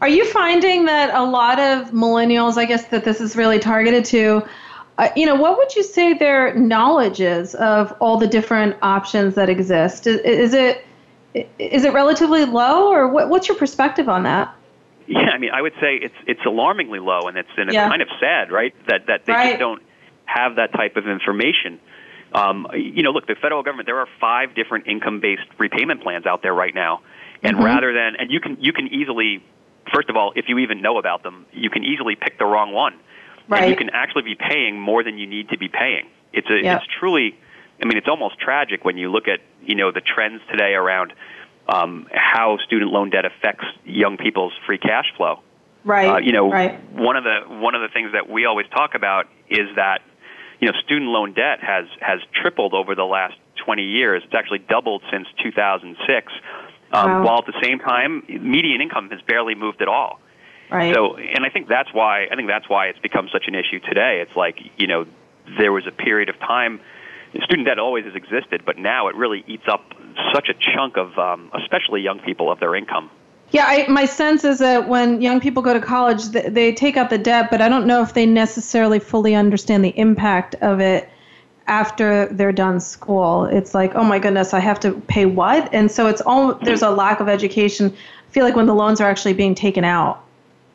Are 0.00 0.08
you 0.08 0.24
finding 0.24 0.84
that 0.86 1.12
a 1.14 1.24
lot 1.24 1.58
of 1.58 1.90
millennials, 1.90 2.56
I 2.56 2.66
guess 2.66 2.86
that 2.86 3.04
this 3.04 3.20
is 3.20 3.36
really 3.36 3.58
targeted 3.58 4.04
to, 4.06 4.42
uh, 5.02 5.08
you 5.16 5.26
know, 5.26 5.34
what 5.34 5.58
would 5.58 5.74
you 5.74 5.82
say 5.82 6.14
their 6.14 6.54
knowledge 6.54 7.20
is 7.20 7.56
of 7.56 7.92
all 7.98 8.16
the 8.16 8.26
different 8.26 8.76
options 8.82 9.34
that 9.34 9.48
exist? 9.48 10.06
Is, 10.06 10.20
is 10.20 10.54
it 10.54 10.84
is 11.58 11.84
it 11.84 11.92
relatively 11.92 12.44
low, 12.44 12.88
or 12.92 13.08
what, 13.08 13.28
what's 13.28 13.48
your 13.48 13.56
perspective 13.56 14.08
on 14.08 14.22
that? 14.22 14.54
Yeah, 15.08 15.30
I 15.30 15.38
mean, 15.38 15.50
I 15.50 15.60
would 15.60 15.72
say 15.80 15.96
it's 15.96 16.14
it's 16.26 16.44
alarmingly 16.46 17.00
low, 17.00 17.26
and 17.26 17.36
it's 17.36 17.48
and 17.56 17.68
it's 17.68 17.74
Yeah. 17.74 17.88
kind 17.88 18.00
of 18.00 18.08
sad, 18.20 18.52
right? 18.52 18.72
That 18.86 19.06
that 19.06 19.26
they 19.26 19.32
Right. 19.32 19.48
just 19.50 19.58
don't 19.58 19.82
have 20.26 20.54
that 20.56 20.72
type 20.72 20.96
of 20.96 21.08
information. 21.08 21.80
Um, 22.32 22.68
you 22.74 23.02
know, 23.02 23.10
look, 23.10 23.26
the 23.26 23.34
federal 23.34 23.62
government. 23.64 23.86
There 23.86 23.98
are 23.98 24.08
five 24.20 24.54
different 24.54 24.86
income-based 24.86 25.48
repayment 25.58 26.02
plans 26.02 26.26
out 26.26 26.42
there 26.42 26.54
right 26.54 26.74
now, 26.74 27.00
and 27.42 27.56
Mhm. 27.56 27.64
rather 27.64 27.92
than 27.92 28.14
and 28.16 28.30
you 28.30 28.40
can 28.40 28.56
you 28.60 28.72
can 28.72 28.86
easily, 28.88 29.42
first 29.92 30.08
of 30.08 30.16
all, 30.16 30.32
if 30.36 30.48
you 30.48 30.58
even 30.58 30.80
know 30.80 30.98
about 30.98 31.24
them, 31.24 31.44
you 31.52 31.70
can 31.70 31.82
easily 31.82 32.14
pick 32.14 32.38
the 32.38 32.46
wrong 32.46 32.72
one, 32.72 32.94
and 33.50 33.70
you 33.70 33.76
can 33.76 33.90
actually 33.90 34.22
be 34.22 34.34
paying 34.34 34.80
more 34.80 35.02
than 35.02 35.18
you 35.18 35.26
need 35.26 35.48
to 35.50 35.58
be 35.58 35.68
paying. 35.68 36.06
It's 36.32 36.48
a 36.50 36.62
Yeah. 36.62 36.76
it's 36.76 36.86
truly, 36.98 37.36
I 37.82 37.86
mean, 37.86 37.96
it's 37.98 38.08
almost 38.08 38.38
tragic 38.38 38.84
when 38.84 38.96
you 38.96 39.10
look 39.10 39.28
at 39.28 39.40
you 39.64 39.74
know 39.74 39.90
the 39.92 40.00
trends 40.00 40.40
today 40.50 40.74
around 40.74 41.12
um, 41.68 42.08
how 42.12 42.58
student 42.58 42.90
loan 42.90 43.10
debt 43.10 43.24
affects 43.24 43.64
young 43.84 44.16
people's 44.16 44.52
free 44.66 44.78
cash 44.78 45.06
flow. 45.16 45.40
Right. 45.84 46.08
Uh, 46.08 46.18
you 46.18 46.32
know, 46.32 46.50
Right. 46.50 46.78
one 46.92 47.16
of 47.16 47.24
the 47.24 47.40
one 47.48 47.74
of 47.74 47.82
the 47.82 47.88
things 47.88 48.12
that 48.12 48.28
we 48.28 48.46
always 48.46 48.66
talk 48.68 48.94
about 48.94 49.28
is 49.48 49.68
that 49.76 50.02
you 50.60 50.68
know 50.70 50.78
student 50.84 51.10
loan 51.10 51.32
debt 51.32 51.60
has 51.60 51.86
has 52.00 52.20
tripled 52.40 52.74
over 52.74 52.94
the 52.94 53.04
last 53.04 53.34
20 53.64 53.82
years. 53.84 54.22
It's 54.24 54.34
actually 54.34 54.58
doubled 54.58 55.02
since 55.10 55.26
2006. 55.42 56.32
Um, 56.92 57.10
Wow. 57.10 57.24
While 57.24 57.38
at 57.38 57.46
the 57.46 57.58
same 57.62 57.78
time, 57.78 58.22
median 58.28 58.80
income 58.80 59.08
has 59.10 59.20
barely 59.22 59.54
moved 59.54 59.80
at 59.82 59.88
all. 59.88 60.20
Right. 60.72 60.94
So, 60.94 61.16
and 61.16 61.44
I 61.44 61.50
think 61.50 61.68
that's 61.68 61.92
why 61.92 62.26
I 62.30 62.36
think 62.36 62.48
that's 62.48 62.68
why 62.68 62.86
it's 62.86 62.98
become 62.98 63.28
such 63.32 63.44
an 63.46 63.54
issue 63.54 63.80
today. 63.80 64.22
It's 64.26 64.36
like 64.36 64.58
you 64.78 64.86
know 64.86 65.06
there 65.58 65.72
was 65.72 65.86
a 65.86 65.92
period 65.92 66.28
of 66.28 66.38
time 66.38 66.80
student 67.40 67.66
debt 67.66 67.78
always 67.78 68.04
has 68.04 68.14
existed, 68.14 68.62
but 68.64 68.78
now 68.78 69.08
it 69.08 69.16
really 69.16 69.44
eats 69.46 69.64
up 69.68 69.94
such 70.34 70.48
a 70.48 70.54
chunk 70.54 70.96
of, 70.96 71.16
um, 71.18 71.50
especially 71.54 72.02
young 72.02 72.20
people, 72.20 72.50
of 72.50 72.60
their 72.60 72.74
income. 72.74 73.10
Yeah, 73.50 73.64
I, 73.66 73.86
my 73.88 74.06
sense 74.06 74.44
is 74.44 74.58
that 74.60 74.88
when 74.88 75.20
young 75.20 75.40
people 75.40 75.62
go 75.62 75.74
to 75.74 75.80
college, 75.80 76.24
they, 76.26 76.48
they 76.48 76.72
take 76.72 76.96
out 76.96 77.10
the 77.10 77.18
debt, 77.18 77.50
but 77.50 77.60
I 77.60 77.68
don't 77.68 77.86
know 77.86 78.02
if 78.02 78.14
they 78.14 78.26
necessarily 78.26 78.98
fully 78.98 79.34
understand 79.34 79.84
the 79.84 79.96
impact 79.98 80.54
of 80.56 80.80
it 80.80 81.08
after 81.66 82.26
they're 82.26 82.52
done 82.52 82.80
school. 82.80 83.44
It's 83.44 83.74
like, 83.74 83.94
oh 83.94 84.04
my 84.04 84.18
goodness, 84.18 84.54
I 84.54 84.60
have 84.60 84.80
to 84.80 84.92
pay 85.06 85.26
what? 85.26 85.72
And 85.72 85.90
so 85.90 86.06
it's 86.06 86.20
all 86.22 86.54
there's 86.54 86.82
a 86.82 86.90
lack 86.90 87.20
of 87.20 87.28
education. 87.28 87.94
I 87.94 88.32
feel 88.32 88.44
like 88.44 88.56
when 88.56 88.66
the 88.66 88.74
loans 88.74 89.00
are 89.00 89.08
actually 89.08 89.34
being 89.34 89.54
taken 89.54 89.84
out. 89.84 90.24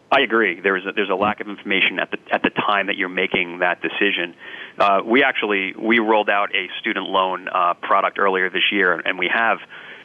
I 0.10 0.22
agree. 0.22 0.62
There's 0.62 0.86
a, 0.86 0.94
there's 0.94 1.10
a 1.10 1.16
lack 1.16 1.42
of 1.42 1.50
information 1.50 2.00
at 2.00 2.12
the 2.12 2.18
at 2.32 2.42
the 2.42 2.50
time 2.50 2.88
that 2.88 2.96
you're 2.96 3.10
making 3.10 3.60
that 3.60 3.82
decision. 3.82 4.36
Uh, 4.78 5.02
we 5.06 5.24
actually 5.24 5.74
we 5.78 6.00
rolled 6.00 6.30
out 6.30 6.56
a 6.56 6.68
student 6.80 7.08
loan 7.08 7.50
uh, 7.50 7.74
product 7.76 8.18
earlier 8.18 8.50
this 8.50 8.72
year, 8.72 8.94
and 8.94 9.20
we 9.20 9.30
have 9.34 9.58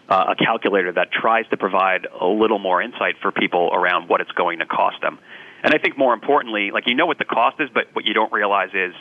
uh, 0.08 0.34
a 0.38 0.44
calculator 0.44 0.92
that 0.92 1.12
tries 1.12 1.46
to 1.50 1.56
provide 1.56 2.06
a 2.20 2.26
little 2.26 2.58
more 2.58 2.82
insight 2.82 3.14
for 3.22 3.30
people 3.30 3.70
around 3.72 4.08
what 4.08 4.20
it's 4.20 4.32
going 4.32 4.58
to 4.58 4.66
cost 4.66 5.00
them. 5.00 5.18
And 5.62 5.72
I 5.72 5.78
think 5.78 5.96
more 5.96 6.12
importantly, 6.14 6.72
like 6.72 6.88
you 6.88 6.94
know 6.96 7.06
what 7.06 7.18
the 7.18 7.24
cost 7.24 7.60
is, 7.60 7.68
but 7.72 7.84
what 7.92 8.04
you 8.04 8.12
don't 8.12 8.32
realize 8.32 8.70
is 8.74 8.94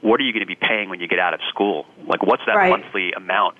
what 0.00 0.18
are 0.20 0.24
you 0.24 0.32
going 0.32 0.40
to 0.40 0.46
be 0.46 0.54
paying 0.56 0.88
when 0.88 1.00
you 1.00 1.08
get 1.08 1.18
out 1.18 1.34
of 1.34 1.40
school? 1.50 1.84
Like 2.06 2.22
what's 2.22 2.42
that 2.46 2.56
Right. 2.56 2.70
monthly 2.70 3.12
amount? 3.12 3.56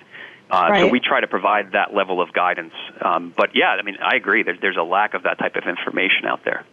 Uh, 0.49 0.79
So 0.79 0.87
we 0.87 0.99
try 0.99 1.19
to 1.19 1.27
provide 1.27 1.73
that 1.73 1.93
level 1.93 2.21
of 2.21 2.33
guidance. 2.33 2.73
Um, 3.01 3.33
but 3.37 3.51
yeah, 3.53 3.69
I 3.69 3.83
mean, 3.83 3.97
I 4.01 4.15
agree. 4.15 4.41
There's 4.41 4.59
there's 4.61 4.77
a 4.77 4.83
lack 4.83 5.13
of 5.13 5.23
that 5.23 5.37
type 5.37 5.55
of 5.55 5.65
information 5.67 6.25
out 6.25 6.43
there. 6.43 6.65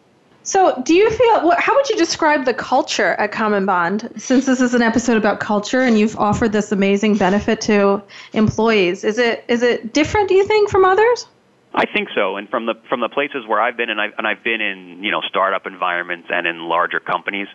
So, 0.46 0.78
do 0.84 0.92
you 0.94 1.10
feel? 1.10 1.52
How 1.58 1.74
would 1.74 1.88
you 1.88 1.96
describe 1.96 2.44
the 2.44 2.52
culture 2.52 3.14
at 3.14 3.32
CommonBond? 3.32 4.20
Since 4.20 4.44
this 4.44 4.60
is 4.60 4.74
an 4.74 4.82
episode 4.82 5.16
about 5.16 5.40
culture, 5.40 5.80
and 5.80 5.98
you've 5.98 6.18
offered 6.18 6.52
this 6.52 6.70
amazing 6.70 7.16
benefit 7.16 7.62
to 7.62 8.02
employees, 8.34 9.04
is 9.04 9.16
it 9.16 9.42
is 9.48 9.62
it 9.62 9.94
different? 9.94 10.28
Do 10.28 10.34
you 10.34 10.44
think 10.46 10.68
from 10.68 10.84
others? 10.84 11.26
I 11.74 11.86
think 11.86 12.10
so, 12.14 12.36
and 12.36 12.46
from 12.50 12.66
the 12.66 12.74
from 12.90 13.00
the 13.00 13.08
places 13.08 13.46
where 13.46 13.58
I've 13.58 13.78
been, 13.78 13.88
and 13.88 13.98
I've 13.98 14.12
and 14.18 14.26
I've 14.26 14.44
been 14.44 14.60
in 14.60 15.02
you 15.02 15.10
know 15.10 15.22
startup 15.22 15.66
environments 15.66 16.28
and 16.30 16.46
in 16.46 16.60
larger 16.60 17.00
companies, 17.00 17.48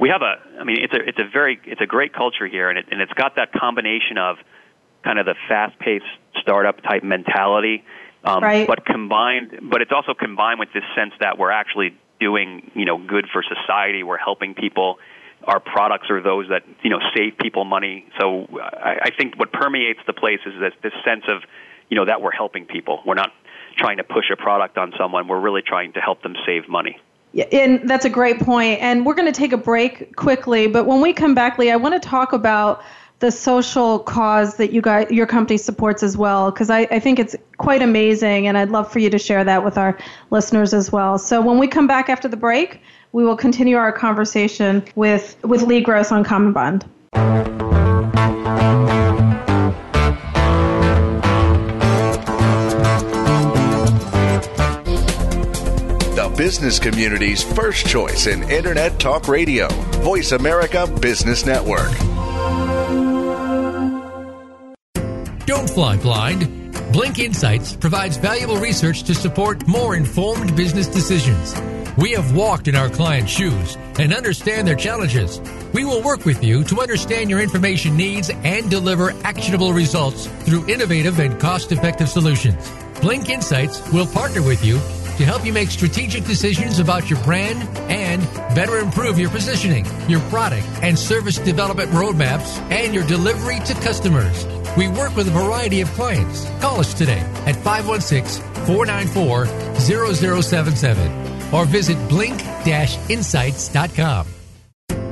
we 0.00 0.08
have 0.08 0.22
a. 0.22 0.34
I 0.58 0.64
mean, 0.64 0.78
it's 0.82 0.92
a 0.92 1.08
it's 1.08 1.20
a 1.20 1.30
very 1.32 1.60
it's 1.64 1.80
a 1.80 1.86
great 1.86 2.12
culture 2.12 2.48
here, 2.48 2.68
and 2.68 2.76
it 2.80 2.86
and 2.90 3.00
it's 3.00 3.12
got 3.12 3.36
that 3.36 3.52
combination 3.52 4.18
of 4.18 4.38
kind 5.04 5.20
of 5.20 5.26
the 5.26 5.36
fast 5.46 5.78
paced 5.78 6.04
startup 6.40 6.82
type 6.82 7.04
mentality, 7.04 7.84
um, 8.24 8.42
Right. 8.42 8.66
but 8.66 8.84
combined, 8.84 9.60
but 9.70 9.82
it's 9.82 9.92
also 9.92 10.14
combined 10.14 10.58
with 10.58 10.72
this 10.72 10.82
sense 10.96 11.12
that 11.20 11.38
we're 11.38 11.52
actually 11.52 11.96
doing 12.20 12.70
you 12.74 12.84
know 12.84 12.98
good 12.98 13.26
for 13.32 13.42
society. 13.42 14.02
We're 14.02 14.18
helping 14.18 14.54
people. 14.54 14.98
Our 15.44 15.60
products 15.60 16.08
are 16.10 16.22
those 16.22 16.48
that 16.48 16.62
you 16.82 16.90
know 16.90 17.00
save 17.16 17.38
people 17.38 17.64
money. 17.64 18.06
So 18.20 18.46
I, 18.60 18.96
I 19.02 19.10
think 19.16 19.38
what 19.38 19.52
permeates 19.52 20.00
the 20.06 20.12
place 20.12 20.40
is 20.46 20.54
this 20.60 20.72
this 20.82 20.92
sense 21.04 21.24
of 21.28 21.42
you 21.88 21.96
know 21.96 22.06
that 22.06 22.20
we're 22.20 22.32
helping 22.32 22.66
people. 22.66 23.02
We're 23.06 23.14
not 23.14 23.32
trying 23.76 23.96
to 23.98 24.04
push 24.04 24.30
a 24.32 24.36
product 24.36 24.78
on 24.78 24.92
someone. 24.98 25.28
We're 25.28 25.40
really 25.40 25.62
trying 25.62 25.92
to 25.94 26.00
help 26.00 26.22
them 26.22 26.34
save 26.46 26.68
money. 26.68 26.98
Yeah, 27.32 27.46
and 27.50 27.88
that's 27.88 28.04
a 28.04 28.10
great 28.10 28.38
point. 28.38 28.80
And 28.80 29.04
we're 29.04 29.14
going 29.14 29.30
to 29.30 29.36
take 29.36 29.52
a 29.52 29.56
break 29.56 30.14
quickly, 30.14 30.68
but 30.68 30.86
when 30.86 31.00
we 31.00 31.12
come 31.12 31.34
back, 31.34 31.58
Leigh, 31.58 31.72
I 31.72 31.76
want 31.76 32.00
to 32.00 32.08
talk 32.08 32.32
about 32.32 32.82
the 33.24 33.32
social 33.32 34.00
cause 34.00 34.56
that 34.56 34.70
you 34.70 34.82
guys, 34.82 35.10
your 35.10 35.26
company 35.26 35.56
supports 35.56 36.02
as 36.02 36.14
well, 36.14 36.50
because 36.50 36.68
I, 36.68 36.80
I 36.90 37.00
think 37.00 37.18
it's 37.18 37.34
quite 37.56 37.80
amazing, 37.80 38.46
and 38.46 38.58
I'd 38.58 38.68
love 38.68 38.92
for 38.92 38.98
you 38.98 39.08
to 39.08 39.18
share 39.18 39.42
that 39.44 39.64
with 39.64 39.78
our 39.78 39.96
listeners 40.28 40.74
as 40.74 40.92
well. 40.92 41.16
So 41.16 41.40
when 41.40 41.56
we 41.56 41.66
come 41.66 41.86
back 41.86 42.10
after 42.10 42.28
the 42.28 42.36
break, 42.36 42.82
we 43.12 43.24
will 43.24 43.36
continue 43.36 43.78
our 43.78 43.92
conversation 43.92 44.84
with 44.94 45.38
with 45.42 45.62
Leigh 45.62 45.80
Gross 45.80 46.12
on 46.12 46.22
CommonBond. 46.22 46.84
The 56.14 56.34
business 56.36 56.78
community's 56.78 57.42
first 57.42 57.86
choice 57.86 58.26
in 58.26 58.42
Internet 58.50 59.00
Talk 59.00 59.28
Radio. 59.28 59.68
Voice 60.02 60.32
America 60.32 60.86
Business 61.00 61.46
Network. 61.46 61.90
Don't 65.46 65.68
fly 65.68 65.98
blind. 65.98 66.72
Blink 66.90 67.18
Insights 67.18 67.76
provides 67.76 68.16
valuable 68.16 68.56
research 68.56 69.02
to 69.02 69.14
support 69.14 69.66
more 69.68 69.94
informed 69.94 70.56
business 70.56 70.86
decisions. 70.86 71.54
We 71.98 72.12
have 72.12 72.34
walked 72.34 72.66
in 72.66 72.74
our 72.74 72.88
clients' 72.88 73.30
shoes 73.30 73.76
and 73.98 74.14
understand 74.14 74.66
their 74.66 74.74
challenges. 74.74 75.42
We 75.74 75.84
will 75.84 76.02
work 76.02 76.24
with 76.24 76.42
you 76.42 76.64
to 76.64 76.80
understand 76.80 77.28
your 77.28 77.40
information 77.40 77.94
needs 77.94 78.30
and 78.30 78.70
deliver 78.70 79.10
actionable 79.22 79.74
results 79.74 80.28
through 80.44 80.66
innovative 80.66 81.18
and 81.20 81.38
cost 81.38 81.72
effective 81.72 82.08
solutions. 82.08 82.72
Blink 83.02 83.28
Insights 83.28 83.86
will 83.92 84.06
partner 84.06 84.42
with 84.42 84.64
you 84.64 84.76
to 85.18 85.26
help 85.26 85.44
you 85.44 85.52
make 85.52 85.70
strategic 85.70 86.24
decisions 86.24 86.78
about 86.78 87.10
your 87.10 87.22
brand 87.22 87.62
and 87.90 88.22
better 88.54 88.78
improve 88.78 89.18
your 89.18 89.30
positioning, 89.30 89.84
your 90.08 90.20
product 90.30 90.66
and 90.82 90.98
service 90.98 91.36
development 91.36 91.90
roadmaps, 91.90 92.58
and 92.70 92.94
your 92.94 93.06
delivery 93.06 93.60
to 93.60 93.74
customers. 93.74 94.46
We 94.76 94.88
work 94.88 95.14
with 95.14 95.28
a 95.28 95.30
variety 95.30 95.80
of 95.80 95.88
clients. 95.92 96.48
Call 96.60 96.80
us 96.80 96.94
today 96.94 97.20
at 97.46 97.56
516 97.56 98.42
494 98.66 99.46
0077 99.76 101.54
or 101.54 101.64
visit 101.64 101.96
blink 102.08 102.40
insights.com. 102.66 104.26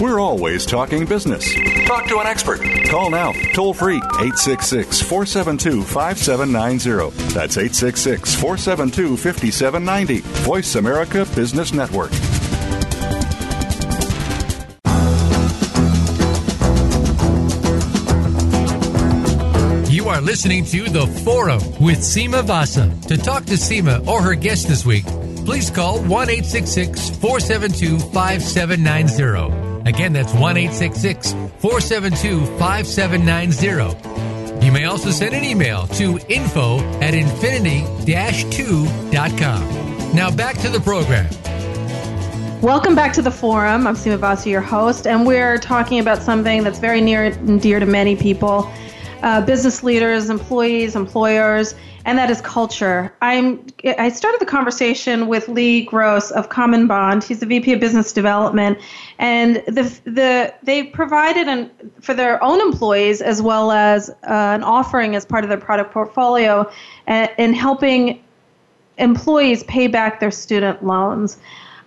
We're 0.00 0.20
always 0.20 0.64
talking 0.64 1.06
business. 1.06 1.52
Talk 1.84 2.06
to 2.06 2.20
an 2.20 2.26
expert. 2.28 2.60
Call 2.88 3.10
now, 3.10 3.32
toll 3.52 3.74
free, 3.74 3.96
866 3.96 5.00
472 5.00 5.82
5790. 5.82 7.34
That's 7.34 7.56
866 7.56 8.34
472 8.36 9.16
5790. 9.16 10.20
Voice 10.44 10.76
America 10.76 11.26
Business 11.34 11.72
Network. 11.72 12.12
You 19.90 20.08
are 20.08 20.20
listening 20.20 20.64
to 20.66 20.84
The 20.84 21.08
Forum 21.24 21.58
with 21.80 21.98
Sima 21.98 22.44
Vasa. 22.44 22.88
To 23.08 23.16
talk 23.16 23.46
to 23.46 23.54
Sima 23.54 24.06
or 24.06 24.22
her 24.22 24.36
guest 24.36 24.68
this 24.68 24.86
week, 24.86 25.06
please 25.44 25.70
call 25.70 26.00
1 26.02 26.28
472 26.28 27.98
5790. 27.98 29.67
Again, 29.88 30.12
that's 30.12 30.34
1 30.34 30.56
472 31.60 32.44
5790. 32.58 34.66
You 34.66 34.70
may 34.70 34.84
also 34.84 35.10
send 35.10 35.34
an 35.34 35.44
email 35.44 35.86
to 35.86 36.18
info 36.28 36.80
at 37.00 37.14
infinity 37.14 37.84
2.com. 38.44 40.14
Now 40.14 40.30
back 40.30 40.58
to 40.58 40.68
the 40.68 40.80
program. 40.80 41.26
Welcome 42.60 42.94
back 42.94 43.14
to 43.14 43.22
the 43.22 43.30
forum. 43.30 43.86
I'm 43.86 43.94
Sima 43.94 44.18
Vasa, 44.18 44.50
your 44.50 44.60
host, 44.60 45.06
and 45.06 45.26
we're 45.26 45.56
talking 45.56 46.00
about 46.00 46.20
something 46.20 46.64
that's 46.64 46.78
very 46.78 47.00
near 47.00 47.24
and 47.24 47.58
dear 47.58 47.80
to 47.80 47.86
many 47.86 48.14
people 48.14 48.70
uh, 49.22 49.40
business 49.40 49.82
leaders, 49.82 50.28
employees, 50.28 50.96
employers, 50.96 51.74
and 52.08 52.16
that 52.18 52.30
is 52.30 52.40
culture. 52.40 53.14
I'm 53.20 53.66
I 53.84 54.08
started 54.08 54.40
the 54.40 54.46
conversation 54.46 55.28
with 55.28 55.46
Leigh 55.46 55.82
Gross 55.82 56.30
of 56.30 56.48
CommonBond. 56.48 57.22
He's 57.22 57.40
the 57.40 57.44
VP 57.44 57.74
of 57.74 57.80
Business 57.80 58.14
Development, 58.14 58.78
and 59.18 59.56
the 59.66 60.00
the 60.04 60.54
they 60.62 60.84
provided 60.84 61.48
an 61.48 61.70
for 62.00 62.14
their 62.14 62.42
own 62.42 62.62
employees 62.62 63.20
as 63.20 63.42
well 63.42 63.72
as 63.72 64.08
uh, 64.08 64.14
an 64.22 64.62
offering 64.62 65.16
as 65.16 65.26
part 65.26 65.44
of 65.44 65.50
their 65.50 65.58
product 65.58 65.92
portfolio, 65.92 66.70
uh, 67.08 67.28
in 67.36 67.52
helping 67.52 68.24
employees 68.96 69.62
pay 69.64 69.86
back 69.86 70.18
their 70.18 70.30
student 70.30 70.82
loans. 70.82 71.36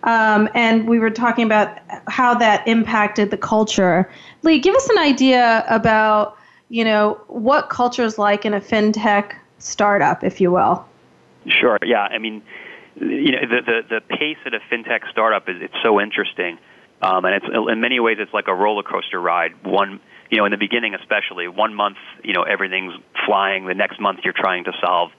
Um, 0.03 0.47
and 0.53 0.87
we 0.87 0.99
were 0.99 1.09
talking 1.09 1.45
about 1.45 1.79
how 2.07 2.35
that 2.35 2.67
impacted 2.67 3.31
the 3.31 3.37
culture. 3.37 4.11
Leigh, 4.43 4.59
give 4.59 4.75
us 4.75 4.87
an 4.87 4.99
idea 4.99 5.65
about 5.67 6.37
you 6.69 6.85
know, 6.85 7.19
what 7.27 7.69
culture 7.69 8.03
is 8.03 8.17
like 8.17 8.45
in 8.45 8.53
a 8.53 8.61
fintech 8.61 9.33
startup, 9.63 10.23
if 10.23 10.41
you 10.41 10.51
will. 10.51 10.85
Sure. 11.47 11.77
Yeah. 11.83 12.01
I 12.01 12.17
mean, 12.17 12.41
you 12.95 13.31
know, 13.31 13.41
the 13.41 13.61
the, 13.65 13.81
the 13.89 14.01
pace 14.01 14.37
at 14.45 14.53
a 14.53 14.59
fintech 14.71 15.09
startup 15.09 15.47
is 15.49 15.57
it's 15.61 15.73
so 15.81 15.99
interesting, 15.99 16.57
um, 17.01 17.25
and 17.25 17.35
it's 17.35 17.45
in 17.69 17.81
many 17.81 17.99
ways 17.99 18.17
it's 18.19 18.33
like 18.33 18.47
a 18.47 18.53
roller 18.53 18.83
coaster 18.83 19.19
ride. 19.19 19.51
One, 19.65 19.99
you 20.29 20.37
know, 20.37 20.45
in 20.45 20.51
the 20.51 20.57
beginning 20.57 20.93
especially, 20.93 21.47
one 21.47 21.73
month, 21.73 21.97
you 22.23 22.33
know, 22.33 22.43
everything's 22.43 22.93
flying. 23.25 23.65
The 23.65 23.73
next 23.73 23.99
month, 23.99 24.19
you're 24.23 24.33
trying 24.35 24.65
to 24.65 24.73
solve 24.83 25.11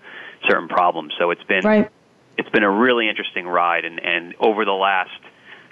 certain 0.48 0.68
problems. 0.68 1.14
So 1.18 1.30
it's 1.30 1.42
been 1.44 1.64
right. 1.64 1.90
it's 2.36 2.50
been 2.50 2.62
a 2.62 2.70
really 2.70 3.08
interesting 3.08 3.46
ride, 3.46 3.84
and 3.84 3.98
and 4.04 4.34
over 4.38 4.64
the 4.64 4.72
last 4.72 5.10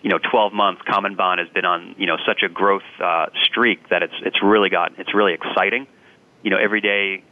you 0.03 0.09
know 0.09 0.19
12 0.31 0.53
months 0.53 0.83
CommonBond 0.89 1.39
has 1.39 1.49
been 1.51 1.65
on 1.65 1.95
you 1.99 2.07
know 2.07 2.17
such 2.27 2.43
a 2.43 2.49
growth 2.49 2.83
uh, 3.03 3.27
streak 3.45 3.89
that 3.91 4.03
it's 4.03 4.15
it's 4.23 4.43
really 4.43 4.71
got 4.71 4.99
it's 4.99 5.15
really 5.15 5.35
exciting 5.35 5.87
you 6.43 6.51
know 6.51 6.57
every 6.57 6.81
day 6.81 7.23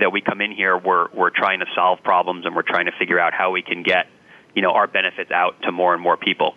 that 0.00 0.12
we 0.12 0.20
come 0.20 0.40
in 0.40 0.52
here 0.52 0.76
we're 0.76 1.08
we're 1.12 1.30
trying 1.30 1.60
to 1.60 1.66
solve 1.74 2.02
problems 2.02 2.44
and 2.46 2.54
we're 2.54 2.62
trying 2.62 2.86
to 2.86 2.92
figure 2.92 3.18
out 3.18 3.32
how 3.32 3.50
we 3.50 3.62
can 3.62 3.82
get 3.82 4.06
you 4.54 4.62
know 4.62 4.72
our 4.72 4.86
benefits 4.86 5.30
out 5.30 5.60
to 5.62 5.72
more 5.72 5.94
and 5.94 6.02
more 6.02 6.16
people. 6.16 6.54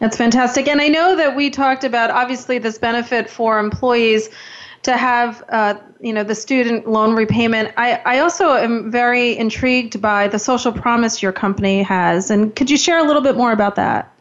That's 0.00 0.16
fantastic. 0.16 0.68
And 0.68 0.80
i 0.80 0.88
know 0.88 1.16
that 1.16 1.36
we 1.36 1.48
talked 1.48 1.84
about 1.84 2.10
obviously 2.10 2.58
this 2.58 2.78
benefit 2.78 3.30
for 3.30 3.58
employees 3.58 4.28
to 4.82 4.96
have 4.96 5.42
uh, 5.48 5.74
you 6.00 6.12
know 6.12 6.22
the 6.22 6.34
student 6.34 6.88
loan 6.88 7.14
repayment. 7.14 7.72
I, 7.76 8.00
I 8.04 8.18
also 8.20 8.52
am 8.52 8.90
very 8.90 9.36
intrigued 9.36 10.00
by 10.00 10.28
the 10.28 10.38
social 10.38 10.72
promise 10.72 11.22
your 11.22 11.32
company 11.32 11.82
has. 11.82 12.30
And 12.30 12.54
could 12.54 12.70
you 12.70 12.76
share 12.76 12.98
a 12.98 13.04
little 13.04 13.22
bit 13.22 13.36
more 13.36 13.52
about 13.52 13.76
that? 13.76 14.12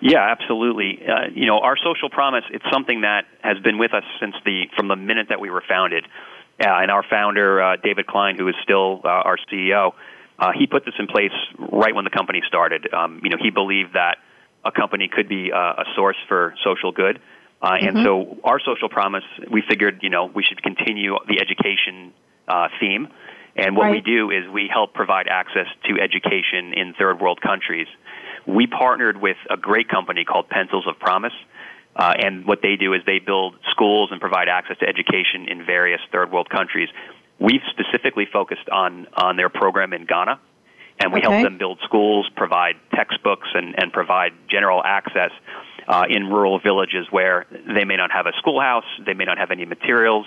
Yeah, 0.00 0.20
absolutely. 0.30 1.00
Uh, 1.06 1.28
you 1.34 1.46
know, 1.46 1.58
our 1.60 1.76
social 1.76 2.10
promise, 2.10 2.44
it's 2.50 2.64
something 2.70 3.02
that 3.02 3.24
has 3.42 3.58
been 3.60 3.78
with 3.78 3.94
us 3.94 4.04
since 4.20 4.34
the 4.44 4.64
from 4.76 4.88
the 4.88 4.96
minute 4.96 5.28
that 5.28 5.40
we 5.40 5.50
were 5.50 5.62
founded. 5.66 6.06
Uh, 6.60 6.66
and 6.68 6.90
our 6.90 7.04
founder, 7.08 7.62
uh, 7.62 7.76
David 7.82 8.06
Klein, 8.06 8.36
who 8.38 8.48
is 8.48 8.54
still 8.62 9.00
uh, 9.04 9.08
our 9.08 9.36
CEO, 9.50 9.92
uh, 10.38 10.50
he 10.56 10.66
put 10.66 10.84
this 10.84 10.94
in 10.98 11.06
place 11.06 11.32
right 11.58 11.94
when 11.94 12.04
the 12.04 12.10
company 12.10 12.42
started. 12.46 12.92
Um, 12.92 13.20
you 13.22 13.30
know, 13.30 13.36
he 13.40 13.50
believed 13.50 13.94
that 13.94 14.18
a 14.64 14.72
company 14.72 15.08
could 15.08 15.28
be 15.28 15.52
uh, 15.52 15.56
a 15.56 15.84
source 15.96 16.16
for 16.28 16.54
social 16.64 16.92
good. 16.92 17.20
Uh, 17.60 17.72
mm-hmm. 17.72 17.96
And 17.96 18.04
so 18.04 18.38
our 18.44 18.60
social 18.60 18.88
promise, 18.88 19.24
we 19.50 19.62
figured, 19.68 20.00
you 20.02 20.10
know, 20.10 20.26
we 20.26 20.42
should 20.42 20.62
continue 20.62 21.16
the 21.26 21.40
education 21.40 22.12
uh, 22.46 22.68
theme. 22.80 23.08
And 23.56 23.76
what 23.76 23.84
right. 23.84 23.92
we 23.92 24.00
do 24.00 24.30
is 24.30 24.48
we 24.52 24.68
help 24.72 24.94
provide 24.94 25.28
access 25.28 25.66
to 25.84 26.00
education 26.00 26.72
in 26.74 26.94
third 26.98 27.20
world 27.20 27.40
countries 27.40 27.86
we 28.46 28.66
partnered 28.66 29.20
with 29.20 29.36
a 29.50 29.56
great 29.56 29.88
company 29.88 30.24
called 30.24 30.48
Pencils 30.48 30.86
of 30.86 30.98
Promise. 30.98 31.32
Uh, 31.96 32.12
and 32.18 32.44
what 32.44 32.60
they 32.62 32.76
do 32.76 32.92
is 32.92 33.02
they 33.06 33.20
build 33.20 33.54
schools 33.70 34.10
and 34.10 34.20
provide 34.20 34.48
access 34.48 34.76
to 34.78 34.86
education 34.86 35.46
in 35.48 35.64
various 35.64 36.00
third 36.10 36.32
world 36.32 36.50
countries. 36.50 36.88
We've 37.38 37.62
specifically 37.70 38.26
focused 38.32 38.68
on, 38.70 39.06
on 39.16 39.36
their 39.36 39.48
program 39.48 39.92
in 39.92 40.04
Ghana, 40.06 40.40
and 40.98 41.12
we 41.12 41.20
okay. 41.20 41.30
help 41.30 41.44
them 41.44 41.58
build 41.58 41.78
schools, 41.84 42.28
provide 42.36 42.76
textbooks, 42.94 43.48
and, 43.54 43.74
and 43.80 43.92
provide 43.92 44.32
general 44.48 44.82
access 44.84 45.30
uh, 45.86 46.04
in 46.08 46.28
rural 46.28 46.58
villages 46.58 47.06
where 47.10 47.46
they 47.50 47.84
may 47.84 47.96
not 47.96 48.10
have 48.10 48.26
a 48.26 48.32
schoolhouse, 48.38 48.84
they 49.04 49.14
may 49.14 49.24
not 49.24 49.38
have 49.38 49.50
any 49.50 49.64
materials. 49.64 50.26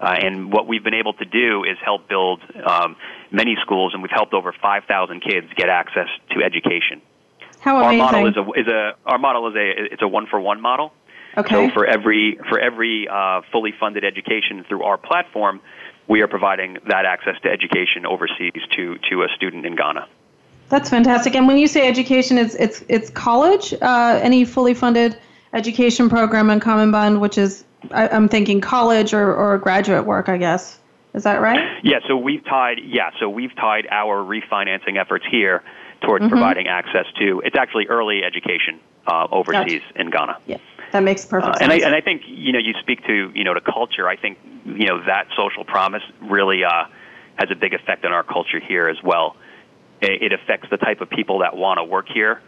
Uh, 0.00 0.16
and 0.18 0.50
what 0.50 0.66
we've 0.66 0.82
been 0.82 0.94
able 0.94 1.12
to 1.12 1.26
do 1.26 1.62
is 1.64 1.76
help 1.84 2.08
build 2.08 2.40
um, 2.66 2.96
many 3.30 3.56
schools, 3.60 3.92
and 3.92 4.02
we've 4.02 4.10
helped 4.10 4.32
over 4.32 4.54
5,000 4.60 5.20
kids 5.20 5.46
get 5.56 5.68
access 5.68 6.08
to 6.30 6.42
education. 6.42 7.02
How 7.60 7.78
amazing. 7.78 8.00
Our 8.00 8.12
model 8.12 8.26
is 8.26 8.36
a, 8.36 8.60
is 8.60 8.66
a 8.66 8.92
our 9.06 9.18
model 9.18 9.48
is 9.48 9.54
a 9.54 9.92
it's 9.92 10.02
a 10.02 10.08
one 10.08 10.26
for 10.26 10.40
one 10.40 10.60
model. 10.60 10.92
Okay. 11.36 11.68
So 11.68 11.74
for 11.74 11.86
every 11.86 12.38
for 12.48 12.58
every 12.58 13.06
uh, 13.08 13.42
fully 13.52 13.72
funded 13.78 14.04
education 14.04 14.64
through 14.68 14.82
our 14.82 14.96
platform, 14.98 15.60
we 16.08 16.22
are 16.22 16.28
providing 16.28 16.78
that 16.88 17.04
access 17.04 17.36
to 17.42 17.50
education 17.50 18.06
overseas 18.06 18.62
to 18.76 18.98
to 19.10 19.22
a 19.22 19.28
student 19.36 19.66
in 19.66 19.76
Ghana. 19.76 20.08
That's 20.68 20.88
fantastic. 20.88 21.34
And 21.34 21.46
when 21.46 21.58
you 21.58 21.66
say 21.66 21.86
education, 21.86 22.38
it's 22.38 22.54
it's 22.54 22.84
it's 22.88 23.10
college. 23.10 23.74
Uh, 23.74 24.18
any 24.22 24.44
fully 24.44 24.74
funded 24.74 25.18
education 25.52 26.08
program 26.08 26.48
in 26.48 26.60
Common 26.60 26.90
Bond, 26.90 27.20
which 27.20 27.36
is 27.36 27.64
I, 27.90 28.08
am 28.08 28.28
thinking 28.28 28.60
college 28.60 29.12
or, 29.12 29.34
or 29.34 29.58
graduate 29.58 30.06
work, 30.06 30.28
I 30.28 30.38
guess. 30.38 30.78
Is 31.12 31.24
that 31.24 31.40
right? 31.40 31.78
Yeah. 31.82 31.98
So 32.06 32.16
we've 32.16 32.44
tied. 32.44 32.78
Yeah. 32.84 33.10
So 33.18 33.28
we've 33.28 33.54
tied 33.56 33.86
our 33.90 34.24
refinancing 34.24 34.98
efforts 34.98 35.26
here 35.30 35.62
towards 36.00 36.24
mm-hmm. 36.24 36.32
providing 36.32 36.68
access 36.68 37.06
to. 37.18 37.40
It's 37.44 37.56
actually 37.56 37.86
early 37.86 38.22
education 38.24 38.80
uh, 39.06 39.28
overseas 39.30 39.82
gotcha. 39.82 40.00
in 40.00 40.10
Ghana. 40.10 40.38
Yeah. 40.46 40.56
That 40.92 41.02
makes 41.02 41.24
perfect 41.24 41.56
uh, 41.56 41.58
and 41.60 41.70
sense. 41.70 41.84
I, 41.84 41.86
and 41.86 41.94
I 41.94 42.00
think 42.00 42.22
you 42.26 42.52
know 42.52 42.58
you 42.58 42.74
speak 42.80 43.06
to 43.06 43.30
you 43.34 43.44
know 43.44 43.54
to 43.54 43.60
culture. 43.60 44.08
I 44.08 44.16
think 44.16 44.38
you 44.64 44.86
know 44.86 45.04
that 45.04 45.28
social 45.36 45.64
promise 45.64 46.02
really 46.20 46.64
uh, 46.64 46.84
has 47.36 47.50
a 47.50 47.54
big 47.54 47.74
effect 47.74 48.04
on 48.04 48.12
our 48.12 48.24
culture 48.24 48.60
here 48.60 48.88
as 48.88 48.96
well. 49.02 49.36
It, 50.00 50.22
it 50.22 50.32
affects 50.32 50.68
the 50.70 50.76
type 50.76 51.00
of 51.00 51.08
people 51.08 51.40
that 51.40 51.56
want 51.56 51.78
to 51.78 51.84
work 51.84 52.08
here. 52.08 52.42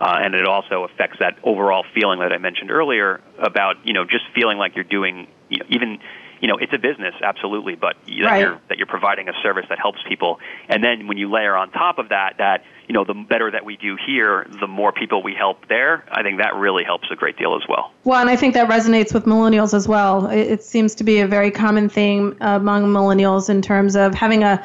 Uh, 0.00 0.18
and 0.20 0.34
it 0.34 0.48
also 0.48 0.82
affects 0.84 1.18
that 1.20 1.38
overall 1.44 1.84
feeling 1.94 2.18
that 2.20 2.32
I 2.32 2.38
mentioned 2.38 2.70
earlier 2.70 3.20
about 3.38 3.86
you 3.86 3.92
know 3.92 4.04
just 4.04 4.24
feeling 4.34 4.58
like 4.58 4.74
you're 4.74 4.84
doing 4.84 5.28
you 5.48 5.58
know, 5.58 5.66
even 5.68 5.98
you 6.40 6.48
know 6.48 6.56
it's 6.56 6.72
a 6.72 6.78
business 6.78 7.14
absolutely, 7.22 7.74
but 7.74 7.96
that 8.06 8.24
right. 8.24 8.40
you're 8.40 8.60
that 8.68 8.78
you're 8.78 8.86
providing 8.86 9.28
a 9.28 9.32
service 9.42 9.66
that 9.68 9.78
helps 9.78 10.00
people. 10.08 10.40
And 10.68 10.82
then 10.82 11.06
when 11.06 11.18
you 11.18 11.30
layer 11.30 11.54
on 11.54 11.70
top 11.70 11.98
of 11.98 12.08
that 12.08 12.38
that 12.38 12.64
you 12.92 12.98
know 12.98 13.04
the 13.04 13.14
better 13.14 13.50
that 13.50 13.64
we 13.64 13.78
do 13.78 13.96
here, 14.06 14.46
the 14.60 14.66
more 14.66 14.92
people 14.92 15.22
we 15.22 15.34
help 15.34 15.66
there. 15.66 16.04
I 16.12 16.22
think 16.22 16.38
that 16.42 16.54
really 16.54 16.84
helps 16.84 17.08
a 17.10 17.16
great 17.16 17.38
deal 17.38 17.56
as 17.56 17.66
well. 17.66 17.90
Well, 18.04 18.20
and 18.20 18.28
I 18.28 18.36
think 18.36 18.52
that 18.52 18.68
resonates 18.68 19.14
with 19.14 19.24
millennials 19.24 19.72
as 19.72 19.88
well. 19.88 20.26
It, 20.26 20.40
it 20.40 20.62
seems 20.62 20.94
to 20.96 21.04
be 21.04 21.20
a 21.20 21.26
very 21.26 21.50
common 21.50 21.88
theme 21.88 22.36
among 22.42 22.84
millennials 22.84 23.48
in 23.48 23.62
terms 23.62 23.96
of 23.96 24.14
having 24.14 24.44
a 24.44 24.62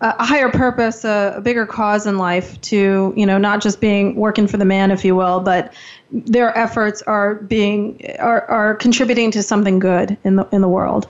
a 0.00 0.24
higher 0.24 0.48
purpose, 0.48 1.04
a, 1.04 1.34
a, 1.36 1.40
bigger 1.40 1.66
cause 1.66 2.06
in 2.06 2.18
life 2.18 2.58
to, 2.60 3.12
you 3.16 3.26
know, 3.26 3.36
not 3.36 3.60
just 3.60 3.80
being 3.80 4.14
working 4.14 4.46
for 4.46 4.56
the 4.56 4.64
man, 4.64 4.92
if 4.92 5.04
you 5.04 5.16
will, 5.16 5.40
but 5.40 5.74
their 6.12 6.56
efforts 6.56 7.02
are 7.02 7.34
being 7.34 8.00
are, 8.18 8.44
are 8.46 8.76
contributing 8.76 9.32
to 9.32 9.42
something 9.42 9.78
good 9.78 10.16
in 10.24 10.36
the 10.36 10.48
in 10.52 10.62
the 10.62 10.68
world. 10.68 11.06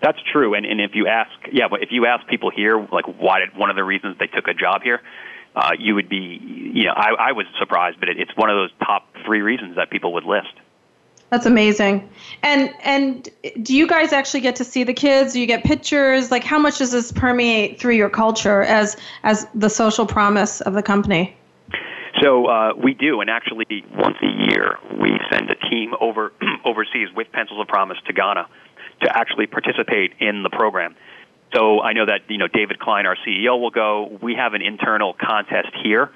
That's 0.00 0.18
true, 0.32 0.54
and 0.54 0.64
and 0.64 0.80
if 0.80 0.94
you 0.94 1.08
ask, 1.08 1.32
yeah, 1.52 1.68
but 1.68 1.82
if 1.82 1.90
you 1.92 2.06
ask 2.06 2.26
people 2.26 2.50
here, 2.50 2.78
like 2.90 3.04
why 3.18 3.40
did 3.40 3.54
one 3.54 3.68
of 3.68 3.76
the 3.76 3.84
reasons 3.84 4.16
they 4.18 4.28
took 4.28 4.48
a 4.48 4.54
job 4.54 4.82
here, 4.82 5.02
uh, 5.56 5.70
you 5.78 5.94
would 5.94 6.08
be, 6.08 6.40
you 6.74 6.84
know, 6.84 6.92
I, 6.92 7.28
I 7.28 7.32
was 7.32 7.46
surprised, 7.58 8.00
but 8.00 8.08
it, 8.08 8.18
it's 8.18 8.36
one 8.36 8.50
of 8.50 8.56
those 8.56 8.70
top 8.84 9.06
three 9.24 9.40
reasons 9.40 9.76
that 9.76 9.90
people 9.90 10.12
would 10.14 10.24
list. 10.24 10.52
That's 11.30 11.46
amazing. 11.46 12.08
And 12.42 12.72
and 12.84 13.28
do 13.62 13.74
you 13.74 13.88
guys 13.88 14.12
actually 14.12 14.40
get 14.40 14.54
to 14.56 14.64
see 14.64 14.84
the 14.84 14.92
kids? 14.92 15.32
Do 15.32 15.40
you 15.40 15.46
get 15.46 15.64
pictures? 15.64 16.30
Like 16.30 16.44
how 16.44 16.58
much 16.58 16.78
does 16.78 16.92
this 16.92 17.10
permeate 17.10 17.80
through 17.80 17.94
your 17.94 18.10
culture 18.10 18.62
as 18.62 18.96
as 19.24 19.46
the 19.54 19.68
social 19.68 20.06
promise 20.06 20.60
of 20.60 20.74
the 20.74 20.82
company? 20.82 21.36
So 22.22 22.46
uh, 22.46 22.74
we 22.76 22.94
do, 22.94 23.20
and 23.20 23.28
actually 23.28 23.66
once 23.96 24.16
a 24.22 24.48
year 24.48 24.78
we 25.00 25.18
send 25.30 25.50
a 25.50 25.56
team 25.68 25.94
over 26.00 26.32
overseas 26.64 27.08
with 27.16 27.26
Pencils 27.32 27.60
of 27.60 27.66
Promise 27.66 27.98
to 28.06 28.12
Ghana 28.12 28.46
to 29.02 29.16
actually 29.16 29.46
participate 29.46 30.12
in 30.20 30.42
the 30.42 30.50
program. 30.50 30.94
So 31.54 31.80
I 31.80 31.92
know 31.92 32.06
that 32.06 32.22
you 32.28 32.38
know 32.38 32.48
David 32.48 32.78
Klein, 32.78 33.06
our 33.06 33.16
CEO, 33.26 33.60
will 33.60 33.70
go. 33.70 34.18
We 34.20 34.34
have 34.34 34.54
an 34.54 34.62
internal 34.62 35.14
contest 35.14 35.68
here 35.82 36.10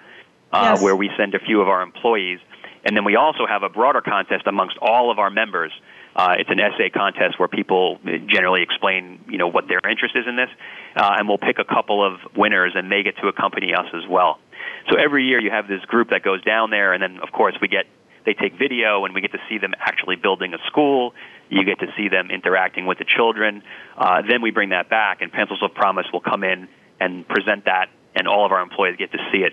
uh, 0.52 0.72
yes. 0.74 0.82
where 0.82 0.96
we 0.96 1.10
send 1.16 1.34
a 1.34 1.38
few 1.38 1.60
of 1.60 1.68
our 1.68 1.82
employees 1.82 2.40
and 2.84 2.96
then 2.96 3.04
we 3.04 3.16
also 3.16 3.46
have 3.46 3.62
a 3.62 3.68
broader 3.68 4.00
contest 4.00 4.46
amongst 4.46 4.76
all 4.80 5.10
of 5.10 5.18
our 5.18 5.30
members. 5.30 5.72
Uh, 6.16 6.36
it's 6.38 6.50
an 6.50 6.58
essay 6.58 6.90
contest 6.90 7.38
where 7.38 7.48
people 7.48 7.98
generally 8.26 8.62
explain, 8.62 9.20
you 9.28 9.38
know, 9.38 9.48
what 9.48 9.68
their 9.68 9.80
interest 9.88 10.16
is 10.16 10.24
in 10.26 10.36
this, 10.36 10.48
uh, 10.96 11.16
and 11.18 11.28
we'll 11.28 11.38
pick 11.38 11.58
a 11.58 11.64
couple 11.64 12.04
of 12.04 12.18
winners, 12.36 12.72
and 12.74 12.90
they 12.90 13.02
get 13.02 13.16
to 13.18 13.28
accompany 13.28 13.74
us 13.74 13.86
as 13.94 14.08
well. 14.08 14.38
So 14.90 14.96
every 14.96 15.26
year 15.26 15.40
you 15.40 15.50
have 15.50 15.68
this 15.68 15.82
group 15.82 16.10
that 16.10 16.22
goes 16.22 16.42
down 16.42 16.70
there, 16.70 16.92
and 16.92 17.02
then 17.02 17.20
of 17.22 17.30
course 17.30 17.54
we 17.60 17.68
get 17.68 17.84
they 18.24 18.34
take 18.34 18.58
video, 18.58 19.04
and 19.04 19.14
we 19.14 19.20
get 19.20 19.32
to 19.32 19.40
see 19.48 19.58
them 19.58 19.74
actually 19.78 20.16
building 20.16 20.54
a 20.54 20.58
school. 20.66 21.14
You 21.48 21.64
get 21.64 21.80
to 21.80 21.86
see 21.96 22.08
them 22.08 22.30
interacting 22.30 22.86
with 22.86 22.98
the 22.98 23.04
children. 23.04 23.62
Uh, 23.96 24.22
then 24.28 24.42
we 24.42 24.50
bring 24.50 24.70
that 24.70 24.90
back, 24.90 25.22
and 25.22 25.32
Pencils 25.32 25.62
of 25.62 25.74
Promise 25.74 26.06
will 26.12 26.20
come 26.20 26.44
in 26.44 26.68
and 27.00 27.26
present 27.26 27.64
that, 27.64 27.88
and 28.14 28.28
all 28.28 28.44
of 28.44 28.52
our 28.52 28.60
employees 28.60 28.96
get 28.96 29.12
to 29.12 29.18
see 29.32 29.38
it. 29.38 29.52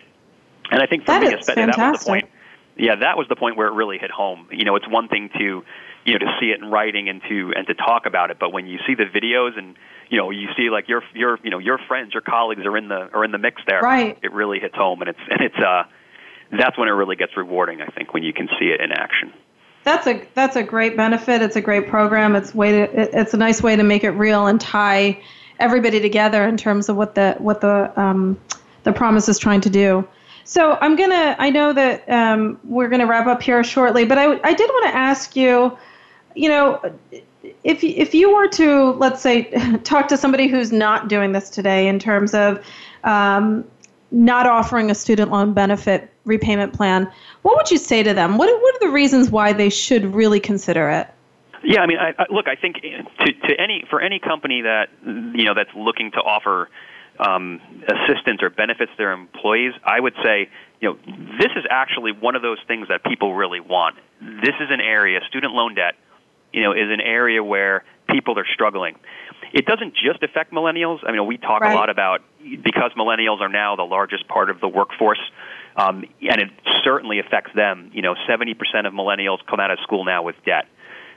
And 0.71 0.81
I 0.81 0.87
think 0.87 1.03
for 1.03 1.11
that 1.11 1.21
me, 1.21 1.33
especially, 1.33 1.65
that 1.65 1.77
was 1.77 1.99
the 1.99 2.05
point 2.05 2.29
yeah, 2.77 2.95
that 2.95 3.17
was 3.17 3.27
the 3.29 3.35
point 3.35 3.57
where 3.57 3.67
it 3.67 3.73
really 3.73 3.97
hit 3.97 4.11
home. 4.11 4.47
You 4.51 4.65
know, 4.65 4.75
it's 4.75 4.87
one 4.87 5.07
thing 5.07 5.29
to, 5.37 5.63
you 6.05 6.13
know, 6.13 6.19
to 6.19 6.37
see 6.39 6.47
it 6.47 6.61
in 6.61 6.69
writing 6.69 7.09
and 7.09 7.21
to 7.29 7.53
and 7.55 7.65
to 7.67 7.73
talk 7.73 8.05
about 8.05 8.31
it, 8.31 8.37
but 8.39 8.51
when 8.51 8.67
you 8.67 8.79
see 8.85 8.95
the 8.95 9.05
videos 9.05 9.57
and 9.57 9.75
you 10.09 10.17
know 10.17 10.29
you 10.29 10.49
see 10.57 10.69
like 10.69 10.87
your 10.89 11.01
your 11.13 11.39
you 11.43 11.49
know 11.49 11.57
your 11.57 11.79
friends, 11.87 12.13
your 12.13 12.21
colleagues 12.21 12.65
are 12.65 12.77
in 12.77 12.89
the 12.89 13.09
are 13.13 13.23
in 13.23 13.31
the 13.31 13.37
mix 13.37 13.61
there. 13.67 13.81
Right. 13.81 14.17
It 14.21 14.31
really 14.33 14.59
hits 14.59 14.75
home, 14.75 15.01
and 15.01 15.09
it's 15.09 15.19
and 15.29 15.41
it's 15.41 15.57
uh, 15.57 15.83
that's 16.51 16.77
when 16.77 16.87
it 16.87 16.91
really 16.91 17.15
gets 17.15 17.35
rewarding. 17.35 17.81
I 17.81 17.87
think 17.87 18.13
when 18.13 18.23
you 18.23 18.33
can 18.33 18.47
see 18.59 18.67
it 18.67 18.81
in 18.81 18.91
action. 18.91 19.33
That's 19.83 20.07
a 20.07 20.25
that's 20.33 20.55
a 20.55 20.63
great 20.63 20.97
benefit. 20.97 21.41
It's 21.41 21.55
a 21.55 21.61
great 21.61 21.87
program. 21.87 22.35
It's 22.35 22.55
way 22.55 22.71
to, 22.71 23.19
it's 23.19 23.33
a 23.33 23.37
nice 23.37 23.61
way 23.61 23.75
to 23.75 23.83
make 23.83 24.03
it 24.03 24.11
real 24.11 24.47
and 24.47 24.59
tie 24.59 25.21
everybody 25.59 25.99
together 25.99 26.43
in 26.43 26.57
terms 26.57 26.89
of 26.89 26.95
what 26.95 27.15
the 27.15 27.35
what 27.37 27.61
the 27.61 27.91
um, 27.99 28.39
the 28.83 28.91
promise 28.91 29.29
is 29.29 29.37
trying 29.37 29.61
to 29.61 29.69
do. 29.69 30.07
So 30.43 30.77
I'm 30.81 30.95
gonna. 30.95 31.35
I 31.37 31.49
know 31.49 31.73
that 31.73 32.09
um, 32.09 32.59
we're 32.63 32.89
gonna 32.89 33.07
wrap 33.07 33.27
up 33.27 33.41
here 33.41 33.63
shortly, 33.63 34.05
but 34.05 34.17
I, 34.17 34.39
I 34.43 34.53
did 34.53 34.69
want 34.69 34.85
to 34.85 34.95
ask 34.95 35.35
you. 35.35 35.77
You 36.35 36.49
know, 36.49 36.81
if 37.63 37.83
if 37.83 38.13
you 38.13 38.35
were 38.35 38.47
to 38.49 38.91
let's 38.93 39.21
say 39.21 39.43
talk 39.83 40.07
to 40.09 40.17
somebody 40.17 40.47
who's 40.47 40.71
not 40.71 41.07
doing 41.07 41.31
this 41.31 41.49
today 41.49 41.87
in 41.87 41.99
terms 41.99 42.33
of 42.33 42.63
um, 43.03 43.65
not 44.15 44.47
offering 44.47 44.89
a 44.89 44.95
student 44.95 45.29
loan 45.29 45.53
benefit 45.53 46.09
repayment 46.23 46.73
plan, 46.73 47.11
what 47.41 47.57
would 47.57 47.69
you 47.69 47.77
say 47.77 48.01
to 48.01 48.13
them? 48.13 48.37
What 48.37 48.49
what 48.61 48.75
are 48.75 48.79
the 48.79 48.91
reasons 48.91 49.29
why 49.29 49.53
they 49.53 49.69
should 49.69 50.15
really 50.15 50.39
consider 50.39 50.89
it? 50.89 51.07
Yeah, 51.63 51.81
I 51.81 51.87
mean, 51.87 51.97
I, 51.97 52.13
I, 52.17 52.25
look, 52.29 52.47
I 52.47 52.55
think 52.55 52.77
to, 52.81 53.33
to 53.47 53.59
any 53.59 53.83
for 53.89 53.99
any 53.99 54.19
company 54.19 54.61
that 54.61 54.89
you 55.03 55.43
know 55.43 55.53
that's 55.53 55.73
looking 55.75 56.11
to 56.11 56.19
offer 56.19 56.69
um, 57.19 57.59
assistance 57.87 58.41
or 58.41 58.49
benefits 58.49 58.91
to 58.91 58.97
their 58.97 59.11
employees, 59.11 59.73
I 59.83 59.99
would 59.99 60.15
say, 60.23 60.49
you 60.79 60.89
know, 60.89 60.97
this 61.37 61.51
is 61.55 61.65
actually 61.69 62.13
one 62.13 62.35
of 62.35 62.41
those 62.41 62.59
things 62.67 62.87
that 62.87 63.03
people 63.03 63.35
really 63.35 63.59
want. 63.59 63.95
This 64.21 64.55
is 64.61 64.69
an 64.69 64.81
area, 64.81 65.19
student 65.27 65.53
loan 65.53 65.75
debt, 65.75 65.95
you 66.53 66.63
know, 66.63 66.71
is 66.71 66.89
an 66.89 67.01
area 67.01 67.43
where 67.43 67.83
people 68.09 68.37
are 68.39 68.47
struggling. 68.53 68.95
It 69.53 69.65
doesn't 69.65 69.93
just 69.93 70.23
affect 70.23 70.51
millennials. 70.51 70.99
I 71.05 71.11
mean, 71.11 71.25
we 71.25 71.37
talk 71.37 71.61
right. 71.61 71.73
a 71.73 71.75
lot 71.75 71.89
about 71.89 72.21
because 72.63 72.91
millennials 72.97 73.41
are 73.41 73.49
now 73.49 73.75
the 73.75 73.83
largest 73.83 74.27
part 74.27 74.49
of 74.49 74.59
the 74.59 74.67
workforce, 74.67 75.21
um, 75.75 76.05
and 76.21 76.41
it 76.41 76.49
certainly 76.83 77.19
affects 77.19 77.51
them. 77.55 77.91
You 77.93 78.01
know, 78.01 78.15
70% 78.29 78.53
of 78.85 78.93
millennials 78.93 79.39
come 79.49 79.59
out 79.59 79.71
of 79.71 79.79
school 79.83 80.05
now 80.05 80.23
with 80.23 80.35
debt. 80.45 80.67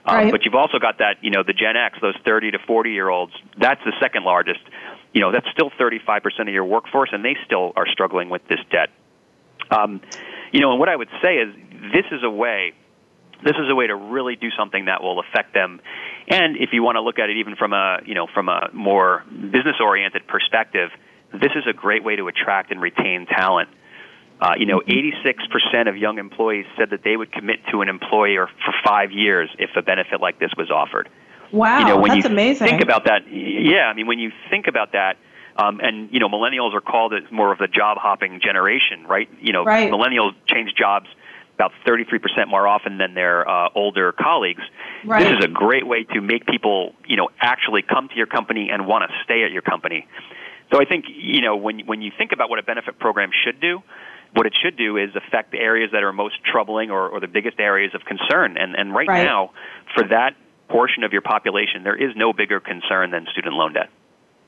Um, 0.05 0.17
right. 0.17 0.31
But 0.31 0.45
you've 0.45 0.55
also 0.55 0.79
got 0.79 0.99
that, 0.99 1.17
you 1.23 1.31
know, 1.31 1.43
the 1.43 1.53
Gen 1.53 1.77
X, 1.77 1.99
those 2.01 2.15
30 2.25 2.53
to 2.53 2.59
40 2.67 2.91
year 2.91 3.09
olds. 3.09 3.33
That's 3.59 3.83
the 3.85 3.93
second 4.01 4.25
largest 4.25 4.61
you 5.13 5.21
know, 5.21 5.33
that's 5.33 5.47
still 5.53 5.71
35% 5.71 6.41
of 6.41 6.49
your 6.49 6.65
workforce, 6.65 7.11
and 7.13 7.25
they 7.25 7.37
still 7.45 7.73
are 7.77 7.87
struggling 7.87 8.29
with 8.29 8.47
this 8.49 8.61
debt. 8.71 8.91
Um, 9.71 10.01
you 10.53 10.61
know, 10.61 10.71
and 10.71 10.81
what 10.81 10.89
I 10.89 10.97
would 10.97 11.09
say 11.23 11.37
is 11.37 11.55
this 11.93 12.05
is 12.13 12.23
a 12.23 12.31
way 12.31 12.75
this 13.45 13.55
is 13.55 13.71
a 13.71 13.75
way 13.75 13.87
to 13.87 13.95
really 13.95 14.35
do 14.35 14.51
something 14.59 14.87
that 14.87 15.01
will 15.01 15.21
affect 15.21 15.55
them. 15.55 15.81
And 16.27 16.57
if 16.57 16.71
you 16.73 16.83
want 16.83 16.97
to 16.97 17.01
look 17.01 17.21
at 17.21 17.31
it 17.31 17.37
even 17.37 17.55
from 17.55 17.73
a 17.73 17.99
you 18.05 18.15
know 18.15 18.27
from 18.27 18.49
a 18.49 18.71
more 18.73 19.25
business 19.31 19.77
oriented 19.81 20.27
perspective, 20.27 20.91
this 21.33 21.53
is 21.55 21.65
a 21.69 21.73
great 21.73 22.05
way 22.05 22.17
to 22.17 22.29
attract 22.29 22.71
and 22.71 22.81
retain 22.81 23.27
talent. 23.27 23.69
Uh, 24.41 24.55
you 24.57 24.67
know, 24.67 24.81
86% 24.81 25.89
of 25.89 25.97
young 25.97 26.19
employees 26.19 26.67
said 26.77 26.91
that 26.91 27.03
they 27.03 27.17
would 27.17 27.33
commit 27.33 27.59
to 27.73 27.83
an 27.83 27.89
employer 27.89 28.49
for 28.65 28.73
five 28.85 29.11
years 29.11 29.51
if 29.59 29.71
a 29.77 29.83
benefit 29.83 30.21
like 30.21 30.39
this 30.39 30.51
was 30.57 30.71
offered. 30.71 31.09
Wow, 31.51 31.81
you 31.81 31.85
know, 31.87 31.97
when 31.99 32.11
that's 32.13 32.25
you 32.25 32.31
amazing. 32.31 32.69
Think 32.69 32.83
about 32.83 33.05
that. 33.07 33.23
Yeah, 33.33 33.87
I 33.87 33.95
mean, 33.95 34.07
when 34.07 34.19
you 34.19 34.31
think 34.51 34.67
about 34.69 34.93
that, 34.93 35.17
um, 35.57 35.81
and 35.83 36.09
you 36.13 36.21
know, 36.21 36.29
millennials 36.29 36.75
are 36.75 36.81
called 36.81 37.15
more 37.33 37.53
of 37.53 37.59
the 37.59 37.67
job 37.67 37.99
hopping 37.99 38.41
generation, 38.41 39.05
right? 39.09 39.29
You 39.41 39.53
know, 39.53 39.65
right. 39.65 39.91
millennials 39.91 40.35
change 40.47 40.75
jobs 40.75 41.09
about 41.55 41.73
33% 41.85 42.47
more 42.47 42.69
often 42.69 42.99
than 42.99 43.15
their 43.15 43.49
uh, 43.49 43.69
older 43.75 44.13
colleagues. 44.13 44.63
Right. 45.05 45.25
This 45.25 45.39
is 45.39 45.45
a 45.45 45.49
great 45.49 45.85
way 45.85 46.05
to 46.05 46.21
make 46.21 46.47
people, 46.47 46.95
you 47.09 47.17
know, 47.17 47.31
actually 47.41 47.83
come 47.83 48.09
to 48.09 48.15
your 48.15 48.27
company 48.27 48.71
and 48.71 48.87
want 48.87 49.11
to 49.11 49.17
stay 49.25 49.43
at 49.43 49.51
your 49.51 49.63
company. 49.63 50.07
So 50.73 50.81
I 50.81 50.85
think, 50.85 51.07
you 51.09 51.41
know, 51.41 51.57
when 51.57 51.81
when 51.87 52.03
you 52.03 52.13
think 52.17 52.33
about 52.33 52.51
what 52.51 52.59
a 52.59 52.63
benefit 52.63 52.99
program 52.99 53.31
should 53.45 53.61
do, 53.61 53.83
what 54.35 54.47
it 54.47 54.55
should 54.61 54.77
do 54.77 54.97
is 54.97 55.11
affect 55.17 55.53
the 55.53 55.59
areas 55.59 55.91
that 55.93 56.03
are 56.03 56.13
most 56.13 56.37
troubling 56.45 56.91
or, 56.91 57.09
or 57.09 57.21
the 57.21 57.29
biggest 57.29 57.59
areas 57.59 57.95
of 57.95 58.05
concern. 58.05 58.57
And 58.57 58.75
and 58.77 58.95
right, 58.95 59.09
right. 59.09 59.25
now, 59.25 59.53
for 59.95 60.07
that 60.09 60.37
portion 60.69 61.05
of 61.05 61.13
your 61.13 61.23
population, 61.23 61.83
there 61.85 61.97
is 61.97 62.15
no 62.17 62.33
bigger 62.33 62.61
concern 62.61 63.11
than 63.11 63.27
student 63.33 63.55
loan 63.55 63.73
debt. 63.73 63.89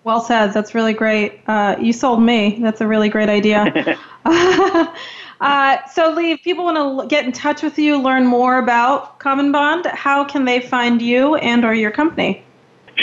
Well 0.04 0.20
said. 0.20 0.52
That's 0.52 0.74
really 0.74 0.94
great. 0.94 1.40
Uh, 1.46 1.76
you 1.78 1.92
sold 1.92 2.22
me. 2.22 2.58
That's 2.60 2.80
a 2.80 2.86
really 2.86 3.08
great 3.08 3.28
idea. 3.28 3.64
uh, 4.24 5.86
so, 5.86 6.10
Leigh, 6.12 6.32
if 6.32 6.42
people 6.42 6.64
want 6.64 7.02
to 7.02 7.06
get 7.08 7.24
in 7.26 7.32
touch 7.32 7.62
with 7.62 7.78
you, 7.78 8.00
learn 8.00 8.26
more 8.26 8.58
about 8.58 9.20
CommonBond, 9.20 9.86
how 9.86 10.24
can 10.24 10.46
they 10.46 10.60
find 10.60 11.02
you 11.02 11.34
and 11.36 11.64
or 11.64 11.74
your 11.74 11.90
company? 11.90 12.42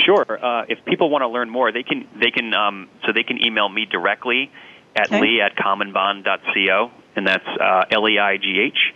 Sure. 0.05 0.25
Uh, 0.29 0.65
if 0.67 0.83
people 0.85 1.09
want 1.09 1.23
to 1.23 1.27
learn 1.27 1.49
more, 1.49 1.71
they 1.71 1.83
can 1.83 2.07
they 2.19 2.31
can 2.31 2.53
um, 2.53 2.89
so 3.05 3.13
they 3.13 3.23
can 3.23 3.43
email 3.43 3.69
me 3.69 3.85
directly 3.85 4.51
at 4.95 5.07
okay. 5.07 5.21
leigh 5.21 5.41
at 5.41 5.55
commonbond.co, 5.55 6.91
and 7.15 7.27
that's 7.27 7.47
uh, 7.47 7.85
L 7.91 8.07
E 8.07 8.19
I 8.19 8.37
G 8.37 8.59
H 8.59 8.93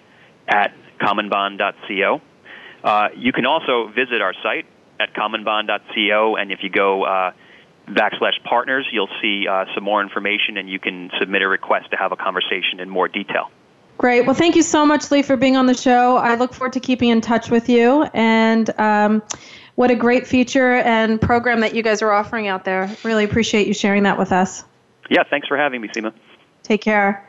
at 0.48 0.74
commonbond.co. 1.00 2.22
Uh, 2.84 3.10
you 3.16 3.32
can 3.32 3.46
also 3.46 3.88
visit 3.88 4.22
our 4.22 4.34
site 4.42 4.66
at 5.00 5.14
commonbond.co, 5.14 6.36
and 6.36 6.52
if 6.52 6.60
you 6.64 6.70
go 6.70 7.04
uh, 7.04 7.32
backslash 7.88 8.42
partners, 8.44 8.88
you'll 8.92 9.10
see 9.22 9.48
uh, 9.48 9.66
some 9.76 9.84
more 9.84 10.02
information, 10.02 10.58
and 10.58 10.70
you 10.70 10.80
can 10.80 11.12
submit 11.20 11.42
a 11.42 11.48
request 11.48 11.92
to 11.92 11.98
have 11.98 12.12
a 12.12 12.16
conversation 12.16 12.80
in 12.80 12.90
more 12.90 13.08
detail. 13.08 13.50
Great. 13.98 14.26
Well, 14.26 14.36
thank 14.36 14.56
you 14.56 14.64
so 14.64 14.84
much, 14.84 15.12
Leigh, 15.12 15.22
for 15.22 15.38
being 15.38 15.56
on 15.56 15.68
the 15.68 15.76
show. 15.76 16.18
I 16.18 16.34
look 16.34 16.56
forward 16.56 16.74
to 16.74 16.80
keeping 16.80 17.10
in 17.10 17.22
touch 17.22 17.52
with 17.52 17.70
you. 17.70 18.04
And 18.16 18.68
um, 18.80 19.22
what 19.82 19.90
a 19.90 19.96
great 19.96 20.28
feature 20.28 20.76
and 20.76 21.20
program 21.20 21.60
that 21.62 21.74
you 21.74 21.82
guys 21.82 22.04
are 22.04 22.12
offering 22.12 22.48
out 22.48 22.66
there. 22.66 22.96
Really 23.04 23.24
appreciate 23.24 23.66
you 23.66 23.74
sharing 23.74 24.04
that 24.04 24.16
with 24.16 24.32
us. 24.32 24.64
Yeah, 25.10 25.24
thanks 25.28 25.48
for 25.48 25.58
having 25.58 25.82
me, 25.82 25.88
Sima. 25.88 26.14
Take 26.62 26.82
care. 26.82 27.28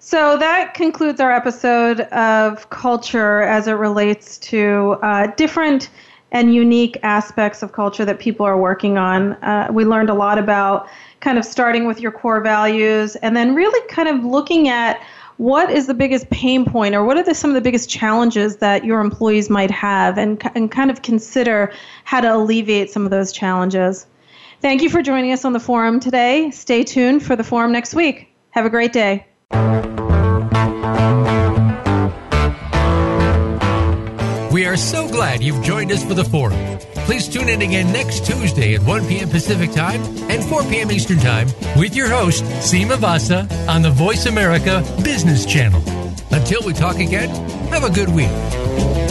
So 0.00 0.36
that 0.36 0.74
concludes 0.74 1.18
our 1.18 1.32
episode 1.32 2.00
of 2.00 2.68
culture 2.68 3.40
as 3.40 3.68
it 3.68 3.72
relates 3.72 4.36
to 4.50 4.98
uh, 5.02 5.28
different 5.36 5.88
and 6.30 6.54
unique 6.54 6.98
aspects 7.02 7.62
of 7.62 7.72
culture 7.72 8.04
that 8.04 8.18
people 8.18 8.44
are 8.44 8.58
working 8.58 8.98
on. 8.98 9.32
Uh, 9.42 9.68
we 9.72 9.86
learned 9.86 10.10
a 10.10 10.14
lot 10.14 10.36
about 10.36 10.90
kind 11.20 11.38
of 11.38 11.44
starting 11.46 11.86
with 11.86 12.00
your 12.00 12.12
core 12.12 12.42
values 12.42 13.16
and 13.16 13.34
then 13.34 13.54
really 13.54 13.88
kind 13.88 14.10
of 14.10 14.22
looking 14.26 14.68
at 14.68 15.00
what 15.36 15.70
is 15.70 15.86
the 15.86 15.94
biggest 15.94 16.30
pain 16.30 16.64
point 16.64 16.94
or 16.94 17.04
what 17.04 17.16
are 17.16 17.22
the, 17.22 17.34
some 17.34 17.50
of 17.50 17.54
the 17.54 17.60
biggest 17.60 17.88
challenges 17.90 18.56
that 18.58 18.84
your 18.84 19.00
employees 19.00 19.50
might 19.50 19.70
have 19.70 20.18
and, 20.18 20.42
and 20.54 20.70
kind 20.70 20.90
of 20.90 21.02
consider 21.02 21.72
how 22.04 22.20
to 22.20 22.34
alleviate 22.34 22.90
some 22.90 23.04
of 23.04 23.10
those 23.10 23.32
challenges. 23.32 24.06
Thank 24.60 24.82
you 24.82 24.88
for 24.88 25.02
joining 25.02 25.32
us 25.32 25.44
on 25.44 25.52
the 25.52 25.60
forum 25.60 26.00
today. 26.00 26.50
Stay 26.50 26.84
tuned 26.84 27.22
for 27.22 27.36
the 27.36 27.44
forum 27.44 27.72
next 27.72 27.94
week. 27.94 28.28
Have 28.50 28.64
a 28.64 28.70
great 28.70 28.92
day. 28.92 29.26
We 34.64 34.70
are 34.70 34.76
so 34.78 35.06
glad 35.06 35.42
you've 35.42 35.62
joined 35.62 35.92
us 35.92 36.02
for 36.02 36.14
the 36.14 36.24
forum. 36.24 36.78
Please 37.04 37.28
tune 37.28 37.50
in 37.50 37.60
again 37.60 37.92
next 37.92 38.24
Tuesday 38.24 38.74
at 38.74 38.80
1 38.80 39.06
p.m. 39.06 39.28
Pacific 39.28 39.72
Time 39.72 40.00
and 40.30 40.42
4 40.42 40.62
p.m. 40.62 40.90
Eastern 40.90 41.18
Time 41.18 41.48
with 41.76 41.94
your 41.94 42.08
host, 42.08 42.44
Sima 42.44 42.96
Vasa, 42.96 43.46
on 43.68 43.82
the 43.82 43.90
Voice 43.90 44.24
America 44.24 44.82
Business 45.02 45.44
Channel. 45.44 45.82
Until 46.30 46.62
we 46.62 46.72
talk 46.72 46.96
again, 46.96 47.28
have 47.68 47.84
a 47.84 47.90
good 47.90 48.08
week. 48.08 49.03